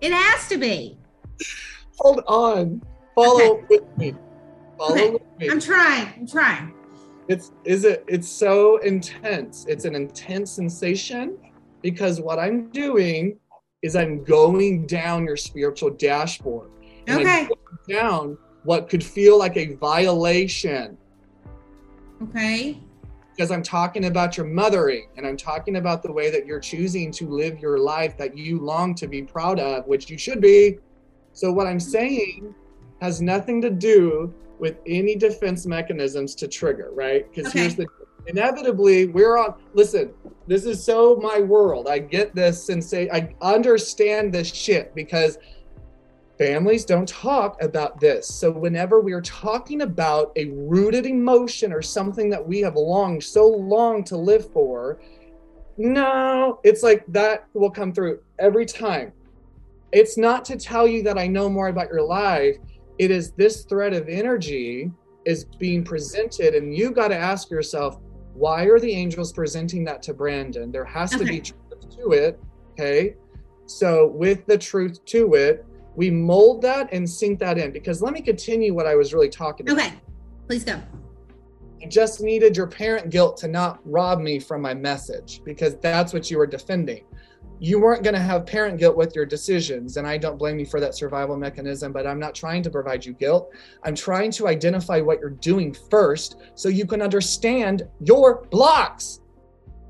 It 0.00 0.12
has 0.12 0.48
to 0.48 0.58
be. 0.58 0.98
Hold 1.98 2.22
on. 2.26 2.82
Follow 3.14 3.62
with 3.68 3.82
me. 3.98 4.14
Follow 4.78 4.94
Okay. 4.94 5.10
with 5.10 5.22
me. 5.38 5.50
I'm 5.50 5.60
trying. 5.60 6.08
I'm 6.16 6.26
trying. 6.26 6.72
It's 7.28 7.52
is 7.64 7.84
it 7.84 8.04
it's 8.08 8.28
so 8.28 8.78
intense. 8.78 9.66
It's 9.68 9.84
an 9.84 9.94
intense 9.94 10.50
sensation 10.52 11.36
because 11.82 12.20
what 12.20 12.38
I'm 12.38 12.70
doing 12.70 13.38
is 13.82 13.96
I'm 13.96 14.24
going 14.24 14.86
down 14.86 15.24
your 15.24 15.36
spiritual 15.36 15.90
dashboard. 15.90 16.70
Okay. 17.08 17.48
down 17.88 18.36
what 18.64 18.88
could 18.88 19.02
feel 19.02 19.38
like 19.38 19.56
a 19.56 19.74
violation 19.74 20.96
Okay. 22.22 22.78
because 23.34 23.50
I'm 23.50 23.62
talking 23.62 24.04
about 24.06 24.36
your 24.36 24.46
mothering 24.46 25.08
and 25.16 25.26
I'm 25.26 25.36
talking 25.36 25.76
about 25.76 26.02
the 26.02 26.12
way 26.12 26.30
that 26.30 26.44
you're 26.46 26.60
choosing 26.60 27.10
to 27.12 27.26
live 27.26 27.58
your 27.58 27.78
life 27.78 28.18
that 28.18 28.36
you 28.36 28.58
long 28.58 28.94
to 28.96 29.06
be 29.06 29.22
proud 29.22 29.58
of, 29.58 29.86
which 29.86 30.10
you 30.10 30.18
should 30.18 30.40
be. 30.40 30.78
So, 31.32 31.50
what 31.50 31.66
I'm 31.66 31.80
saying 31.80 32.54
has 33.00 33.22
nothing 33.22 33.62
to 33.62 33.70
do 33.70 34.34
with 34.58 34.76
any 34.86 35.16
defense 35.16 35.64
mechanisms 35.64 36.34
to 36.34 36.46
trigger, 36.46 36.90
right? 36.92 37.26
Because 37.32 37.50
here's 37.52 37.74
the 37.74 37.86
inevitably 38.26 39.06
we're 39.06 39.38
on 39.38 39.54
listen, 39.72 40.12
this 40.46 40.66
is 40.66 40.84
so 40.84 41.16
my 41.16 41.40
world. 41.40 41.88
I 41.88 41.98
get 41.98 42.34
this 42.34 42.62
sensation, 42.62 43.10
I 43.14 43.34
understand 43.40 44.34
this 44.34 44.52
shit 44.52 44.94
because 44.94 45.38
families 46.40 46.86
don't 46.86 47.06
talk 47.06 47.62
about 47.62 48.00
this. 48.00 48.26
So, 48.26 48.50
whenever 48.50 49.02
we 49.02 49.12
are 49.12 49.20
talking 49.20 49.82
about 49.82 50.32
a 50.36 50.46
rooted 50.48 51.04
emotion 51.04 51.70
or 51.70 51.82
something 51.82 52.30
that 52.30 52.44
we 52.44 52.60
have 52.60 52.76
longed 52.76 53.22
so 53.22 53.46
long 53.46 54.02
to 54.04 54.16
live 54.16 54.50
for, 54.50 55.02
no, 55.76 56.58
it's 56.64 56.82
like 56.82 57.04
that 57.08 57.46
will 57.52 57.70
come 57.70 57.92
through 57.92 58.20
every 58.38 58.64
time. 58.64 59.12
It's 59.92 60.16
not 60.16 60.46
to 60.46 60.56
tell 60.56 60.88
you 60.88 61.02
that 61.02 61.18
I 61.18 61.26
know 61.26 61.50
more 61.50 61.68
about 61.68 61.88
your 61.88 62.02
life. 62.02 62.56
It 62.98 63.10
is 63.10 63.32
this 63.32 63.64
thread 63.64 63.92
of 63.92 64.08
energy 64.08 64.90
is 65.26 65.44
being 65.44 65.84
presented, 65.84 66.54
and 66.54 66.74
you 66.74 66.90
got 66.90 67.08
to 67.08 67.16
ask 67.18 67.50
yourself, 67.50 67.98
why 68.32 68.64
are 68.64 68.80
the 68.80 68.90
angels 68.90 69.30
presenting 69.30 69.84
that 69.84 70.02
to 70.04 70.14
Brandon? 70.14 70.72
There 70.72 70.86
has 70.86 71.10
to 71.10 71.24
be 71.24 71.40
truth 71.40 71.96
to 71.98 72.12
it. 72.12 72.40
Okay. 72.72 73.16
So, 73.66 74.06
with 74.06 74.46
the 74.46 74.56
truth 74.56 75.04
to 75.04 75.34
it, 75.34 75.66
we 76.00 76.10
mold 76.10 76.62
that 76.62 76.90
and 76.94 77.06
sink 77.06 77.38
that 77.38 77.58
in 77.58 77.70
because 77.72 78.00
let 78.00 78.14
me 78.14 78.22
continue 78.22 78.72
what 78.72 78.86
I 78.86 78.94
was 78.94 79.12
really 79.12 79.28
talking 79.28 79.68
about. 79.68 79.84
Okay, 79.84 79.92
please 80.46 80.64
go. 80.64 80.80
I 81.82 81.86
just 81.88 82.22
needed 82.22 82.56
your 82.56 82.66
parent 82.66 83.10
guilt 83.10 83.36
to 83.40 83.48
not 83.48 83.80
rob 83.84 84.18
me 84.18 84.38
from 84.38 84.62
my 84.62 84.72
message 84.72 85.42
because 85.44 85.76
that's 85.76 86.14
what 86.14 86.30
you 86.30 86.38
were 86.38 86.46
defending. 86.46 87.04
You 87.58 87.78
weren't 87.78 88.02
going 88.02 88.14
to 88.14 88.20
have 88.20 88.46
parent 88.46 88.78
guilt 88.78 88.96
with 88.96 89.14
your 89.14 89.26
decisions, 89.26 89.98
and 89.98 90.06
I 90.06 90.16
don't 90.16 90.38
blame 90.38 90.58
you 90.58 90.64
for 90.64 90.80
that 90.80 90.94
survival 90.94 91.36
mechanism, 91.36 91.92
but 91.92 92.06
I'm 92.06 92.18
not 92.18 92.34
trying 92.34 92.62
to 92.62 92.70
provide 92.70 93.04
you 93.04 93.12
guilt. 93.12 93.52
I'm 93.84 93.94
trying 93.94 94.30
to 94.30 94.48
identify 94.48 95.02
what 95.02 95.20
you're 95.20 95.28
doing 95.28 95.76
first 95.90 96.38
so 96.54 96.70
you 96.70 96.86
can 96.86 97.02
understand 97.02 97.86
your 98.02 98.46
blocks. 98.46 99.20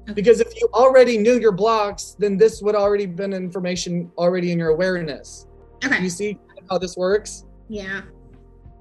Okay. 0.02 0.14
Because 0.14 0.40
if 0.40 0.60
you 0.60 0.68
already 0.74 1.18
knew 1.18 1.38
your 1.38 1.52
blocks, 1.52 2.16
then 2.18 2.36
this 2.36 2.62
would 2.62 2.74
already 2.74 3.06
been 3.06 3.32
information 3.32 4.10
already 4.18 4.50
in 4.50 4.58
your 4.58 4.70
awareness. 4.70 5.46
Okay. 5.84 6.02
You 6.02 6.10
see 6.10 6.38
how 6.68 6.78
this 6.78 6.96
works? 6.96 7.44
Yeah. 7.68 8.02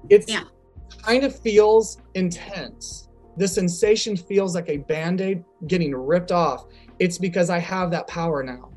It's 0.08 0.30
yeah. 0.30 0.44
kind 1.02 1.24
of 1.24 1.38
feels 1.38 1.98
intense. 2.14 3.08
The 3.36 3.48
sensation 3.48 4.16
feels 4.16 4.54
like 4.54 4.68
a 4.68 4.78
band 4.78 5.20
aid 5.20 5.44
getting 5.66 5.94
ripped 5.94 6.32
off. 6.32 6.66
It's 6.98 7.18
because 7.18 7.48
I 7.50 7.58
have 7.58 7.90
that 7.92 8.06
power 8.06 8.42
now. 8.42 8.70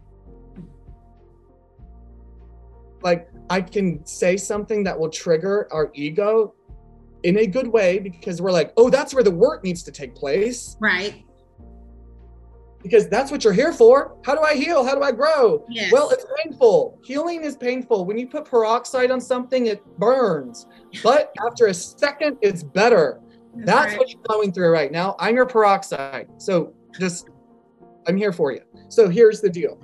Like, 3.02 3.30
I 3.50 3.60
can 3.62 4.06
say 4.06 4.38
something 4.38 4.84
that 4.86 4.98
will 4.98 5.10
trigger 5.10 5.68
our 5.72 5.92
ego 5.94 6.56
in 7.24 7.40
a 7.40 7.48
good 7.48 7.68
way 7.68 8.00
because 8.00 8.42
we're 8.42 8.52
like, 8.52 8.72
oh, 8.78 8.90
that's 8.90 9.14
where 9.14 9.24
the 9.24 9.32
work 9.32 9.64
needs 9.64 9.84
to 9.84 9.92
take 9.92 10.16
place. 10.16 10.78
Right 10.80 11.26
because 12.84 13.08
that's 13.08 13.32
what 13.32 13.44
you're 13.44 13.54
here 13.54 13.74
for. 13.74 14.16
How 14.24 14.36
do 14.36 14.42
I 14.42 14.54
heal? 14.56 14.86
How 14.86 14.94
do 14.94 15.02
I 15.02 15.12
grow? 15.12 15.66
Yes. 15.70 15.92
Well, 15.92 16.10
it's 16.10 16.26
painful. 16.44 17.00
Healing 17.04 17.44
is 17.44 17.56
painful. 17.56 18.06
When 18.06 18.18
you 18.18 18.28
put 18.28 18.46
peroxide 18.46 19.10
on 19.10 19.22
something, 19.22 19.68
it 19.68 19.84
burns. 19.98 20.68
But 21.02 21.34
after 21.48 21.68
a 21.68 21.74
second, 21.74 22.38
it's 22.42 22.62
better. 22.62 23.22
That's, 23.56 23.66
that's 23.66 23.92
right. 23.92 24.00
what 24.00 24.12
you're 24.12 24.22
going 24.28 24.52
through 24.52 24.72
right 24.72 24.92
now. 24.92 25.16
I'm 25.18 25.36
your 25.36 25.46
peroxide. 25.46 26.28
So 26.38 26.74
just, 27.00 27.30
I'm 28.06 28.18
here 28.18 28.34
for 28.34 28.52
you. 28.52 28.62
So 28.90 29.10
here's 29.10 29.40
the 29.40 29.50
deal. 29.50 29.80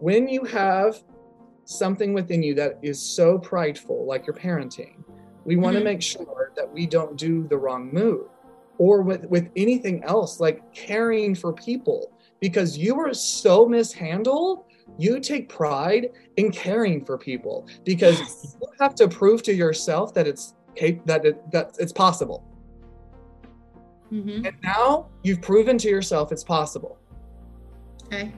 When 0.00 0.28
you 0.28 0.44
have 0.44 1.02
something 1.64 2.12
within 2.12 2.42
you 2.42 2.54
that 2.54 2.78
is 2.82 3.00
so 3.00 3.38
prideful, 3.38 4.04
like 4.06 4.26
your 4.26 4.34
parenting, 4.34 5.04
we 5.44 5.56
want 5.56 5.74
to 5.74 5.78
mm-hmm. 5.78 5.84
make 5.84 6.02
sure 6.02 6.52
that 6.56 6.70
we 6.70 6.86
don't 6.86 7.16
do 7.16 7.46
the 7.46 7.56
wrong 7.56 7.92
move 7.92 8.28
or 8.78 9.02
with 9.02 9.24
with 9.26 9.50
anything 9.56 10.02
else 10.04 10.40
like 10.40 10.72
caring 10.72 11.34
for 11.34 11.52
people 11.52 12.12
because 12.40 12.78
you 12.78 12.94
were 12.94 13.12
so 13.12 13.66
mishandled 13.66 14.64
you 14.96 15.20
take 15.20 15.48
pride 15.48 16.10
in 16.36 16.50
caring 16.50 17.04
for 17.04 17.18
people 17.18 17.68
because 17.84 18.18
yes. 18.18 18.56
you 18.60 18.68
have 18.80 18.94
to 18.94 19.08
prove 19.08 19.42
to 19.42 19.52
yourself 19.52 20.14
that 20.14 20.26
it's 20.26 20.54
that 21.04 21.24
it, 21.24 21.50
that 21.50 21.76
it's 21.78 21.92
possible. 21.92 22.44
Mm-hmm. 24.12 24.46
and 24.46 24.56
now 24.62 25.08
you've 25.22 25.42
proven 25.42 25.76
to 25.76 25.88
yourself 25.88 26.32
it's 26.32 26.44
possible. 26.44 26.98
Okay. 28.06 28.32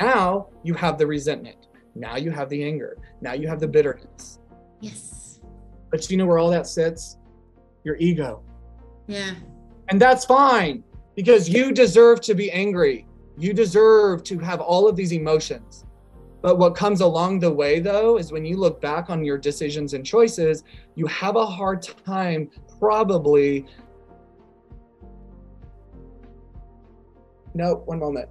Now 0.00 0.48
you 0.62 0.72
have 0.74 0.96
the 0.96 1.06
resentment. 1.06 1.68
Now 1.94 2.16
you 2.16 2.30
have 2.30 2.48
the 2.48 2.64
anger. 2.64 2.96
Now 3.20 3.34
you 3.34 3.46
have 3.46 3.60
the 3.60 3.68
bitterness. 3.68 4.38
Yes. 4.80 5.40
But 5.90 6.10
you 6.10 6.16
know 6.16 6.24
where 6.24 6.38
all 6.38 6.50
that 6.50 6.66
sits? 6.66 7.18
Your 7.84 7.96
ego. 7.96 8.42
Yeah 9.06 9.34
and 9.94 10.02
that's 10.02 10.24
fine 10.24 10.82
because 11.14 11.48
you 11.48 11.70
deserve 11.70 12.20
to 12.22 12.34
be 12.34 12.50
angry. 12.50 13.06
You 13.38 13.54
deserve 13.54 14.24
to 14.24 14.40
have 14.40 14.60
all 14.60 14.88
of 14.88 14.96
these 14.96 15.12
emotions. 15.12 15.84
But 16.42 16.58
what 16.58 16.74
comes 16.74 17.00
along 17.00 17.38
the 17.38 17.52
way, 17.52 17.78
though, 17.78 18.18
is 18.18 18.32
when 18.32 18.44
you 18.44 18.56
look 18.56 18.80
back 18.80 19.08
on 19.08 19.24
your 19.24 19.38
decisions 19.38 19.94
and 19.94 20.04
choices, 20.04 20.64
you 20.96 21.06
have 21.06 21.36
a 21.36 21.46
hard 21.46 21.86
time 22.04 22.50
probably. 22.80 23.66
No, 27.54 27.76
one 27.86 28.00
moment 28.00 28.28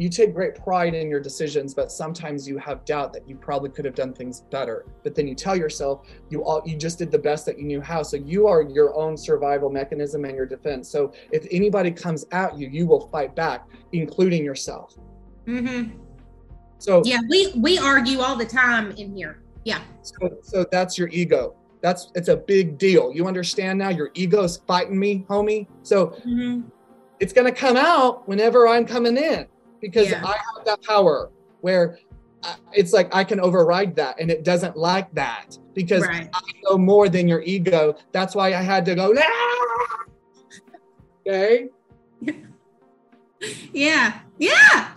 you 0.00 0.08
take 0.08 0.34
great 0.34 0.54
pride 0.54 0.94
in 0.94 1.10
your 1.10 1.20
decisions 1.20 1.74
but 1.74 1.92
sometimes 1.92 2.48
you 2.48 2.56
have 2.56 2.84
doubt 2.86 3.12
that 3.12 3.28
you 3.28 3.36
probably 3.36 3.68
could 3.68 3.84
have 3.84 3.94
done 3.94 4.14
things 4.14 4.40
better. 4.50 4.86
But 5.02 5.14
then 5.14 5.28
you 5.28 5.34
tell 5.34 5.54
yourself 5.54 6.06
you 6.30 6.42
all 6.42 6.62
you 6.64 6.76
just 6.78 6.98
did 6.98 7.10
the 7.10 7.18
best 7.18 7.44
that 7.46 7.58
you 7.58 7.64
knew 7.64 7.82
how. 7.82 8.02
So 8.02 8.16
you 8.16 8.46
are 8.46 8.62
your 8.62 8.94
own 8.94 9.16
survival 9.16 9.68
mechanism 9.68 10.24
and 10.24 10.34
your 10.34 10.46
defense. 10.46 10.88
So 10.88 11.12
if 11.32 11.46
anybody 11.50 11.90
comes 11.90 12.24
at 12.32 12.56
you 12.58 12.68
you 12.68 12.86
will 12.86 13.08
fight 13.08 13.36
back 13.36 13.68
including 13.92 14.42
yourself. 14.42 14.94
Mm-hmm. 15.46 15.98
so 16.78 17.02
yeah 17.04 17.18
we 17.28 17.52
we 17.56 17.78
argue 17.78 18.20
all 18.20 18.36
the 18.36 18.46
time 18.46 18.92
in 18.92 19.14
here. 19.14 19.42
Yeah. 19.64 19.82
So, 20.00 20.38
so 20.42 20.64
that's 20.72 20.96
your 20.96 21.08
ego. 21.08 21.54
That's 21.82 22.10
it's 22.14 22.28
a 22.28 22.36
big 22.36 22.78
deal. 22.78 23.12
You 23.14 23.26
understand 23.26 23.78
now 23.78 23.90
your 23.90 24.10
ego's 24.14 24.56
fighting 24.66 24.98
me 24.98 25.26
homie? 25.28 25.66
So 25.82 26.08
mm-hmm. 26.26 26.68
it's 27.18 27.34
going 27.34 27.52
to 27.52 27.58
come 27.58 27.76
out 27.76 28.26
whenever 28.26 28.66
i'm 28.66 28.86
coming 28.86 29.18
in 29.18 29.46
because 29.80 30.10
yeah. 30.10 30.24
I 30.24 30.36
have 30.36 30.64
that 30.64 30.82
power 30.82 31.30
where 31.60 31.98
it's 32.72 32.92
like 32.92 33.14
I 33.14 33.24
can 33.24 33.40
override 33.40 33.94
that 33.96 34.20
and 34.20 34.30
it 34.30 34.44
doesn't 34.44 34.76
like 34.76 35.12
that 35.14 35.58
because 35.74 36.06
right. 36.06 36.28
I 36.32 36.40
know 36.64 36.78
more 36.78 37.08
than 37.08 37.28
your 37.28 37.42
ego. 37.42 37.96
That's 38.12 38.34
why 38.34 38.48
I 38.54 38.62
had 38.62 38.84
to 38.86 38.94
go, 38.94 39.14
ah! 39.16 40.04
okay? 41.26 41.68
Yeah. 43.72 44.18
Yeah. 44.38 44.90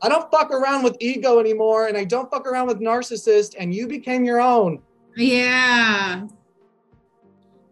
I 0.00 0.08
don't 0.08 0.30
fuck 0.30 0.50
around 0.50 0.82
with 0.82 0.96
ego 0.98 1.40
anymore 1.40 1.88
and 1.88 1.96
I 1.96 2.04
don't 2.04 2.30
fuck 2.30 2.46
around 2.46 2.68
with 2.68 2.80
narcissist 2.80 3.54
and 3.58 3.74
you 3.74 3.86
became 3.86 4.24
your 4.24 4.40
own. 4.40 4.80
Yeah. 5.14 6.26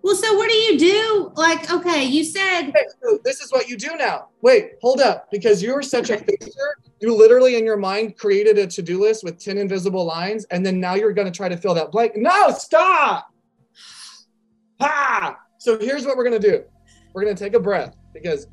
Well, 0.06 0.14
so 0.14 0.34
what 0.34 0.48
do 0.48 0.54
you 0.54 0.78
do? 0.78 1.32
Like, 1.34 1.68
okay, 1.68 2.04
you 2.04 2.22
said 2.22 2.68
okay, 2.68 2.84
so 3.02 3.18
this 3.24 3.40
is 3.40 3.50
what 3.50 3.68
you 3.68 3.76
do 3.76 3.96
now. 3.96 4.28
Wait, 4.40 4.74
hold 4.80 5.00
up, 5.00 5.28
because 5.32 5.60
you're 5.60 5.82
such 5.82 6.10
a 6.10 6.16
fixer. 6.16 6.78
You 7.00 7.12
literally 7.12 7.56
in 7.56 7.64
your 7.64 7.76
mind 7.76 8.16
created 8.16 8.56
a 8.56 8.68
to-do 8.68 9.00
list 9.00 9.24
with 9.24 9.40
10 9.40 9.58
invisible 9.58 10.04
lines, 10.04 10.44
and 10.52 10.64
then 10.64 10.78
now 10.78 10.94
you're 10.94 11.12
gonna 11.12 11.32
try 11.32 11.48
to 11.48 11.56
fill 11.56 11.74
that 11.74 11.90
blank. 11.90 12.12
No, 12.14 12.52
stop. 12.52 13.34
Ha! 14.80 15.36
So 15.58 15.76
here's 15.76 16.06
what 16.06 16.16
we're 16.16 16.22
gonna 16.22 16.38
do. 16.38 16.62
We're 17.12 17.24
gonna 17.24 17.34
take 17.34 17.54
a 17.54 17.60
breath 17.60 17.96
because 18.14 18.46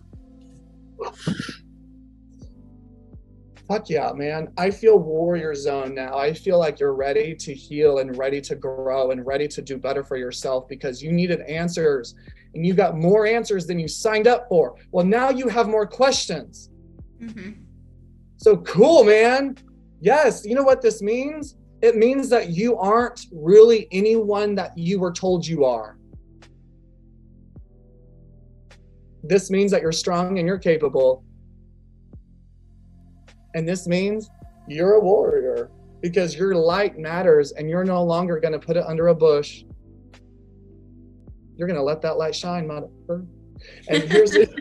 fuck 3.73 3.89
yeah, 3.89 4.11
man. 4.13 4.49
I 4.57 4.69
feel 4.69 4.99
warrior 4.99 5.55
zone 5.55 5.95
now. 5.95 6.15
I 6.15 6.31
feel 6.31 6.59
like 6.59 6.79
you're 6.79 6.93
ready 6.93 7.33
to 7.33 7.53
heal 7.53 7.99
and 7.99 8.15
ready 8.15 8.39
to 8.41 8.55
grow 8.55 9.09
and 9.09 9.25
ready 9.25 9.47
to 9.47 9.61
do 9.63 9.77
better 9.77 10.03
for 10.03 10.15
yourself 10.15 10.67
because 10.67 11.01
you 11.01 11.11
needed 11.11 11.41
answers 11.41 12.13
and 12.53 12.65
you 12.65 12.75
got 12.75 12.95
more 12.95 13.25
answers 13.25 13.65
than 13.65 13.79
you 13.79 13.87
signed 13.87 14.27
up 14.27 14.47
for. 14.47 14.75
Well, 14.91 15.05
now 15.05 15.31
you 15.31 15.47
have 15.47 15.67
more 15.67 15.87
questions. 15.87 16.69
Mm-hmm. 17.19 17.63
So 18.37 18.57
cool, 18.57 19.03
man. 19.05 19.57
Yes. 20.01 20.45
You 20.45 20.53
know 20.53 20.63
what 20.63 20.83
this 20.83 21.01
means? 21.01 21.57
It 21.81 21.95
means 21.95 22.29
that 22.29 22.49
you 22.49 22.77
aren't 22.77 23.25
really 23.31 23.87
anyone 23.91 24.53
that 24.55 24.77
you 24.77 24.99
were 24.99 25.11
told 25.11 25.47
you 25.47 25.65
are. 25.65 25.97
This 29.23 29.49
means 29.49 29.71
that 29.71 29.81
you're 29.81 29.91
strong 29.91 30.37
and 30.37 30.47
you're 30.47 30.59
capable 30.59 31.23
and 33.53 33.67
this 33.67 33.87
means 33.87 34.29
you're 34.67 34.93
a 34.93 34.99
warrior 34.99 35.69
because 36.01 36.35
your 36.35 36.55
light 36.55 36.97
matters 36.97 37.51
and 37.53 37.69
you're 37.69 37.85
no 37.85 38.03
longer 38.03 38.39
going 38.39 38.53
to 38.53 38.59
put 38.59 38.77
it 38.77 38.83
under 38.85 39.07
a 39.07 39.15
bush. 39.15 39.63
You're 41.55 41.67
going 41.67 41.79
to 41.79 41.83
let 41.83 42.01
that 42.01 42.17
light 42.17 42.35
shine, 42.35 42.67
motherfucker. 42.67 43.25
And 43.87 44.03
here's 44.03 44.35
it. 44.35 44.53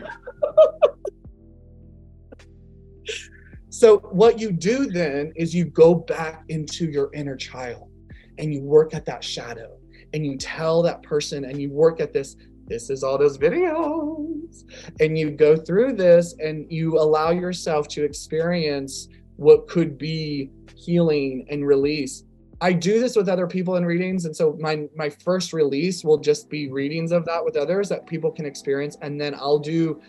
so, 3.69 3.97
what 3.97 4.39
you 4.39 4.51
do 4.51 4.85
then 4.85 5.33
is 5.35 5.53
you 5.53 5.65
go 5.65 5.95
back 5.95 6.43
into 6.49 6.85
your 6.85 7.09
inner 7.13 7.35
child 7.35 7.89
and 8.37 8.53
you 8.53 8.61
work 8.61 8.93
at 8.93 9.05
that 9.05 9.23
shadow 9.23 9.77
and 10.13 10.25
you 10.25 10.37
tell 10.37 10.81
that 10.83 11.01
person 11.03 11.45
and 11.45 11.61
you 11.61 11.71
work 11.71 11.99
at 11.99 12.13
this. 12.13 12.35
This 12.73 12.89
is 12.89 13.03
all 13.03 13.19
those 13.19 13.37
videos. 13.37 14.63
And 14.99 15.15
you 15.15 15.29
go 15.29 15.55
through 15.55 15.93
this 15.93 16.33
and 16.39 16.65
you 16.71 16.97
allow 16.97 17.29
yourself 17.29 17.87
to 17.89 18.03
experience 18.03 19.09
what 19.35 19.67
could 19.67 19.95
be 19.95 20.49
healing 20.75 21.45
and 21.51 21.67
release. 21.67 22.23
I 22.61 22.73
do 22.73 22.99
this 22.99 23.15
with 23.15 23.29
other 23.29 23.45
people 23.45 23.75
in 23.75 23.85
readings. 23.85 24.25
And 24.25 24.35
so 24.35 24.57
my 24.59 24.87
my 24.95 25.11
first 25.11 25.53
release 25.53 26.03
will 26.03 26.17
just 26.17 26.49
be 26.49 26.71
readings 26.71 27.11
of 27.11 27.25
that 27.25 27.45
with 27.45 27.57
others 27.57 27.89
that 27.89 28.07
people 28.07 28.31
can 28.31 28.47
experience. 28.47 28.97
And 29.03 29.21
then 29.21 29.35
I'll 29.35 29.59
do 29.59 30.01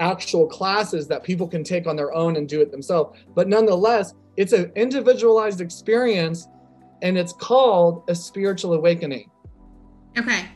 actual 0.00 0.48
classes 0.48 1.06
that 1.06 1.22
people 1.22 1.46
can 1.46 1.62
take 1.62 1.86
on 1.86 1.94
their 1.94 2.12
own 2.12 2.36
and 2.36 2.48
do 2.48 2.60
it 2.60 2.72
themselves. 2.72 3.20
But 3.36 3.46
nonetheless, 3.46 4.14
it's 4.36 4.52
an 4.52 4.72
individualized 4.74 5.60
experience 5.60 6.48
and 7.02 7.16
it's 7.16 7.34
called 7.34 8.02
a 8.08 8.16
spiritual 8.16 8.74
awakening. 8.74 9.30
Okay. 10.18 10.48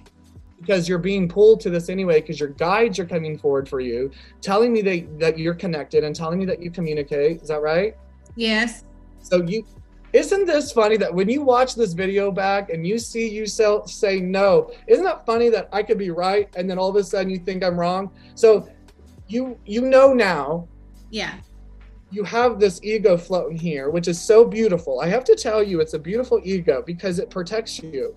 Because 0.64 0.88
you're 0.88 0.98
being 0.98 1.28
pulled 1.28 1.60
to 1.60 1.70
this 1.70 1.90
anyway, 1.90 2.22
because 2.22 2.40
your 2.40 2.48
guides 2.48 2.98
are 2.98 3.04
coming 3.04 3.36
forward 3.36 3.68
for 3.68 3.80
you, 3.80 4.10
telling 4.40 4.72
me 4.72 4.80
that, 4.80 5.18
that 5.18 5.38
you're 5.38 5.54
connected 5.54 6.04
and 6.04 6.16
telling 6.16 6.38
me 6.38 6.46
that 6.46 6.62
you 6.62 6.70
communicate. 6.70 7.42
Is 7.42 7.48
that 7.48 7.60
right? 7.60 7.94
Yes. 8.34 8.84
So 9.20 9.42
you 9.42 9.66
isn't 10.14 10.46
this 10.46 10.70
funny 10.70 10.96
that 10.96 11.12
when 11.12 11.28
you 11.28 11.42
watch 11.42 11.74
this 11.74 11.92
video 11.92 12.30
back 12.30 12.70
and 12.70 12.86
you 12.86 12.98
see 13.00 13.28
you 13.28 13.46
say 13.46 14.20
no, 14.20 14.70
isn't 14.86 15.04
that 15.04 15.26
funny 15.26 15.48
that 15.50 15.68
I 15.72 15.82
could 15.82 15.98
be 15.98 16.10
right 16.10 16.48
and 16.56 16.70
then 16.70 16.78
all 16.78 16.88
of 16.88 16.94
a 16.94 17.02
sudden 17.02 17.30
you 17.30 17.38
think 17.38 17.64
I'm 17.64 17.78
wrong? 17.78 18.10
So 18.36 18.68
you 19.26 19.58
you 19.66 19.82
know 19.82 20.14
now. 20.14 20.68
Yeah. 21.10 21.34
You 22.10 22.22
have 22.22 22.60
this 22.60 22.78
ego 22.84 23.16
floating 23.16 23.58
here, 23.58 23.90
which 23.90 24.06
is 24.06 24.20
so 24.20 24.44
beautiful. 24.44 25.00
I 25.00 25.08
have 25.08 25.24
to 25.24 25.34
tell 25.34 25.64
you, 25.64 25.80
it's 25.80 25.94
a 25.94 25.98
beautiful 25.98 26.40
ego 26.44 26.80
because 26.86 27.18
it 27.18 27.28
protects 27.28 27.82
you. 27.82 28.14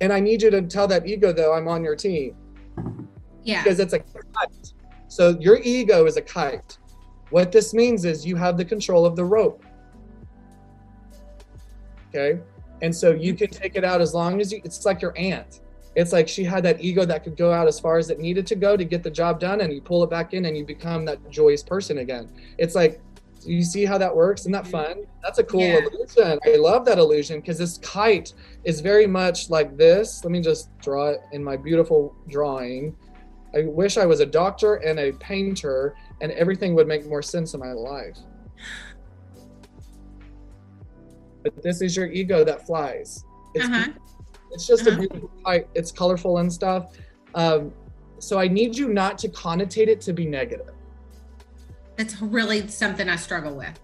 And 0.00 0.12
I 0.12 0.20
need 0.20 0.42
you 0.42 0.50
to 0.50 0.62
tell 0.62 0.86
that 0.88 1.06
ego, 1.06 1.32
though, 1.32 1.54
I'm 1.54 1.68
on 1.68 1.82
your 1.82 1.96
team. 1.96 2.36
Yeah. 3.42 3.62
Because 3.62 3.80
it's 3.80 3.94
a 3.94 3.98
kite. 3.98 4.72
So 5.08 5.36
your 5.40 5.58
ego 5.62 6.06
is 6.06 6.16
a 6.16 6.22
kite. 6.22 6.78
What 7.30 7.50
this 7.50 7.74
means 7.74 8.04
is 8.04 8.24
you 8.24 8.36
have 8.36 8.56
the 8.56 8.64
control 8.64 9.04
of 9.04 9.16
the 9.16 9.24
rope. 9.24 9.64
Okay. 12.08 12.40
And 12.80 12.94
so 12.94 13.10
you 13.10 13.34
can 13.34 13.48
take 13.48 13.74
it 13.76 13.84
out 13.84 14.00
as 14.00 14.14
long 14.14 14.40
as 14.40 14.52
you, 14.52 14.60
it's 14.64 14.84
like 14.86 15.02
your 15.02 15.16
aunt. 15.18 15.60
It's 15.96 16.12
like 16.12 16.28
she 16.28 16.44
had 16.44 16.62
that 16.62 16.80
ego 16.80 17.04
that 17.04 17.24
could 17.24 17.36
go 17.36 17.52
out 17.52 17.66
as 17.66 17.80
far 17.80 17.98
as 17.98 18.08
it 18.08 18.20
needed 18.20 18.46
to 18.46 18.54
go 18.54 18.76
to 18.76 18.84
get 18.84 19.02
the 19.02 19.10
job 19.10 19.40
done, 19.40 19.62
and 19.62 19.72
you 19.72 19.80
pull 19.80 20.04
it 20.04 20.10
back 20.10 20.32
in 20.32 20.44
and 20.44 20.56
you 20.56 20.64
become 20.64 21.04
that 21.06 21.28
joyous 21.28 21.62
person 21.62 21.98
again. 21.98 22.30
It's 22.56 22.76
like, 22.76 23.00
you 23.44 23.62
see 23.62 23.84
how 23.84 23.98
that 23.98 24.14
works? 24.14 24.42
Isn't 24.42 24.52
that 24.52 24.66
fun? 24.66 25.04
That's 25.22 25.38
a 25.38 25.44
cool 25.44 25.60
yeah. 25.60 25.80
illusion. 25.80 26.38
I 26.44 26.56
love 26.56 26.84
that 26.86 26.98
illusion 26.98 27.40
because 27.40 27.58
this 27.58 27.78
kite 27.78 28.32
is 28.64 28.80
very 28.80 29.06
much 29.06 29.50
like 29.50 29.76
this. 29.76 30.24
Let 30.24 30.30
me 30.30 30.40
just 30.40 30.76
draw 30.78 31.10
it 31.10 31.20
in 31.32 31.42
my 31.42 31.56
beautiful 31.56 32.14
drawing. 32.28 32.96
I 33.54 33.62
wish 33.62 33.96
I 33.96 34.06
was 34.06 34.20
a 34.20 34.26
doctor 34.26 34.76
and 34.76 34.98
a 34.98 35.12
painter, 35.12 35.94
and 36.20 36.32
everything 36.32 36.74
would 36.74 36.86
make 36.86 37.06
more 37.06 37.22
sense 37.22 37.54
in 37.54 37.60
my 37.60 37.72
life. 37.72 38.18
But 41.42 41.62
this 41.62 41.80
is 41.80 41.96
your 41.96 42.06
ego 42.06 42.44
that 42.44 42.66
flies. 42.66 43.24
It's, 43.54 43.64
uh-huh. 43.64 43.92
it's 44.50 44.66
just 44.66 44.86
uh-huh. 44.86 44.96
a 44.96 44.98
beautiful 44.98 45.30
kite. 45.44 45.68
It's 45.74 45.90
colorful 45.90 46.38
and 46.38 46.52
stuff. 46.52 46.92
Um, 47.34 47.72
so 48.18 48.38
I 48.38 48.48
need 48.48 48.76
you 48.76 48.88
not 48.88 49.16
to 49.18 49.28
connotate 49.28 49.88
it 49.88 50.00
to 50.02 50.12
be 50.12 50.26
negative. 50.26 50.74
That's 51.98 52.22
really 52.22 52.68
something 52.68 53.08
I 53.08 53.16
struggle 53.16 53.56
with. 53.56 53.78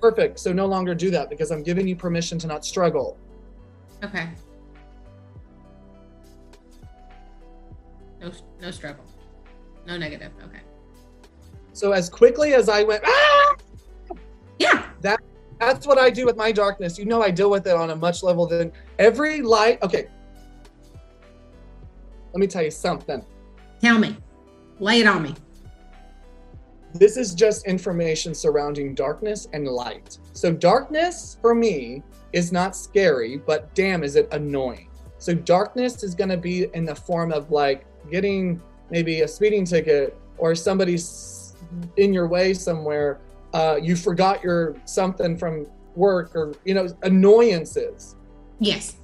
Perfect. 0.00 0.40
So 0.40 0.52
no 0.52 0.66
longer 0.66 0.92
do 0.92 1.08
that 1.12 1.30
because 1.30 1.52
I'm 1.52 1.62
giving 1.62 1.86
you 1.86 1.94
permission 1.94 2.36
to 2.40 2.48
not 2.48 2.64
struggle. 2.64 3.16
Okay. 4.02 4.28
No, 8.20 8.32
no 8.60 8.70
struggle. 8.72 9.04
No 9.86 9.96
negative. 9.96 10.32
Okay. 10.44 10.60
So 11.72 11.92
as 11.92 12.10
quickly 12.10 12.54
as 12.54 12.68
I 12.68 12.82
went, 12.82 13.04
ah! 13.06 13.54
yeah, 14.58 14.86
that 15.02 15.20
that's 15.60 15.86
what 15.86 15.96
I 15.96 16.10
do 16.10 16.26
with 16.26 16.36
my 16.36 16.50
darkness. 16.50 16.98
You 16.98 17.04
know, 17.04 17.22
I 17.22 17.30
deal 17.30 17.50
with 17.50 17.68
it 17.68 17.76
on 17.76 17.90
a 17.90 17.96
much 17.96 18.24
level 18.24 18.46
than 18.46 18.72
every 18.98 19.42
light. 19.42 19.80
Okay. 19.84 20.08
Let 22.32 22.40
me 22.40 22.48
tell 22.48 22.64
you 22.64 22.72
something. 22.72 23.24
Tell 23.80 23.98
me. 23.98 24.16
Lay 24.80 25.00
it 25.00 25.06
on 25.06 25.22
me. 25.22 25.36
This 26.94 27.16
is 27.16 27.34
just 27.34 27.66
information 27.66 28.34
surrounding 28.34 28.94
darkness 28.94 29.48
and 29.52 29.66
light. 29.66 30.18
So, 30.32 30.52
darkness 30.52 31.36
for 31.40 31.54
me 31.54 32.02
is 32.32 32.52
not 32.52 32.74
scary, 32.74 33.36
but 33.36 33.74
damn, 33.74 34.02
is 34.02 34.16
it 34.16 34.28
annoying. 34.32 34.88
So, 35.18 35.34
darkness 35.34 36.02
is 36.02 36.14
going 36.14 36.30
to 36.30 36.36
be 36.36 36.66
in 36.74 36.84
the 36.84 36.94
form 36.94 37.32
of 37.32 37.50
like 37.50 37.86
getting 38.10 38.60
maybe 38.90 39.20
a 39.20 39.28
speeding 39.28 39.64
ticket 39.64 40.16
or 40.38 40.54
somebody's 40.54 41.54
in 41.96 42.12
your 42.12 42.26
way 42.26 42.54
somewhere 42.54 43.20
uh, 43.52 43.78
you 43.80 43.96
forgot 43.96 44.42
your 44.42 44.76
something 44.84 45.36
from 45.36 45.66
work 45.94 46.34
or 46.34 46.54
you 46.64 46.74
know 46.74 46.88
annoyances 47.02 48.16
yes 48.58 48.96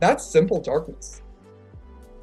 that's 0.00 0.24
simple 0.24 0.60
darkness 0.60 1.21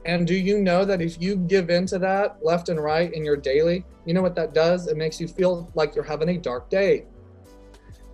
and 0.06 0.26
do 0.26 0.36
you 0.36 0.60
know 0.60 0.86
that 0.86 1.02
if 1.02 1.22
you 1.22 1.36
give 1.36 1.70
into 1.70 2.00
that 2.00 2.38
left 2.44 2.70
and 2.70 2.82
right 2.82 3.14
in 3.14 3.24
your 3.24 3.38
daily 3.38 3.86
you 4.06 4.14
know 4.14 4.22
what 4.22 4.36
that 4.36 4.54
does 4.54 4.88
it 4.88 4.98
makes 4.98 5.20
you 5.20 5.28
feel 5.28 5.72
like 5.76 5.96
you're 5.96 6.04
having 6.04 6.30
a 6.30 6.38
dark 6.38 6.70
day 6.70 7.06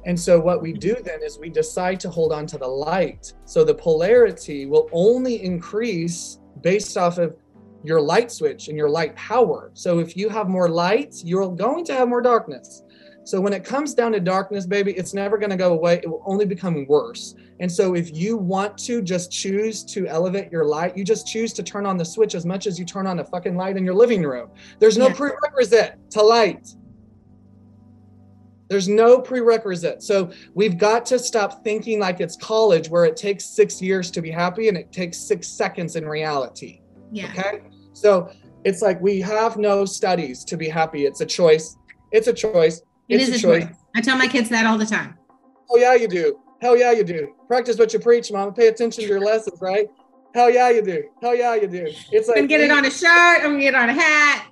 and 0.05 0.19
so 0.19 0.39
what 0.39 0.61
we 0.61 0.71
do 0.71 0.95
then 1.03 1.23
is 1.23 1.39
we 1.39 1.49
decide 1.49 1.99
to 1.99 2.09
hold 2.09 2.31
on 2.31 2.45
to 2.47 2.57
the 2.57 2.67
light 2.67 3.33
so 3.45 3.63
the 3.63 3.73
polarity 3.73 4.65
will 4.65 4.89
only 4.91 5.43
increase 5.43 6.39
based 6.61 6.97
off 6.97 7.17
of 7.17 7.35
your 7.85 8.01
light 8.01 8.31
switch 8.31 8.67
and 8.67 8.77
your 8.77 8.89
light 8.89 9.15
power. 9.15 9.71
So 9.73 9.99
if 9.99 10.17
you 10.17 10.29
have 10.29 10.49
more 10.49 10.69
light, 10.69 11.15
you're 11.23 11.49
going 11.49 11.85
to 11.85 11.93
have 11.93 12.09
more 12.09 12.21
darkness. 12.21 12.83
So 13.23 13.41
when 13.41 13.53
it 13.53 13.63
comes 13.63 13.93
down 13.93 14.11
to 14.13 14.19
darkness, 14.19 14.65
baby, 14.65 14.93
it's 14.93 15.13
never 15.13 15.37
going 15.37 15.49
to 15.49 15.55
go 15.55 15.73
away. 15.73 15.95
It 16.03 16.09
will 16.09 16.23
only 16.25 16.45
become 16.45 16.85
worse. 16.87 17.35
And 17.59 17.71
so 17.71 17.95
if 17.95 18.13
you 18.13 18.35
want 18.35 18.77
to 18.79 19.01
just 19.01 19.31
choose 19.31 19.83
to 19.85 20.07
elevate 20.07 20.51
your 20.51 20.65
light, 20.65 20.97
you 20.97 21.05
just 21.05 21.25
choose 21.27 21.53
to 21.53 21.63
turn 21.63 21.85
on 21.85 21.97
the 21.97 22.03
switch 22.03 22.35
as 22.35 22.45
much 22.45 22.67
as 22.67 22.77
you 22.77 22.85
turn 22.85 23.07
on 23.07 23.19
a 23.19 23.23
fucking 23.23 23.55
light 23.55 23.77
in 23.77 23.85
your 23.85 23.93
living 23.93 24.23
room. 24.23 24.49
There's 24.79 24.97
no 24.97 25.09
prerequisite 25.09 25.97
to 26.11 26.21
light. 26.21 26.67
There's 28.67 28.87
no 28.89 29.19
prerequisite. 29.19 30.01
So 30.01 30.31
we've 30.53 30.77
got 30.77 31.05
to 31.07 31.19
stop 31.19 31.63
thinking 31.63 31.99
like 31.99 32.19
it's 32.19 32.35
college 32.35 32.89
where 32.89 33.05
it 33.05 33.15
takes 33.15 33.45
six 33.45 33.81
years 33.81 34.11
to 34.11 34.21
be 34.21 34.31
happy 34.31 34.67
and 34.67 34.77
it 34.77 34.91
takes 34.91 35.17
six 35.17 35.47
seconds 35.47 35.95
in 35.95 36.05
reality. 36.05 36.81
Yeah. 37.11 37.31
Okay. 37.31 37.61
So 37.93 38.31
it's 38.65 38.81
like 38.81 38.99
we 38.99 39.21
have 39.21 39.57
no 39.57 39.85
studies 39.85 40.43
to 40.45 40.57
be 40.57 40.67
happy. 40.67 41.05
It's 41.05 41.21
a 41.21 41.25
choice. 41.25 41.77
It's 42.11 42.27
a 42.27 42.33
choice. 42.33 42.81
It 43.07 43.21
it's 43.21 43.29
is 43.29 43.35
a, 43.35 43.39
choice. 43.39 43.65
choice. 43.65 43.75
I 43.95 44.01
tell 44.01 44.17
my 44.17 44.27
kids 44.27 44.49
that 44.49 44.65
all 44.65 44.77
the 44.77 44.85
time. 44.85 45.15
Oh 45.69 45.77
yeah, 45.77 45.93
you 45.93 46.07
do. 46.07 46.39
Hell 46.65 46.75
yeah, 46.75 46.91
you 46.91 47.03
do. 47.03 47.35
Practice 47.47 47.77
what 47.77 47.93
you 47.93 47.99
preach, 47.99 48.31
mom. 48.31 48.51
Pay 48.51 48.69
attention 48.69 49.03
to 49.03 49.07
your 49.07 49.19
lessons, 49.19 49.61
right? 49.61 49.87
Hell 50.33 50.49
yeah, 50.49 50.71
you 50.71 50.81
do. 50.81 51.03
Hell 51.21 51.35
yeah, 51.35 51.53
you 51.53 51.67
do. 51.67 51.85
It's 52.11 52.27
like 52.27 52.37
I'm 52.39 52.47
gonna 52.47 52.47
get 52.47 52.61
it 52.61 52.71
on 52.71 52.83
a 52.85 52.89
shirt. 52.89 53.43
I'm 53.43 53.51
gonna 53.51 53.59
get 53.59 53.75
it 53.75 53.77
on 53.77 53.89
a 53.89 53.93
hat. 53.93 54.47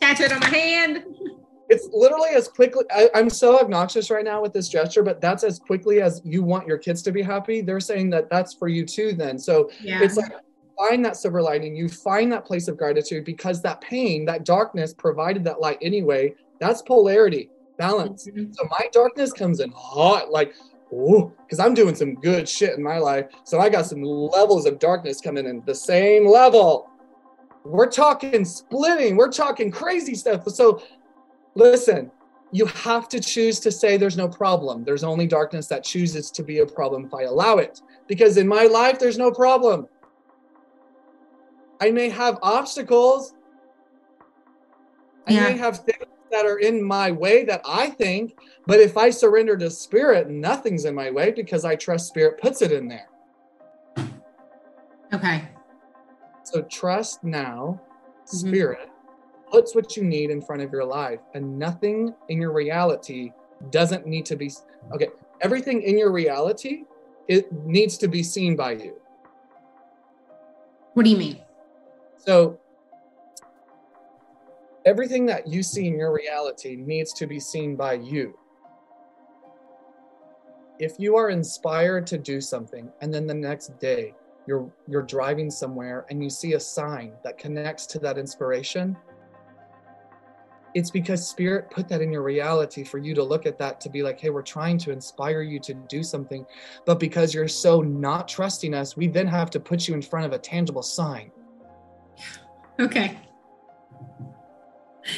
Catch 0.00 0.18
it 0.18 0.32
on 0.32 0.40
my 0.40 0.48
hand. 0.48 1.04
It's 1.68 1.88
literally 1.92 2.30
as 2.30 2.48
quickly. 2.48 2.82
I, 2.90 3.08
I'm 3.14 3.30
so 3.30 3.60
obnoxious 3.60 4.10
right 4.10 4.24
now 4.24 4.42
with 4.42 4.52
this 4.52 4.68
gesture, 4.68 5.04
but 5.04 5.20
that's 5.20 5.44
as 5.44 5.60
quickly 5.60 6.02
as 6.02 6.20
you 6.24 6.42
want 6.42 6.66
your 6.66 6.78
kids 6.78 7.00
to 7.02 7.12
be 7.12 7.22
happy. 7.22 7.60
They're 7.60 7.78
saying 7.78 8.10
that 8.10 8.28
that's 8.28 8.52
for 8.52 8.66
you 8.66 8.84
too. 8.84 9.12
Then, 9.12 9.38
so 9.38 9.70
yeah. 9.80 10.02
it's 10.02 10.16
like 10.16 10.32
find 10.76 11.04
that 11.04 11.16
silver 11.16 11.40
lining, 11.42 11.76
you 11.76 11.88
find 11.88 12.32
that 12.32 12.44
place 12.44 12.66
of 12.66 12.76
gratitude 12.76 13.24
because 13.24 13.62
that 13.62 13.80
pain, 13.80 14.24
that 14.24 14.44
darkness 14.44 14.92
provided 14.92 15.44
that 15.44 15.60
light 15.60 15.78
anyway. 15.80 16.34
That's 16.58 16.82
polarity, 16.82 17.50
balance. 17.78 18.26
Mm-hmm. 18.26 18.50
So 18.50 18.66
my 18.68 18.88
darkness 18.92 19.32
comes 19.32 19.60
in 19.60 19.70
hot, 19.70 20.32
like, 20.32 20.54
because 20.90 21.60
I'm 21.60 21.74
doing 21.74 21.94
some 21.94 22.14
good 22.14 22.48
shit 22.48 22.76
in 22.76 22.82
my 22.82 22.98
life. 22.98 23.26
So 23.44 23.60
I 23.60 23.68
got 23.68 23.86
some 23.86 24.02
levels 24.02 24.66
of 24.66 24.78
darkness 24.78 25.20
coming 25.20 25.46
in 25.46 25.62
the 25.64 25.74
same 25.74 26.26
level. 26.26 26.90
We're 27.64 27.90
talking 27.90 28.44
splitting, 28.44 29.16
we're 29.16 29.30
talking 29.30 29.70
crazy 29.70 30.14
stuff. 30.14 30.48
So 30.48 30.82
listen, 31.54 32.10
you 32.52 32.66
have 32.66 33.08
to 33.10 33.20
choose 33.20 33.60
to 33.60 33.70
say 33.70 33.96
there's 33.96 34.16
no 34.16 34.28
problem. 34.28 34.82
There's 34.84 35.04
only 35.04 35.26
darkness 35.26 35.68
that 35.68 35.84
chooses 35.84 36.30
to 36.32 36.42
be 36.42 36.58
a 36.58 36.66
problem 36.66 37.04
if 37.04 37.14
I 37.14 37.22
allow 37.22 37.58
it. 37.58 37.80
Because 38.08 38.36
in 38.36 38.48
my 38.48 38.64
life, 38.64 38.98
there's 38.98 39.18
no 39.18 39.30
problem. 39.30 39.86
I 41.80 41.90
may 41.92 42.08
have 42.08 42.38
obstacles. 42.42 43.34
I 45.28 45.32
may 45.34 45.56
have 45.56 45.78
things 45.78 46.09
that 46.30 46.46
are 46.46 46.58
in 46.58 46.82
my 46.82 47.10
way 47.10 47.44
that 47.44 47.60
I 47.66 47.90
think, 47.90 48.38
but 48.66 48.80
if 48.80 48.96
I 48.96 49.10
surrender 49.10 49.56
to 49.58 49.70
spirit, 49.70 50.30
nothing's 50.30 50.84
in 50.84 50.94
my 50.94 51.10
way 51.10 51.30
because 51.30 51.64
I 51.64 51.76
trust 51.76 52.08
spirit 52.08 52.40
puts 52.40 52.62
it 52.62 52.72
in 52.72 52.88
there. 52.88 53.08
Okay. 55.12 55.48
So 56.44 56.62
trust 56.62 57.24
now, 57.24 57.80
mm-hmm. 58.26 58.48
spirit 58.48 58.88
puts 59.50 59.74
what 59.74 59.96
you 59.96 60.04
need 60.04 60.30
in 60.30 60.40
front 60.40 60.62
of 60.62 60.72
your 60.72 60.84
life, 60.84 61.20
and 61.34 61.58
nothing 61.58 62.14
in 62.28 62.40
your 62.40 62.52
reality 62.52 63.32
doesn't 63.70 64.06
need 64.06 64.24
to 64.26 64.36
be 64.36 64.50
okay. 64.94 65.08
Everything 65.40 65.82
in 65.82 65.98
your 65.98 66.12
reality 66.12 66.84
it 67.28 67.52
needs 67.64 67.96
to 67.98 68.08
be 68.08 68.22
seen 68.22 68.56
by 68.56 68.72
you. 68.72 68.94
What 70.94 71.04
do 71.04 71.10
you 71.10 71.16
mean? 71.16 71.40
So 72.16 72.58
everything 74.86 75.26
that 75.26 75.46
you 75.46 75.62
see 75.62 75.86
in 75.86 75.98
your 75.98 76.12
reality 76.12 76.76
needs 76.76 77.12
to 77.14 77.26
be 77.26 77.40
seen 77.40 77.76
by 77.76 77.94
you. 77.94 78.36
If 80.78 80.94
you 80.98 81.16
are 81.16 81.30
inspired 81.30 82.06
to 82.08 82.18
do 82.18 82.40
something 82.40 82.90
and 83.00 83.12
then 83.12 83.26
the 83.26 83.34
next 83.34 83.78
day 83.78 84.14
you're 84.46 84.72
you're 84.88 85.02
driving 85.02 85.50
somewhere 85.50 86.06
and 86.08 86.22
you 86.22 86.30
see 86.30 86.54
a 86.54 86.60
sign 86.60 87.12
that 87.22 87.36
connects 87.36 87.86
to 87.86 87.98
that 87.98 88.16
inspiration, 88.16 88.96
it's 90.74 90.90
because 90.90 91.28
spirit 91.28 91.70
put 91.70 91.88
that 91.88 92.00
in 92.00 92.12
your 92.12 92.22
reality 92.22 92.84
for 92.84 92.98
you 92.98 93.12
to 93.14 93.22
look 93.22 93.44
at 93.44 93.58
that 93.58 93.80
to 93.80 93.90
be 93.90 94.04
like 94.04 94.20
hey 94.20 94.30
we're 94.30 94.40
trying 94.40 94.78
to 94.78 94.92
inspire 94.92 95.42
you 95.42 95.58
to 95.58 95.74
do 95.88 96.00
something 96.00 96.46
but 96.86 97.00
because 97.00 97.34
you're 97.34 97.48
so 97.48 97.80
not 97.80 98.28
trusting 98.28 98.72
us 98.72 98.96
we 98.96 99.08
then 99.08 99.26
have 99.26 99.50
to 99.50 99.58
put 99.58 99.88
you 99.88 99.94
in 99.94 100.00
front 100.00 100.24
of 100.24 100.32
a 100.32 100.38
tangible 100.38 100.80
sign 100.80 101.32
Okay. 102.80 103.18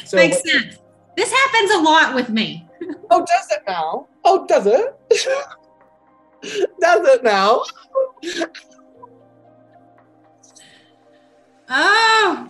So 0.05 0.17
Makes 0.17 0.37
what- 0.37 0.47
sense. 0.49 0.79
This 1.17 1.31
happens 1.31 1.71
a 1.73 1.79
lot 1.81 2.15
with 2.15 2.29
me. 2.31 2.67
oh 3.11 3.21
does 3.25 3.47
it 3.53 3.63
now 3.67 4.09
oh 4.25 4.47
does 4.47 4.67
it 4.67 4.99
does 6.81 7.07
it 7.09 7.23
now 7.23 7.63
Oh, 11.75 12.49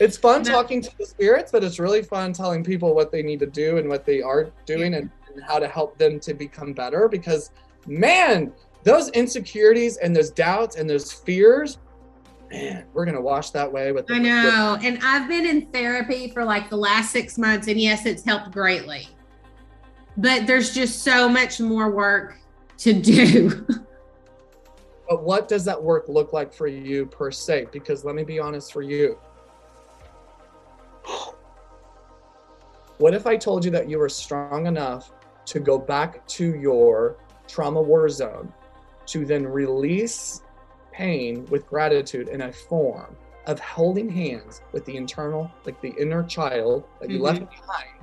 it's 0.00 0.16
fun 0.16 0.42
No. 0.42 0.50
talking 0.50 0.80
to 0.82 0.90
the 0.98 1.06
spirits 1.06 1.52
but 1.52 1.62
it's 1.62 1.78
really 1.78 2.02
fun 2.02 2.32
telling 2.32 2.64
people 2.64 2.94
what 2.94 3.12
they 3.12 3.22
need 3.22 3.38
to 3.40 3.46
do 3.46 3.78
and 3.78 3.88
what 3.88 4.04
they 4.04 4.20
are 4.22 4.50
doing 4.66 4.94
and, 4.94 5.10
and 5.32 5.42
how 5.44 5.58
to 5.58 5.68
help 5.68 5.96
them 5.98 6.18
to 6.20 6.34
become 6.34 6.72
better 6.72 7.08
because 7.08 7.50
man 7.86 8.52
those 8.84 9.10
insecurities 9.10 9.96
and 9.98 10.14
those 10.16 10.30
doubts 10.30 10.76
and 10.76 10.88
those 10.90 11.12
fears 11.12 11.78
man 12.52 12.84
we're 12.92 13.04
gonna 13.04 13.20
wash 13.20 13.50
that 13.50 13.70
way 13.70 13.92
with 13.92 14.06
the 14.06 14.14
I 14.14 14.18
know. 14.18 14.78
And 14.82 14.98
I've 15.02 15.28
been 15.28 15.46
in 15.46 15.66
therapy 15.66 16.30
for 16.30 16.44
like 16.44 16.70
the 16.70 16.76
last 16.76 17.10
six 17.10 17.38
months, 17.38 17.68
and 17.68 17.80
yes, 17.80 18.06
it's 18.06 18.24
helped 18.24 18.52
greatly. 18.52 19.08
But 20.16 20.46
there's 20.46 20.74
just 20.74 21.02
so 21.02 21.28
much 21.28 21.60
more 21.60 21.90
work 21.90 22.38
to 22.78 22.92
do. 22.92 23.66
But 25.08 25.24
what 25.24 25.46
does 25.46 25.62
that 25.66 25.82
work 25.82 26.08
look 26.08 26.32
like 26.32 26.54
for 26.54 26.66
you 26.66 27.04
per 27.04 27.30
se? 27.30 27.66
Because 27.70 28.02
let 28.02 28.14
me 28.14 28.24
be 28.24 28.38
honest 28.38 28.72
for 28.72 28.80
you. 28.80 29.18
What 32.96 33.12
if 33.12 33.26
I 33.26 33.36
told 33.36 33.62
you 33.62 33.70
that 33.72 33.90
you 33.90 33.98
were 33.98 34.08
strong 34.08 34.66
enough 34.66 35.12
to 35.44 35.60
go 35.60 35.78
back 35.78 36.26
to 36.28 36.54
your 36.54 37.18
trauma 37.46 37.82
war 37.82 38.08
zone 38.08 38.50
to 39.04 39.26
then 39.26 39.46
release 39.46 40.40
pain 40.92 41.46
with 41.46 41.66
gratitude 41.68 42.28
in 42.28 42.42
a 42.42 42.52
form 42.52 43.16
of 43.46 43.58
holding 43.58 44.08
hands 44.08 44.62
with 44.72 44.84
the 44.84 44.96
internal, 44.96 45.50
like 45.64 45.80
the 45.80 45.94
inner 45.98 46.22
child 46.22 46.84
that 47.00 47.10
you 47.10 47.18
left 47.18 47.40
mm-hmm. 47.40 47.60
behind, 47.60 48.02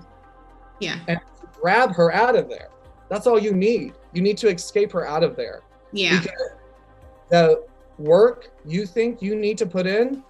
yeah. 0.80 1.00
And 1.08 1.20
grab 1.62 1.94
her 1.96 2.12
out 2.12 2.36
of 2.36 2.50
there? 2.50 2.70
That's 3.10 3.28
all 3.28 3.40
you 3.40 3.54
need. 3.54 3.94
You 4.14 4.22
need 4.22 4.38
to 4.38 4.50
escape 4.50 4.92
her 4.92 5.08
out 5.08 5.24
of 5.24 5.36
there. 5.36 5.62
Yeah. 5.92 6.22
Because 6.22 6.52
the 7.30 7.66
work 7.98 8.52
you 8.66 8.86
think 8.86 9.22
you 9.22 9.36
need 9.36 9.58
to 9.58 9.66
put 9.66 9.86
in 9.86 10.24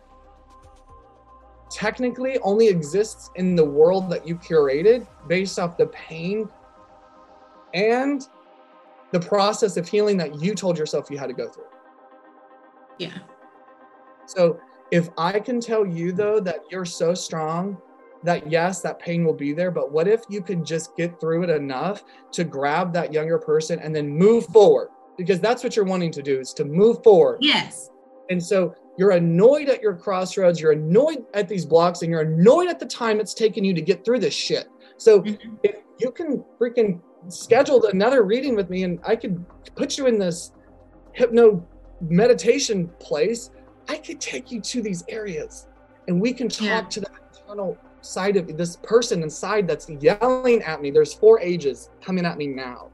technically 1.69 2.39
only 2.39 2.67
exists 2.67 3.29
in 3.35 3.55
the 3.55 3.63
world 3.63 4.09
that 4.09 4.27
you 4.27 4.35
curated 4.35 5.07
based 5.27 5.59
off 5.59 5.77
the 5.77 5.85
pain 5.87 6.49
and 7.73 8.27
the 9.11 9.19
process 9.19 9.77
of 9.77 9.87
healing 9.87 10.17
that 10.17 10.41
you 10.41 10.55
told 10.55 10.77
yourself 10.77 11.11
you 11.11 11.17
had 11.17 11.27
to 11.27 11.33
go 11.33 11.47
through. 11.47 11.65
Yeah. 12.99 13.17
So 14.27 14.59
if 14.91 15.09
I 15.17 15.39
can 15.39 15.59
tell 15.59 15.85
you 15.85 16.11
though 16.11 16.39
that 16.39 16.59
you're 16.69 16.85
so 16.85 17.13
strong 17.13 17.77
that 18.23 18.51
yes, 18.51 18.81
that 18.81 18.99
pain 18.99 19.23
will 19.23 19.33
be 19.33 19.53
there, 19.53 19.71
but 19.71 19.91
what 19.91 20.07
if 20.07 20.21
you 20.29 20.41
could 20.41 20.65
just 20.65 20.95
get 20.97 21.19
through 21.19 21.43
it 21.43 21.49
enough 21.49 22.03
to 22.33 22.43
grab 22.43 22.93
that 22.93 23.13
younger 23.13 23.39
person 23.39 23.79
and 23.79 23.95
then 23.95 24.09
move 24.09 24.45
forward? 24.47 24.89
Because 25.17 25.39
that's 25.39 25.63
what 25.63 25.75
you're 25.75 25.85
wanting 25.85 26.11
to 26.11 26.21
do 26.21 26.39
is 26.39 26.53
to 26.53 26.65
move 26.65 27.01
forward. 27.03 27.39
Yes. 27.41 27.89
And 28.29 28.43
so 28.43 28.75
you're 28.97 29.11
annoyed 29.11 29.69
at 29.69 29.81
your 29.81 29.95
crossroads, 29.95 30.59
you're 30.59 30.73
annoyed 30.73 31.23
at 31.33 31.47
these 31.47 31.65
blocks, 31.65 32.01
and 32.01 32.11
you're 32.11 32.21
annoyed 32.21 32.67
at 32.67 32.79
the 32.79 32.85
time 32.85 33.21
it's 33.21 33.33
taken 33.33 33.63
you 33.63 33.73
to 33.73 33.81
get 33.81 34.03
through 34.03 34.19
this 34.19 34.33
shit. 34.33 34.67
So 34.97 35.21
Mhm. 35.21 35.57
if 35.63 35.77
you 35.97 36.11
can 36.11 36.43
freaking 36.59 36.99
schedule 37.29 37.85
another 37.85 38.23
reading 38.23 38.55
with 38.55 38.69
me 38.69 38.83
and 38.83 38.99
I 39.05 39.15
could 39.15 39.43
put 39.75 39.97
you 39.97 40.07
in 40.07 40.19
this 40.19 40.51
hypno 41.13 41.65
meditation 42.01 42.89
place, 42.99 43.51
I 43.87 43.97
could 43.97 44.19
take 44.21 44.51
you 44.51 44.61
to 44.61 44.81
these 44.81 45.03
areas 45.09 45.67
and 46.07 46.19
we 46.21 46.33
can 46.33 46.47
talk 46.49 46.65
Yeah. 46.65 46.81
to 46.81 46.99
that 47.01 47.11
internal 47.41 47.77
side 48.01 48.37
of 48.37 48.55
this 48.57 48.77
person 48.77 49.23
inside 49.23 49.67
that's 49.67 49.89
yelling 49.89 50.61
at 50.63 50.81
me. 50.81 50.91
There's 50.91 51.13
four 51.13 51.39
ages 51.41 51.89
coming 52.01 52.25
at 52.25 52.37
me 52.37 52.47
now. 52.47 52.89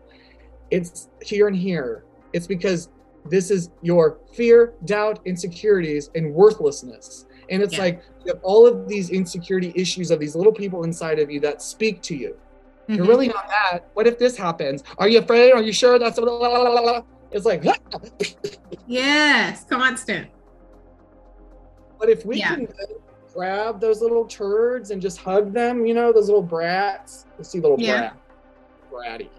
It's 0.71 1.09
here 1.21 1.47
and 1.47 1.55
here. 1.55 2.03
It's 2.33 2.47
because 2.47 2.89
this 3.29 3.51
is 3.51 3.69
your 3.81 4.17
fear, 4.33 4.73
doubt, 4.85 5.19
insecurities, 5.25 6.09
and 6.15 6.33
worthlessness. 6.33 7.25
And 7.49 7.61
it's 7.61 7.73
Yeah. 7.73 7.81
like 7.81 8.01
you 8.25 8.33
have 8.33 8.39
all 8.43 8.65
of 8.65 8.87
these 8.87 9.09
insecurity 9.11 9.71
issues 9.75 10.09
of 10.11 10.19
these 10.19 10.35
little 10.35 10.53
people 10.53 10.83
inside 10.83 11.19
of 11.19 11.29
you 11.29 11.39
that 11.41 11.61
speak 11.61 12.01
to 12.03 12.15
you. 12.15 12.35
You're 12.87 13.05
Mhm. 13.05 13.09
really 13.09 13.27
not 13.27 13.47
that. 13.47 13.89
What 13.93 14.05
if 14.07 14.17
this 14.19 14.35
happens? 14.37 14.83
Are 14.97 15.07
you 15.07 15.19
afraid? 15.19 15.51
Are 15.53 15.61
you 15.61 15.73
sure? 15.73 15.97
That's 15.99 16.19
blah, 16.19 16.37
blah, 16.37 16.81
blah. 16.81 17.03
It's 17.36 17.45
like. 17.45 17.63
Yes. 18.88 19.65
Constant. 19.69 20.27
But 21.99 22.09
if 22.09 22.25
we 22.25 22.38
Yeah. 22.38 22.55
can 22.55 22.67
grab 23.33 23.79
those 23.81 24.01
little 24.01 24.25
turds 24.25 24.91
and 24.91 25.01
just 25.01 25.17
hug 25.17 25.53
them, 25.53 25.86
you 25.86 25.93
know, 25.93 26.13
those 26.13 26.27
little 26.27 26.43
brats. 26.43 27.25
You 27.38 27.43
see 27.43 27.59
little 27.59 27.79
Yeah. 27.79 28.11
brat, 28.91 29.19
bratty. 29.21 29.29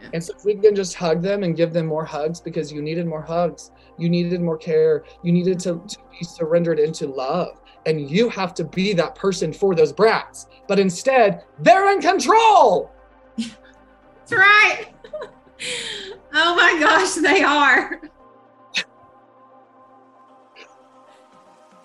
Yeah. 0.00 0.08
And 0.12 0.22
so 0.22 0.34
if 0.36 0.44
we 0.44 0.54
can 0.56 0.74
just 0.74 0.94
hug 0.94 1.22
them 1.22 1.42
and 1.42 1.56
give 1.56 1.72
them 1.72 1.86
more 1.86 2.04
hugs 2.04 2.40
because 2.40 2.72
you 2.72 2.82
needed 2.82 3.06
more 3.06 3.22
hugs, 3.22 3.70
you 3.98 4.08
needed 4.10 4.40
more 4.40 4.58
care, 4.58 5.04
you 5.22 5.32
needed 5.32 5.58
to, 5.60 5.80
to 5.88 5.96
be 6.10 6.24
surrendered 6.24 6.78
into 6.78 7.06
love. 7.06 7.60
And 7.86 8.10
you 8.10 8.28
have 8.28 8.52
to 8.54 8.64
be 8.64 8.92
that 8.94 9.14
person 9.14 9.52
for 9.52 9.74
those 9.74 9.92
brats. 9.92 10.46
But 10.68 10.78
instead, 10.78 11.44
they're 11.60 11.90
in 11.92 12.00
control. 12.00 12.90
That's 13.36 14.32
right. 14.32 14.86
oh 16.34 16.54
my 16.56 16.78
gosh, 16.80 17.14
they 17.14 17.42
are. 17.42 18.00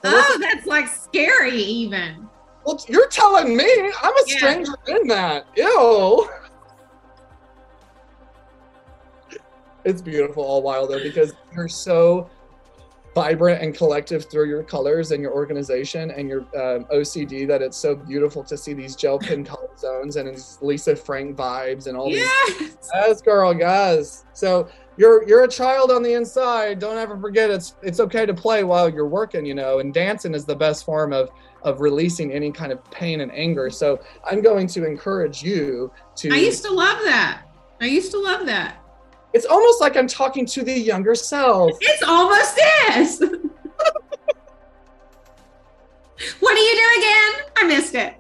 Oh, 0.04 0.38
that's 0.40 0.66
like 0.66 0.88
scary, 0.88 1.58
even. 1.58 2.30
Well, 2.66 2.80
you're 2.88 3.08
telling 3.08 3.56
me 3.56 3.92
I'm 4.02 4.14
a 4.14 4.24
Yeah. 4.28 4.38
stranger 4.38 4.72
in 4.88 5.08
that. 5.08 5.46
Ew. 5.56 6.30
It's 9.86 10.02
beautiful 10.02 10.44
all 10.44 10.62
while 10.62 10.86
though 10.88 11.00
because 11.02 11.34
you're 11.54 11.70
so 11.70 12.30
vibrant 13.18 13.64
and 13.64 13.76
collective 13.76 14.30
through 14.30 14.48
your 14.48 14.62
colors 14.62 15.10
and 15.10 15.24
your 15.24 15.34
organization 15.34 16.12
and 16.12 16.30
your 16.30 16.42
um, 16.56 16.86
OCD 16.94 17.48
that 17.48 17.64
it's 17.64 17.76
so 17.76 17.96
beautiful 17.96 18.44
to 18.44 18.56
see 18.56 18.76
these 18.76 18.96
gel 18.96 19.18
pen 19.18 19.44
color 19.52 19.70
zones 19.76 20.18
and 20.18 20.30
these 20.30 20.60
Lisa 20.62 20.96
Frank 20.96 21.36
vibes 21.36 21.88
and 21.88 21.98
all 21.98 22.12
these. 22.12 22.18
Yes. 22.20 22.90
Yes, 22.94 23.22
girl, 23.24 23.56
guys. 23.56 24.26
So 24.34 24.70
you're 24.98 25.28
you're 25.28 25.46
a 25.46 25.48
child 25.48 25.90
on 25.90 26.04
the 26.04 26.14
inside. 26.14 26.78
Don't 26.78 26.98
ever 26.98 27.18
forget 27.18 27.50
it's 27.50 27.74
it's 27.82 28.00
okay 28.00 28.28
to 28.28 28.36
play 28.36 28.64
while 28.64 28.88
you're 28.88 29.08
working, 29.08 29.48
you 29.48 29.56
know. 29.56 29.80
And 29.80 29.92
dancing 29.92 30.36
is 30.36 30.46
the 30.46 30.56
best 30.56 30.86
form 30.86 31.12
of 31.12 31.32
of 31.64 31.82
releasing 31.82 32.32
any 32.32 32.52
kind 32.52 32.72
of 32.72 32.84
pain 32.92 33.22
and 33.22 33.32
anger. 33.32 33.72
So 33.72 34.00
I'm 34.30 34.44
going 34.44 34.68
to 34.68 34.86
encourage 34.86 35.42
you 35.42 35.92
to. 36.18 36.32
I 36.32 36.38
used 36.38 36.64
to 36.66 36.72
love 36.72 37.00
that. 37.06 37.42
I 37.82 37.88
used 37.88 38.12
to 38.12 38.20
love 38.20 38.46
that. 38.46 38.78
It's 39.38 39.46
almost 39.46 39.80
like 39.80 39.96
I'm 39.96 40.08
talking 40.08 40.48
to 40.48 40.64
the 40.64 40.74
younger 40.74 41.14
self. 41.14 41.78
It's 41.80 42.02
almost 42.02 42.60
is. 42.98 43.20
what 46.40 46.56
do 46.56 46.60
you 46.60 46.76
do 46.76 46.90
again? 46.98 47.34
I 47.58 47.64
missed 47.68 47.94
it. 47.94 48.16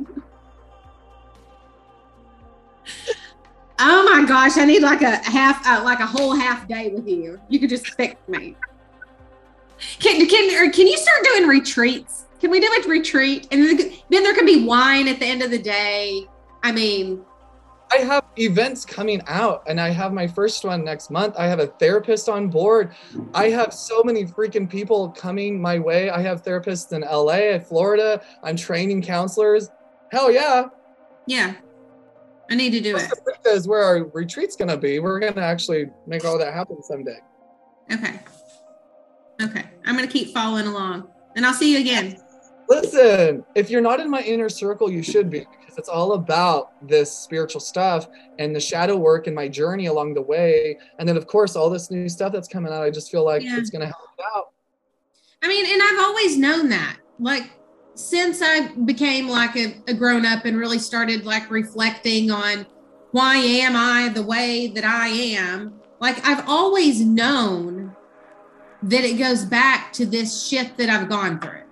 Oh 3.79 4.03
my 4.11 4.23
gosh, 4.27 4.57
I 4.57 4.65
need 4.65 4.83
like 4.83 5.01
a 5.01 5.15
half, 5.27 5.65
uh, 5.65 5.83
like 5.83 6.01
a 6.01 6.05
whole 6.05 6.35
half 6.35 6.67
day 6.67 6.89
with 6.89 7.07
you. 7.07 7.41
You 7.49 7.59
could 7.59 7.71
just 7.71 7.87
fix 7.95 8.15
me. 8.27 8.55
Can 9.97 10.27
can 10.27 10.63
or 10.63 10.69
can 10.71 10.85
you 10.85 10.97
start 10.97 11.23
doing 11.23 11.47
retreats? 11.47 12.25
Can 12.39 12.51
we 12.51 12.59
do 12.59 12.67
a 12.67 12.87
retreat 12.87 13.47
and 13.49 13.63
then, 13.63 13.91
then 14.09 14.21
there 14.23 14.35
can 14.35 14.45
be 14.45 14.65
wine 14.65 15.07
at 15.07 15.19
the 15.19 15.25
end 15.25 15.41
of 15.41 15.49
the 15.49 15.57
day? 15.57 16.27
I 16.61 16.71
mean, 16.71 17.25
I 17.91 17.97
have 17.97 18.25
events 18.37 18.85
coming 18.85 19.21
out 19.27 19.63
and 19.67 19.79
I 19.79 19.89
have 19.89 20.13
my 20.13 20.27
first 20.27 20.63
one 20.65 20.83
next 20.83 21.09
month. 21.09 21.35
I 21.37 21.47
have 21.47 21.59
a 21.59 21.67
therapist 21.67 22.27
on 22.27 22.49
board. 22.49 22.93
I 23.33 23.49
have 23.49 23.73
so 23.73 24.03
many 24.03 24.25
freaking 24.25 24.69
people 24.69 25.09
coming 25.09 25.59
my 25.59 25.79
way. 25.79 26.09
I 26.09 26.21
have 26.21 26.43
therapists 26.43 26.91
in 26.91 27.01
LA, 27.01 27.59
Florida. 27.59 28.21
I'm 28.43 28.55
training 28.55 29.01
counselors. 29.03 29.69
Hell 30.11 30.31
yeah. 30.31 30.67
yeah, 31.27 31.55
I 32.49 32.55
need 32.55 32.71
to 32.71 32.81
do 32.81 32.95
it. 32.95 33.11
Rica 33.25 33.49
is 33.49 33.67
where 33.67 33.83
our 33.83 34.05
retreat's 34.05 34.55
going 34.55 34.69
to 34.69 34.77
be. 34.77 34.99
We're 34.99 35.19
going 35.19 35.33
to 35.33 35.41
actually 35.41 35.89
make 36.05 36.25
all 36.25 36.37
that 36.37 36.53
happen 36.53 36.81
someday. 36.81 37.19
Okay. 37.91 38.19
Okay. 39.41 39.65
I'm 39.85 39.95
going 39.95 40.07
to 40.07 40.11
keep 40.11 40.33
following 40.33 40.67
along. 40.67 41.09
And 41.35 41.45
I'll 41.45 41.53
see 41.53 41.73
you 41.73 41.79
again. 41.79 42.17
Listen, 42.69 43.45
if 43.55 43.69
you're 43.69 43.81
not 43.81 43.99
in 43.99 44.09
my 44.09 44.21
inner 44.21 44.49
circle, 44.49 44.91
you 44.91 45.01
should 45.01 45.29
be 45.29 45.45
because 45.61 45.77
it's 45.77 45.89
all 45.89 46.13
about 46.13 46.85
this 46.85 47.11
spiritual 47.11 47.61
stuff 47.61 48.07
and 48.39 48.55
the 48.55 48.59
shadow 48.59 48.97
work 48.97 49.27
and 49.27 49.35
my 49.35 49.47
journey 49.47 49.85
along 49.85 50.13
the 50.13 50.21
way. 50.21 50.77
And 50.99 51.07
then, 51.07 51.15
of 51.15 51.27
course, 51.27 51.55
all 51.55 51.69
this 51.69 51.89
new 51.89 52.09
stuff 52.09 52.33
that's 52.33 52.47
coming 52.47 52.73
out, 52.73 52.83
I 52.83 52.89
just 52.89 53.09
feel 53.09 53.23
like 53.23 53.43
yeah. 53.43 53.57
it's 53.57 53.69
going 53.69 53.81
to 53.81 53.87
help 53.87 54.35
out. 54.35 54.51
I 55.41 55.47
mean, 55.47 55.65
and 55.65 55.81
I've 55.81 56.05
always 56.05 56.37
known 56.37 56.69
that. 56.69 56.97
Like, 57.19 57.51
since 57.95 58.41
I 58.43 58.67
became 58.85 59.27
like 59.27 59.55
a, 59.55 59.81
a 59.87 59.93
grown 59.93 60.25
up 60.25 60.45
and 60.45 60.57
really 60.57 60.79
started 60.79 61.25
like 61.25 61.49
reflecting 61.49 62.29
on 62.31 62.65
why 63.11 63.37
am 63.37 63.75
I 63.75 64.09
the 64.09 64.23
way 64.23 64.67
that 64.67 64.83
I 64.83 65.07
am, 65.07 65.79
like, 65.99 66.23
I've 66.27 66.47
always 66.47 67.01
known 67.01 67.95
that 68.83 69.03
it 69.03 69.17
goes 69.17 69.43
back 69.45 69.91
to 69.93 70.05
this 70.05 70.45
shit 70.47 70.77
that 70.77 70.89
I've 70.89 71.09
gone 71.09 71.39
through. 71.39 71.63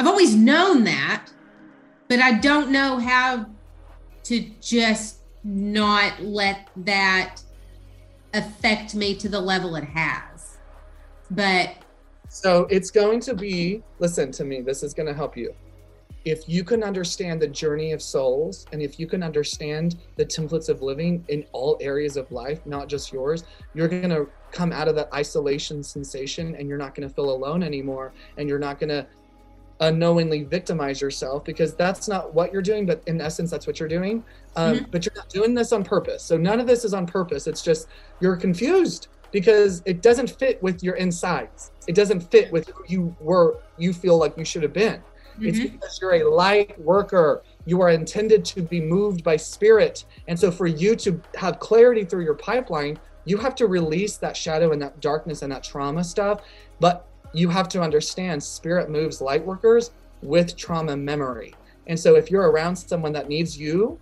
I've 0.00 0.06
always 0.06 0.34
known 0.34 0.84
that, 0.84 1.26
but 2.08 2.20
I 2.20 2.38
don't 2.38 2.70
know 2.70 2.98
how 2.98 3.44
to 4.22 4.50
just 4.58 5.18
not 5.44 6.22
let 6.22 6.70
that 6.74 7.42
affect 8.32 8.94
me 8.94 9.14
to 9.16 9.28
the 9.28 9.38
level 9.38 9.76
it 9.76 9.84
has. 9.84 10.56
But 11.30 11.74
so 12.30 12.66
it's 12.70 12.90
going 12.90 13.20
to 13.20 13.34
be 13.34 13.82
listen 13.98 14.32
to 14.32 14.44
me, 14.44 14.62
this 14.62 14.82
is 14.82 14.94
going 14.94 15.06
to 15.06 15.12
help 15.12 15.36
you. 15.36 15.54
If 16.24 16.48
you 16.48 16.64
can 16.64 16.82
understand 16.82 17.42
the 17.42 17.48
journey 17.48 17.92
of 17.92 18.00
souls 18.00 18.64
and 18.72 18.80
if 18.80 18.98
you 18.98 19.06
can 19.06 19.22
understand 19.22 19.96
the 20.16 20.24
templates 20.24 20.70
of 20.70 20.80
living 20.80 21.26
in 21.28 21.44
all 21.52 21.76
areas 21.82 22.16
of 22.16 22.32
life, 22.32 22.64
not 22.64 22.88
just 22.88 23.12
yours, 23.12 23.44
you're 23.74 23.88
going 23.88 24.08
to 24.08 24.30
come 24.50 24.72
out 24.72 24.88
of 24.88 24.94
that 24.94 25.12
isolation 25.12 25.82
sensation 25.82 26.54
and 26.56 26.70
you're 26.70 26.78
not 26.78 26.94
going 26.94 27.06
to 27.06 27.14
feel 27.14 27.30
alone 27.30 27.62
anymore 27.62 28.14
and 28.38 28.48
you're 28.48 28.58
not 28.58 28.78
going 28.80 28.88
to 28.88 29.06
unknowingly 29.80 30.44
victimize 30.44 31.00
yourself 31.00 31.44
because 31.44 31.74
that's 31.74 32.06
not 32.06 32.34
what 32.34 32.52
you're 32.52 32.62
doing 32.62 32.84
but 32.84 33.02
in 33.06 33.20
essence 33.20 33.50
that's 33.50 33.66
what 33.66 33.80
you're 33.80 33.88
doing. 33.88 34.22
Um, 34.56 34.76
mm-hmm. 34.76 34.90
but 34.90 35.04
you're 35.04 35.14
not 35.14 35.28
doing 35.28 35.54
this 35.54 35.72
on 35.72 35.84
purpose. 35.84 36.22
So 36.22 36.36
none 36.36 36.60
of 36.60 36.66
this 36.66 36.84
is 36.84 36.92
on 36.92 37.06
purpose. 37.06 37.46
It's 37.46 37.62
just 37.62 37.88
you're 38.20 38.36
confused 38.36 39.08
because 39.32 39.82
it 39.84 40.02
doesn't 40.02 40.30
fit 40.30 40.62
with 40.62 40.82
your 40.82 40.96
insides. 40.96 41.70
It 41.86 41.94
doesn't 41.94 42.20
fit 42.20 42.50
with 42.52 42.68
who 42.68 42.84
you 42.88 43.16
were 43.20 43.58
you 43.78 43.92
feel 43.92 44.18
like 44.18 44.36
you 44.36 44.44
should 44.44 44.62
have 44.62 44.72
been. 44.72 45.00
Mm-hmm. 45.34 45.46
it's 45.46 45.60
because 45.60 45.98
you're 46.02 46.14
a 46.14 46.28
light 46.28 46.78
worker. 46.80 47.42
You 47.64 47.80
are 47.80 47.90
intended 47.90 48.44
to 48.46 48.62
be 48.62 48.80
moved 48.80 49.22
by 49.22 49.36
spirit. 49.36 50.04
And 50.28 50.38
so 50.38 50.50
for 50.50 50.66
you 50.66 50.96
to 50.96 51.20
have 51.36 51.58
clarity 51.60 52.04
through 52.04 52.24
your 52.24 52.34
pipeline 52.34 52.98
you 53.24 53.36
have 53.36 53.54
to 53.56 53.66
release 53.66 54.16
that 54.16 54.36
shadow 54.36 54.72
and 54.72 54.80
that 54.82 55.00
darkness 55.00 55.42
and 55.42 55.52
that 55.52 55.62
trauma 55.62 56.02
stuff. 56.02 56.42
But 56.78 57.06
you 57.32 57.48
have 57.48 57.68
to 57.70 57.80
understand 57.80 58.42
spirit 58.42 58.90
moves 58.90 59.20
light 59.20 59.44
workers 59.44 59.90
with 60.22 60.56
trauma 60.56 60.96
memory. 60.96 61.54
And 61.86 61.98
so 61.98 62.16
if 62.16 62.30
you're 62.30 62.50
around 62.50 62.76
someone 62.76 63.12
that 63.12 63.28
needs 63.28 63.58
you 63.58 63.98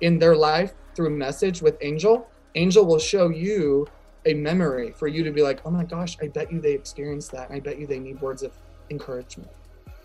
in 0.00 0.18
their 0.18 0.36
life 0.36 0.72
through 0.94 1.10
message 1.10 1.62
with 1.62 1.76
Angel, 1.80 2.28
Angel 2.54 2.84
will 2.84 2.98
show 2.98 3.28
you 3.28 3.86
a 4.26 4.34
memory 4.34 4.92
for 4.92 5.08
you 5.08 5.22
to 5.24 5.30
be 5.30 5.42
like, 5.42 5.60
oh 5.64 5.70
my 5.70 5.84
gosh, 5.84 6.16
I 6.20 6.28
bet 6.28 6.52
you 6.52 6.60
they 6.60 6.72
experienced 6.72 7.30
that. 7.32 7.50
I 7.50 7.60
bet 7.60 7.78
you 7.78 7.86
they 7.86 7.98
need 7.98 8.20
words 8.20 8.42
of 8.42 8.52
encouragement. 8.90 9.50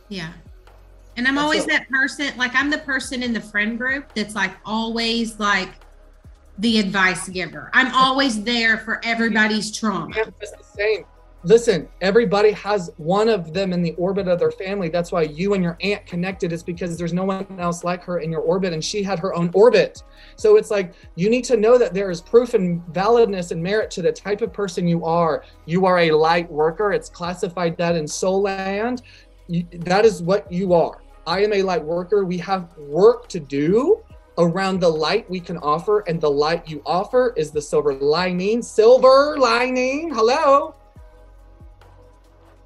Yeah. 0.09 0.33
And 1.15 1.27
I'm 1.27 1.35
that's 1.35 1.43
always 1.43 1.65
that 1.67 1.89
person, 1.89 2.35
like 2.37 2.55
I'm 2.55 2.69
the 2.69 2.79
person 2.79 3.23
in 3.23 3.33
the 3.33 3.41
friend 3.41 3.77
group 3.77 4.13
that's 4.13 4.35
like 4.35 4.51
always 4.65 5.39
like 5.39 5.69
the 6.59 6.79
advice 6.79 7.29
giver. 7.29 7.69
I'm 7.73 7.93
always 7.93 8.43
there 8.43 8.77
for 8.79 8.99
everybody's 9.03 9.75
trauma. 9.75 10.13
Yeah, 10.15 10.25
it's 10.39 10.51
the 10.51 10.63
same 10.63 11.05
listen, 11.43 11.89
everybody 12.01 12.51
has 12.51 12.91
one 12.97 13.27
of 13.27 13.53
them 13.53 13.73
in 13.73 13.81
the 13.81 13.93
orbit 13.93 14.27
of 14.27 14.39
their 14.39 14.51
family. 14.51 14.89
That's 14.89 15.11
why 15.11 15.23
you 15.23 15.53
and 15.53 15.63
your 15.63 15.77
aunt 15.81 16.05
connected, 16.05 16.53
is 16.53 16.63
because 16.63 16.97
there's 16.97 17.13
no 17.13 17.25
one 17.25 17.45
else 17.59 17.83
like 17.83 18.03
her 18.03 18.19
in 18.19 18.31
your 18.31 18.41
orbit, 18.41 18.73
and 18.73 18.83
she 18.83 19.03
had 19.03 19.19
her 19.19 19.33
own 19.33 19.51
orbit. 19.53 20.03
So 20.35 20.55
it's 20.55 20.71
like 20.71 20.93
you 21.15 21.29
need 21.29 21.43
to 21.45 21.57
know 21.57 21.77
that 21.77 21.93
there 21.93 22.09
is 22.09 22.21
proof 22.21 22.53
and 22.53 22.81
validness 22.87 23.51
and 23.51 23.61
merit 23.61 23.91
to 23.91 24.01
the 24.01 24.11
type 24.11 24.41
of 24.41 24.53
person 24.53 24.87
you 24.87 25.03
are. 25.05 25.43
You 25.65 25.85
are 25.85 25.99
a 25.99 26.11
light 26.11 26.49
worker. 26.49 26.93
It's 26.93 27.09
classified 27.09 27.77
that 27.77 27.95
in 27.95 28.07
soul 28.07 28.41
land. 28.41 29.01
that 29.49 30.05
is 30.05 30.21
what 30.21 30.49
you 30.51 30.73
are. 30.73 31.01
I 31.27 31.43
am 31.43 31.53
a 31.53 31.61
light 31.61 31.83
worker. 31.83 32.25
We 32.25 32.37
have 32.39 32.75
work 32.77 33.27
to 33.29 33.39
do 33.39 34.01
around 34.37 34.79
the 34.79 34.89
light 34.89 35.29
we 35.29 35.39
can 35.39 35.57
offer, 35.57 35.99
and 36.07 36.19
the 36.19 36.31
light 36.31 36.67
you 36.67 36.81
offer 36.85 37.33
is 37.35 37.51
the 37.51 37.61
silver 37.61 37.93
lining. 37.93 38.61
Silver 38.61 39.37
lining. 39.37 40.09
Hello 40.13 40.75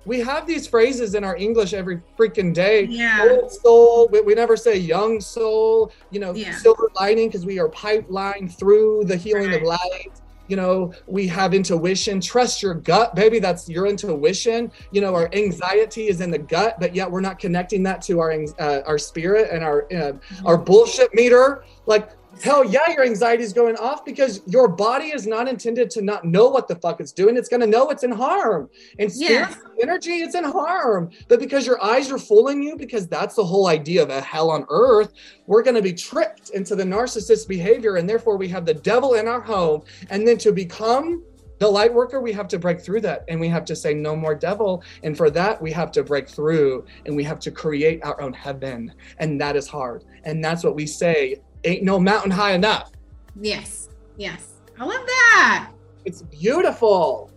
we 0.07 0.21
have 0.21 0.47
these 0.47 0.65
phrases 0.65 1.15
in 1.15 1.23
our 1.25 1.35
English 1.35 1.73
every 1.73 2.01
freaking 2.17 2.53
day. 2.53 2.85
Yeah. 2.85 3.27
Old 3.29 3.51
soul. 3.51 4.07
We, 4.11 4.21
we 4.21 4.33
never 4.33 4.55
say 4.55 4.77
young 4.77 5.19
soul. 5.19 5.91
You 6.11 6.21
know, 6.21 6.33
yeah. 6.33 6.55
silver 6.55 6.89
lining 6.95 7.27
because 7.27 7.45
we 7.45 7.59
are 7.59 7.67
pipeline 7.67 8.47
through 8.47 9.03
the 9.05 9.17
healing 9.17 9.49
right. 9.49 9.61
of 9.61 9.67
light. 9.67 10.21
You 10.47 10.55
know, 10.55 10.93
we 11.07 11.27
have 11.27 11.53
intuition. 11.53 12.21
Trust 12.21 12.63
your 12.63 12.73
gut, 12.73 13.15
baby. 13.15 13.39
That's 13.39 13.67
your 13.67 13.85
intuition. 13.85 14.71
You 14.91 15.01
know, 15.01 15.13
our 15.13 15.29
anxiety 15.33 16.07
is 16.07 16.21
in 16.21 16.31
the 16.31 16.39
gut, 16.39 16.79
but 16.79 16.95
yet 16.95 17.11
we're 17.11 17.19
not 17.19 17.37
connecting 17.37 17.83
that 17.83 18.01
to 18.03 18.21
our 18.21 18.31
uh, 18.59 18.79
our 18.87 18.97
spirit 18.97 19.49
and 19.51 19.61
our 19.61 19.83
uh, 19.91 20.13
mm-hmm. 20.13 20.47
our 20.47 20.57
bullshit 20.57 21.13
meter. 21.13 21.65
Like 21.85 22.11
hell 22.41 22.63
yeah, 22.63 22.89
your 22.89 23.03
anxiety 23.03 23.43
is 23.43 23.53
going 23.53 23.75
off 23.77 24.05
because 24.05 24.41
your 24.47 24.67
body 24.67 25.07
is 25.07 25.27
not 25.27 25.47
intended 25.47 25.89
to 25.91 26.01
not 26.01 26.25
know 26.25 26.47
what 26.49 26.67
the 26.67 26.75
fuck 26.75 26.99
it's 26.99 27.11
doing. 27.11 27.37
It's 27.37 27.49
going 27.49 27.61
to 27.61 27.67
know 27.67 27.89
it's 27.89 28.03
in 28.03 28.11
harm. 28.11 28.69
And 28.99 29.11
spirit 29.11 29.55
energy, 29.81 30.21
it's 30.21 30.35
in 30.35 30.43
harm. 30.43 31.09
But 31.27 31.39
because 31.39 31.65
your 31.65 31.83
eyes 31.83 32.11
are 32.11 32.17
fooling 32.17 32.63
you, 32.63 32.75
because 32.75 33.07
that's 33.07 33.35
the 33.35 33.45
whole 33.45 33.67
idea 33.67 34.03
of 34.03 34.09
a 34.09 34.21
hell 34.21 34.49
on 34.51 34.65
earth, 34.69 35.13
we're 35.45 35.63
going 35.63 35.75
to 35.75 35.81
be 35.81 35.93
tricked 35.93 36.49
into 36.51 36.75
the 36.75 36.83
narcissist 36.83 37.47
behavior. 37.47 37.95
And 37.97 38.09
therefore, 38.09 38.37
we 38.37 38.47
have 38.49 38.65
the 38.65 38.73
devil 38.73 39.15
in 39.15 39.27
our 39.27 39.41
home. 39.41 39.83
And 40.09 40.27
then 40.27 40.37
to 40.39 40.51
become 40.51 41.23
the 41.59 41.67
light 41.67 41.93
worker, 41.93 42.21
we 42.21 42.31
have 42.33 42.47
to 42.49 42.59
break 42.59 42.79
through 42.79 43.01
that 43.01 43.23
and 43.27 43.39
we 43.39 43.47
have 43.47 43.65
to 43.65 43.75
say, 43.75 43.93
no 43.93 44.15
more 44.15 44.35
devil. 44.35 44.83
And 45.03 45.17
for 45.17 45.29
that, 45.31 45.61
we 45.61 45.71
have 45.71 45.91
to 45.93 46.03
break 46.03 46.29
through 46.29 46.85
and 47.05 47.15
we 47.15 47.23
have 47.23 47.39
to 47.39 47.51
create 47.51 48.03
our 48.03 48.19
own 48.21 48.33
heaven. 48.33 48.93
And 49.17 49.41
that 49.41 49.55
is 49.55 49.67
hard. 49.67 50.03
And 50.23 50.43
that's 50.43 50.63
what 50.63 50.75
we 50.75 50.85
say 50.85 51.37
ain't 51.63 51.83
no 51.83 51.99
mountain 51.99 52.31
high 52.31 52.53
enough. 52.53 52.91
Yes. 53.39 53.89
Yes. 54.17 54.53
I 54.79 54.85
love 54.85 55.05
that. 55.05 55.71
It's 56.05 56.21
beautiful. 56.21 57.31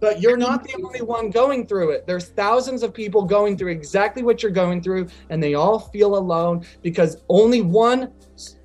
But 0.00 0.20
you're 0.20 0.36
not 0.36 0.62
the 0.64 0.74
only 0.84 1.00
one 1.00 1.30
going 1.30 1.66
through 1.66 1.92
it. 1.92 2.06
There's 2.06 2.28
thousands 2.28 2.82
of 2.82 2.92
people 2.92 3.22
going 3.22 3.56
through 3.56 3.70
exactly 3.70 4.22
what 4.22 4.42
you're 4.42 4.52
going 4.52 4.82
through, 4.82 5.08
and 5.30 5.42
they 5.42 5.54
all 5.54 5.78
feel 5.78 6.16
alone 6.18 6.66
because 6.82 7.22
only 7.30 7.62
one 7.62 8.12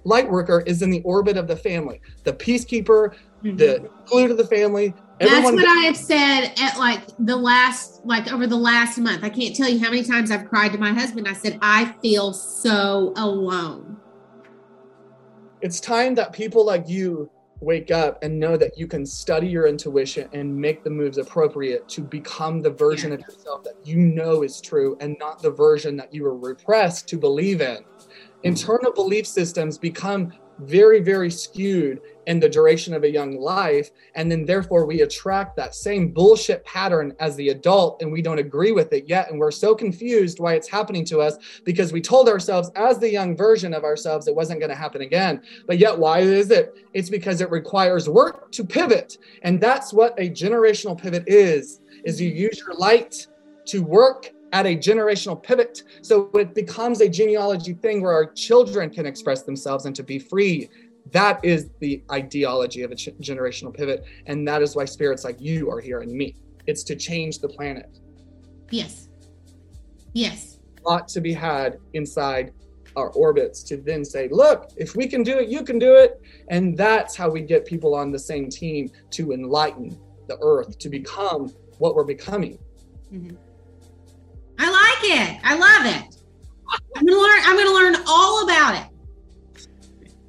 light 0.04 0.30
worker 0.30 0.62
is 0.68 0.82
in 0.82 0.90
the 0.90 1.02
orbit 1.04 1.38
of 1.38 1.48
the 1.48 1.56
family 1.56 2.02
the 2.24 2.34
peacekeeper, 2.34 3.14
mm-hmm. 3.44 3.56
the 3.56 3.90
glue 4.06 4.28
to 4.28 4.34
the 4.34 4.46
family. 4.46 4.94
Everyone 5.22 5.56
That's 5.56 5.68
what 5.68 5.78
I 5.78 5.82
have 5.84 5.98
said 5.98 6.54
at 6.60 6.78
like 6.78 7.04
the 7.20 7.36
last, 7.36 8.06
like 8.06 8.32
over 8.32 8.46
the 8.46 8.58
last 8.58 8.98
month. 8.98 9.24
I 9.24 9.30
can't 9.30 9.56
tell 9.56 9.70
you 9.70 9.80
how 9.80 9.90
many 9.90 10.04
times 10.04 10.32
I've 10.32 10.48
cried 10.48 10.74
to 10.74 10.78
my 10.78 10.92
husband. 10.92 11.28
I 11.28 11.34
said, 11.34 11.58
I 11.62 11.94
feel 12.02 12.34
so 12.34 13.14
alone 13.16 13.89
it's 15.62 15.80
time 15.80 16.16
that 16.16 16.34
people 16.34 16.66
like 16.66 16.88
you 16.88 17.30
wake 17.62 17.92
up 17.92 18.24
and 18.24 18.40
know 18.40 18.56
that 18.56 18.78
you 18.78 18.88
can 18.88 19.06
study 19.06 19.48
your 19.48 19.68
intuition 19.68 20.30
and 20.32 20.56
make 20.56 20.84
the 20.84 20.90
moves 20.90 21.18
appropriate 21.18 21.88
to 21.90 22.02
become 22.02 22.62
the 22.62 22.70
version 22.70 23.12
of 23.12 23.20
yourself 23.20 23.64
that 23.64 23.76
you 23.84 23.98
know 23.98 24.44
is 24.44 24.62
true 24.62 24.98
and 25.02 25.18
not 25.20 25.42
the 25.42 25.52
version 25.52 25.98
that 25.98 26.14
you 26.14 26.24
were 26.24 26.38
repressed 26.38 27.08
to 27.10 27.18
believe 27.18 27.60
in. 27.60 27.78
Hmm. 27.78 28.12
Internal 28.44 28.94
belief 28.94 29.28
systems 29.28 29.78
become 29.78 30.32
very, 30.60 31.00
very 31.00 31.32
skewed 31.32 32.02
in 32.28 32.40
the 32.40 32.48
duration 32.48 32.94
of 32.94 33.04
a 33.04 33.10
young 33.10 33.40
life. 33.40 33.90
And 34.14 34.32
then 34.32 34.46
therefore 34.46 34.86
we 34.86 35.02
attract 35.02 35.56
that 35.56 35.74
same 35.74 36.12
bullshit 36.12 36.64
pattern 36.64 37.16
as 37.20 37.36
the 37.36 37.50
adult 37.50 38.02
and 38.02 38.12
we 38.12 38.22
don't 38.22 38.38
agree 38.40 38.72
with 38.72 38.94
it 38.94 39.08
yet. 39.08 39.32
And 39.32 39.40
we're 39.40 39.52
so 39.52 39.74
confused 39.74 40.40
why 40.40 40.54
it's 40.54 40.70
happening 40.70 41.06
to 41.06 41.22
us 41.22 41.38
because 41.64 41.92
we 41.92 42.02
told 42.02 42.30
ourselves 42.30 42.70
as 42.76 43.00
the 43.00 43.10
young 43.10 43.36
version 43.36 43.74
of 43.74 43.84
ourselves 43.84 44.28
it 44.28 44.36
wasn't 44.36 44.60
going 44.60 44.70
to 44.70 44.76
happen 44.76 45.02
again. 45.02 45.42
But 45.66 45.80
yet, 45.80 45.98
why 45.98 46.20
is 46.20 46.52
it? 46.52 46.76
It's 46.94 47.10
because 47.10 47.42
it 47.42 47.50
requires 47.50 48.08
work 48.08 48.52
to 48.52 48.64
pivot. 48.64 49.18
And 49.42 49.60
that's 49.60 49.92
what 49.92 50.14
a 50.20 50.30
generational 50.30 51.00
pivot 51.00 51.24
is, 51.28 51.82
is 52.04 52.22
you 52.22 52.30
use 52.30 52.60
your 52.60 52.76
light 52.76 53.28
to 53.66 53.84
work 53.84 54.32
at 54.52 54.66
a 54.66 54.76
generational 54.76 55.42
pivot. 55.42 55.84
So 56.02 56.30
it 56.34 56.56
becomes 56.56 57.02
a 57.02 57.10
genealogy 57.10 57.74
thing 57.74 58.02
where 58.02 58.14
our 58.14 58.32
children 58.34 58.90
can 58.90 59.06
express 59.06 59.44
themselves 59.44 59.86
and 59.86 59.96
to 59.96 60.04
be 60.04 60.20
free 60.20 60.70
that 61.12 61.44
is 61.44 61.70
the 61.80 62.04
ideology 62.12 62.84
of 62.84 62.92
a 62.92 62.96
ch- 62.96 63.10
generational 63.22 63.74
pivot. 63.74 64.06
And 64.28 64.48
that 64.48 64.62
is 64.62 64.76
why 64.76 64.86
spirits 64.86 65.24
like 65.24 65.40
you 65.40 65.70
are 65.72 65.80
here 65.80 66.02
and 66.02 66.12
me. 66.12 66.36
It's 66.68 66.84
to 66.84 66.96
change 66.96 67.40
the 67.40 67.48
planet. 67.48 68.00
Yes. 68.70 69.10
Yes. 70.14 70.60
A 70.86 70.90
lot 70.90 71.08
to 71.10 71.22
be 71.22 71.34
had 71.34 71.78
inside 71.94 72.54
our 72.96 73.10
orbits 73.12 73.64
to 73.64 73.78
then 73.78 74.04
say, 74.04 74.28
look, 74.30 74.72
if 74.78 74.96
we 74.96 75.08
can 75.08 75.24
do 75.24 75.40
it, 75.40 75.50
you 75.50 75.64
can 75.64 75.80
do 75.80 75.96
it. 75.96 76.22
And 76.50 76.78
that's 76.78 77.16
how 77.16 77.30
we 77.30 77.42
get 77.42 77.66
people 77.66 77.96
on 77.96 78.12
the 78.12 78.20
same 78.20 78.50
team 78.50 78.92
to 79.12 79.32
enlighten 79.32 80.00
the 80.28 80.38
earth, 80.42 80.78
to 80.80 80.90
become 80.90 81.54
what 81.78 81.96
we're 81.96 82.04
becoming. 82.04 82.60
Mm-hmm. 83.12 83.36
Like 84.66 85.04
it. 85.04 85.40
I 85.44 85.56
love 85.56 85.86
it. 85.86 86.16
I'm 86.96 87.06
gonna 87.06 87.20
learn. 87.20 87.40
I'm 87.44 87.58
gonna 87.58 87.72
learn 87.72 87.96
all 88.08 88.44
about 88.44 88.76
it. 88.76 88.90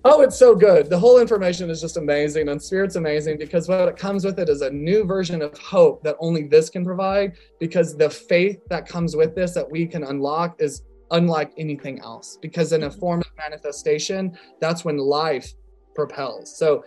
Oh, 0.04 0.22
it's 0.22 0.38
so 0.38 0.54
good. 0.54 0.88
The 0.88 0.98
whole 0.98 1.18
information 1.20 1.68
is 1.68 1.80
just 1.80 1.98
amazing, 1.98 2.48
and 2.48 2.62
Spirit's 2.62 2.96
amazing 2.96 3.36
because 3.36 3.68
what 3.68 3.86
it 3.86 3.96
comes 3.96 4.24
with 4.24 4.38
it 4.38 4.48
is 4.48 4.62
a 4.62 4.70
new 4.70 5.04
version 5.04 5.42
of 5.42 5.58
hope 5.58 6.02
that 6.04 6.16
only 6.20 6.44
this 6.44 6.70
can 6.70 6.84
provide. 6.84 7.34
Because 7.58 7.96
the 7.96 8.08
faith 8.08 8.60
that 8.68 8.86
comes 8.86 9.14
with 9.14 9.34
this 9.34 9.52
that 9.52 9.70
we 9.70 9.86
can 9.86 10.04
unlock 10.04 10.56
is 10.58 10.82
unlike 11.10 11.52
anything 11.58 12.00
else. 12.00 12.38
Because 12.40 12.72
in 12.72 12.84
a 12.84 12.90
form 12.90 13.20
of 13.20 13.26
manifestation, 13.36 14.38
that's 14.58 14.84
when 14.84 14.96
life 14.96 15.52
propels. 15.94 16.56
So 16.56 16.82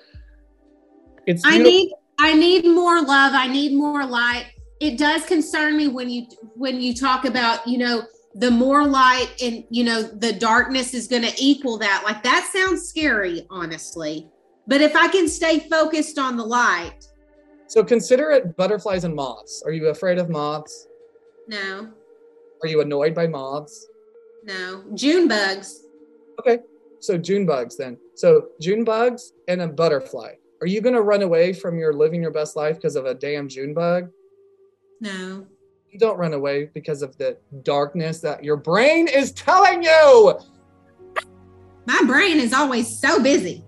it's. 1.27 1.43
I 1.45 1.59
need. 1.59 1.91
I 2.19 2.33
need 2.33 2.65
more 2.65 3.01
love. 3.01 3.33
I 3.35 3.47
need 3.47 3.73
more 3.73 4.05
light. 4.05 4.45
It 4.83 4.97
does 4.97 5.25
concern 5.25 5.77
me 5.77 5.87
when 5.87 6.09
you 6.09 6.27
when 6.55 6.81
you 6.81 6.93
talk 6.93 7.23
about 7.23 7.65
you 7.65 7.77
know 7.77 8.03
the 8.35 8.51
more 8.51 8.85
light 8.85 9.29
and 9.41 9.63
you 9.69 9.85
know 9.85 10.01
the 10.03 10.33
darkness 10.33 10.93
is 10.93 11.07
going 11.07 11.21
to 11.21 11.33
equal 11.37 11.77
that. 11.77 12.01
Like 12.03 12.21
that 12.23 12.49
sounds 12.53 12.85
scary, 12.85 13.47
honestly. 13.49 14.27
But 14.67 14.81
if 14.81 14.93
I 14.93 15.07
can 15.07 15.29
stay 15.29 15.59
focused 15.59 16.19
on 16.19 16.35
the 16.35 16.43
light, 16.43 16.99
So 17.67 17.81
consider 17.81 18.31
it 18.31 18.57
butterflies 18.57 19.05
and 19.05 19.15
moths. 19.15 19.63
Are 19.65 19.71
you 19.71 19.87
afraid 19.87 20.17
of 20.17 20.29
moths? 20.29 20.87
no, 21.47 21.89
Are 22.61 22.67
you 22.67 22.81
annoyed 22.81 23.15
by 23.15 23.25
moths? 23.27 23.87
no, 24.43 24.83
June 24.95 25.29
bugs. 25.29 25.85
Okay. 26.41 26.59
So 26.99 27.17
June 27.17 27.45
bugs 27.45 27.77
then. 27.77 27.97
So 28.15 28.49
June 28.59 28.83
bugs 28.83 29.31
and 29.47 29.61
a 29.61 29.67
butterfly. 29.69 30.33
Are 30.59 30.67
you 30.67 30.81
going 30.81 30.95
to 30.95 31.01
run 31.01 31.21
away 31.21 31.53
from 31.53 31.77
your 31.77 31.93
living 31.93 32.21
your 32.21 32.31
best 32.31 32.57
life 32.57 32.75
because 32.75 32.97
of 32.97 33.05
a 33.05 33.13
damn 33.13 33.47
June 33.47 33.73
bug? 33.73 34.09
No, 35.03 35.45
You 35.89 35.99
don't 35.99 36.17
run 36.17 36.33
away 36.33 36.69
because 36.73 37.01
of 37.01 37.17
the 37.17 37.37
darkness 37.63 38.21
that 38.21 38.41
your 38.41 38.55
brain 38.55 39.09
is 39.09 39.33
telling 39.33 39.83
you. 39.83 40.39
my 41.85 42.01
brain 42.07 42.39
is 42.39 42.53
always 42.53 43.01
so 43.01 43.21
busy. 43.21 43.65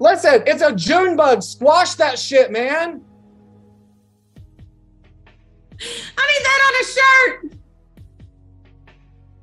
Listen, 0.00 0.42
it's 0.44 0.60
a 0.60 0.74
June 0.74 1.14
bug. 1.14 1.44
Squash 1.44 1.94
that 1.94 2.18
shit, 2.18 2.50
man. 2.50 3.00
I 5.80 6.24
need 6.32 6.42
that 6.44 6.60
on 6.66 6.74
a 6.82 6.84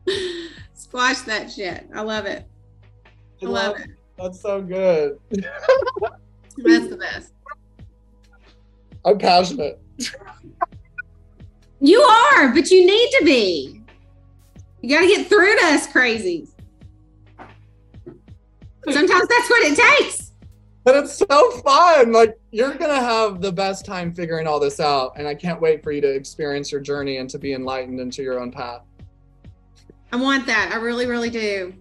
shirt. 0.09 0.49
Squash 0.73 1.21
that 1.21 1.49
shit. 1.49 1.87
I 1.95 2.01
love 2.01 2.25
it. 2.25 2.45
I 3.41 3.45
love 3.45 3.77
it. 3.79 3.87
That's 4.17 4.41
so 4.41 4.61
good. 4.61 5.19
That's 5.29 6.87
the 6.89 6.97
best. 6.99 7.31
I'm 9.05 9.19
passionate. 9.19 9.79
You 11.79 12.01
are, 12.01 12.53
but 12.53 12.71
you 12.71 12.85
need 12.85 13.09
to 13.19 13.25
be. 13.25 13.81
You 14.81 14.89
got 14.89 15.01
to 15.01 15.07
get 15.07 15.27
through 15.27 15.55
to 15.57 15.65
us 15.65 15.87
crazies. 15.87 16.49
Sometimes 18.87 19.27
that's 19.27 19.49
what 19.49 19.63
it 19.63 19.75
takes. 19.75 20.31
But 20.83 20.95
it's 20.97 21.17
so 21.17 21.51
fun. 21.61 22.11
Like 22.11 22.39
you're 22.51 22.75
gonna 22.75 22.93
have 22.93 23.41
the 23.41 23.51
best 23.51 23.85
time 23.85 24.13
figuring 24.13 24.45
all 24.45 24.59
this 24.59 24.79
out, 24.79 25.13
and 25.17 25.27
I 25.27 25.33
can't 25.33 25.59
wait 25.59 25.83
for 25.83 25.91
you 25.91 25.99
to 26.01 26.13
experience 26.13 26.71
your 26.71 26.79
journey 26.79 27.17
and 27.17 27.27
to 27.31 27.39
be 27.39 27.53
enlightened 27.53 27.99
into 27.99 28.21
your 28.21 28.39
own 28.39 28.51
path. 28.51 28.81
I 30.11 30.17
want 30.17 30.45
that. 30.45 30.69
I 30.71 30.75
really, 30.75 31.07
really 31.07 31.31
do. 31.31 31.73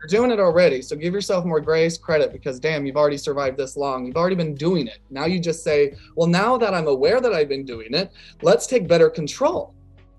You're 0.00 0.08
doing 0.08 0.30
it 0.30 0.40
already, 0.40 0.80
so 0.80 0.96
give 0.96 1.12
yourself 1.12 1.44
more 1.44 1.60
grace, 1.60 1.98
credit, 1.98 2.32
because 2.32 2.58
damn, 2.58 2.86
you've 2.86 2.96
already 2.96 3.18
survived 3.18 3.58
this 3.58 3.76
long. 3.76 4.06
You've 4.06 4.16
already 4.16 4.34
been 4.36 4.54
doing 4.54 4.86
it. 4.86 4.98
Now 5.10 5.26
you 5.26 5.38
just 5.38 5.62
say, 5.62 5.94
well, 6.16 6.26
now 6.26 6.56
that 6.56 6.72
I'm 6.72 6.86
aware 6.86 7.20
that 7.20 7.34
I've 7.34 7.50
been 7.50 7.66
doing 7.66 7.92
it, 7.92 8.10
let's 8.40 8.66
take 8.66 8.88
better 8.88 9.10
control. 9.10 9.74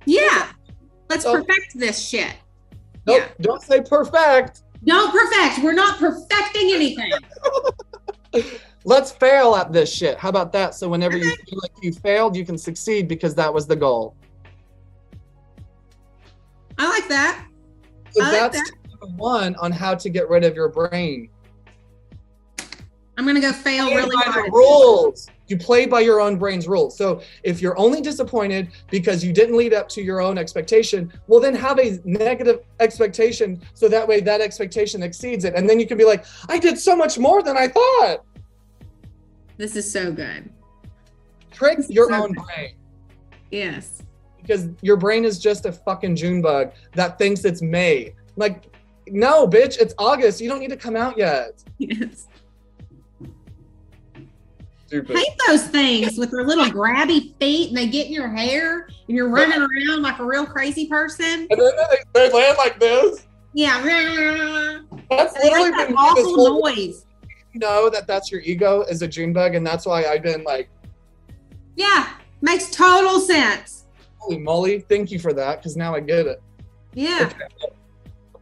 Yeah. 0.05 0.51
Let's 1.09 1.23
So- 1.23 1.33
perfect 1.33 1.73
this 1.75 1.99
shit. 1.99 2.33
Nope, 3.07 3.17
Yeah. 3.21 3.27
don't 3.41 3.63
say 3.63 3.81
perfect. 3.81 4.61
Don't 4.85 5.11
perfect. 5.11 5.63
We're 5.63 5.73
not 5.73 5.97
perfecting 5.97 6.71
anything. 6.71 7.11
Let's 8.83 9.11
fail 9.11 9.55
at 9.55 9.71
this 9.71 9.93
shit. 9.93 10.17
How 10.17 10.29
about 10.29 10.51
that? 10.53 10.73
So 10.73 10.89
whenever 10.89 11.17
you 11.17 11.23
feel 11.49 11.59
like 11.61 11.71
you 11.81 11.91
failed, 11.93 12.35
you 12.35 12.43
can 12.45 12.57
succeed 12.57 13.07
because 13.07 13.35
that 13.35 13.51
was 13.53 13.67
the 13.67 13.75
goal. 13.75 14.15
I 16.79 16.89
like 16.89 17.07
that. 17.09 17.45
So 18.11 18.23
I 18.23 18.31
like 18.31 18.51
that's 18.51 18.69
that. 18.71 18.77
One 19.17 19.55
on 19.55 19.71
how 19.71 19.95
to 19.95 20.09
get 20.09 20.29
rid 20.29 20.43
of 20.43 20.55
your 20.55 20.69
brain. 20.69 21.29
I'm 23.17 23.25
going 23.25 23.35
to 23.35 23.41
go 23.41 23.51
fail 23.53 23.87
Play 23.87 23.95
really 23.97 24.15
by 24.15 24.23
the 24.25 24.31
hard. 24.31 24.53
rules. 24.53 25.27
You 25.47 25.57
play 25.57 25.85
by 25.85 25.99
your 25.99 26.21
own 26.21 26.37
brain's 26.37 26.67
rules. 26.67 26.97
So 26.97 27.21
if 27.43 27.61
you're 27.61 27.77
only 27.77 28.01
disappointed 28.01 28.69
because 28.89 29.23
you 29.23 29.33
didn't 29.33 29.57
lead 29.57 29.73
up 29.73 29.89
to 29.89 30.01
your 30.01 30.21
own 30.21 30.37
expectation, 30.37 31.11
well, 31.27 31.39
then 31.41 31.53
have 31.55 31.77
a 31.77 31.99
negative 32.05 32.61
expectation 32.79 33.61
so 33.73 33.87
that 33.89 34.07
way 34.07 34.21
that 34.21 34.39
expectation 34.39 35.03
exceeds 35.03 35.43
it. 35.43 35.53
And 35.55 35.69
then 35.69 35.79
you 35.79 35.85
can 35.85 35.97
be 35.97 36.05
like, 36.05 36.25
I 36.47 36.57
did 36.57 36.79
so 36.79 36.95
much 36.95 37.19
more 37.19 37.43
than 37.43 37.57
I 37.57 37.67
thought. 37.67 38.23
This 39.57 39.75
is 39.75 39.91
so 39.91 40.11
good. 40.11 40.49
Trick 41.51 41.79
your 41.89 42.07
so 42.09 42.23
own 42.23 42.31
good. 42.31 42.45
brain 42.45 42.75
Yes. 43.51 44.01
because 44.41 44.69
your 44.81 44.95
brain 44.95 45.25
is 45.25 45.37
just 45.37 45.65
a 45.65 45.71
fucking 45.71 46.15
June 46.15 46.41
bug 46.41 46.71
that 46.93 47.19
thinks 47.19 47.43
it's 47.43 47.61
May. 47.61 48.13
Like, 48.37 48.73
no, 49.11 49.47
bitch, 49.47 49.79
it's 49.79 49.93
August. 49.97 50.41
You 50.41 50.49
don't 50.49 50.59
need 50.59 50.69
to 50.69 50.77
come 50.77 50.95
out 50.95 51.17
yet. 51.17 51.63
Yes. 51.77 52.27
Stupid. 54.87 55.15
hate 55.17 55.39
those 55.47 55.67
things 55.67 56.17
with 56.17 56.31
their 56.31 56.43
little 56.43 56.65
grabby 56.65 57.33
feet 57.39 57.69
and 57.69 57.77
they 57.77 57.87
get 57.87 58.07
in 58.07 58.13
your 58.13 58.27
hair 58.27 58.87
and 59.07 59.15
you're 59.15 59.29
running 59.29 59.59
around 59.61 60.01
like 60.01 60.19
a 60.19 60.25
real 60.25 60.45
crazy 60.45 60.85
person. 60.87 61.47
And 61.49 61.59
then 61.59 61.71
they, 62.13 62.27
they 62.27 62.31
land 62.33 62.57
like 62.57 62.77
this. 62.77 63.25
Yeah. 63.53 63.79
That's 65.09 65.33
They 65.33 65.49
literally 65.49 65.71
that 65.71 65.87
been 65.87 65.95
me 65.95 66.01
this 66.15 66.25
awful 66.25 66.35
whole 66.35 66.61
noise. 66.61 67.05
you 67.53 67.59
know 67.61 67.89
that 67.89 68.05
that's 68.05 68.29
your 68.31 68.41
ego 68.41 68.81
is 68.83 69.01
a 69.01 69.07
June 69.07 69.31
bug, 69.33 69.55
and 69.55 69.65
that's 69.65 69.85
why 69.85 70.05
I've 70.05 70.23
been 70.23 70.43
like, 70.43 70.69
Yeah. 71.77 72.09
Makes 72.41 72.71
total 72.71 73.19
sense. 73.19 73.85
holy 74.17 74.39
moly, 74.39 74.79
thank 74.81 75.09
you 75.11 75.19
for 75.19 75.31
that, 75.33 75.59
because 75.59 75.77
now 75.77 75.95
I 75.95 75.99
get 76.01 76.27
it. 76.27 76.41
Yeah. 76.93 77.31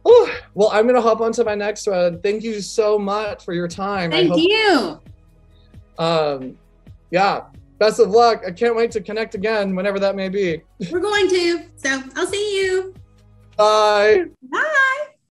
Whew. 0.02 0.30
Well, 0.54 0.70
I'm 0.72 0.86
gonna 0.86 1.00
hop 1.00 1.20
on 1.20 1.32
to 1.32 1.44
my 1.44 1.54
next 1.54 1.86
one. 1.86 2.20
Thank 2.20 2.42
you 2.42 2.60
so 2.60 2.98
much 2.98 3.44
for 3.44 3.52
your 3.52 3.68
time. 3.68 4.10
Thank 4.10 4.30
hope, 4.30 4.40
you. 4.40 5.00
Um, 5.98 6.58
yeah, 7.10 7.42
best 7.78 8.00
of 8.00 8.10
luck. 8.10 8.42
I 8.46 8.50
can't 8.50 8.76
wait 8.76 8.90
to 8.92 9.00
connect 9.00 9.34
again, 9.34 9.74
whenever 9.74 9.98
that 9.98 10.16
may 10.16 10.28
be. 10.28 10.62
We're 10.90 11.00
going 11.00 11.28
to. 11.28 11.64
So 11.76 12.02
I'll 12.16 12.26
see 12.26 12.60
you. 12.60 12.94
Bye. 13.56 14.24
Bye. 14.50 14.86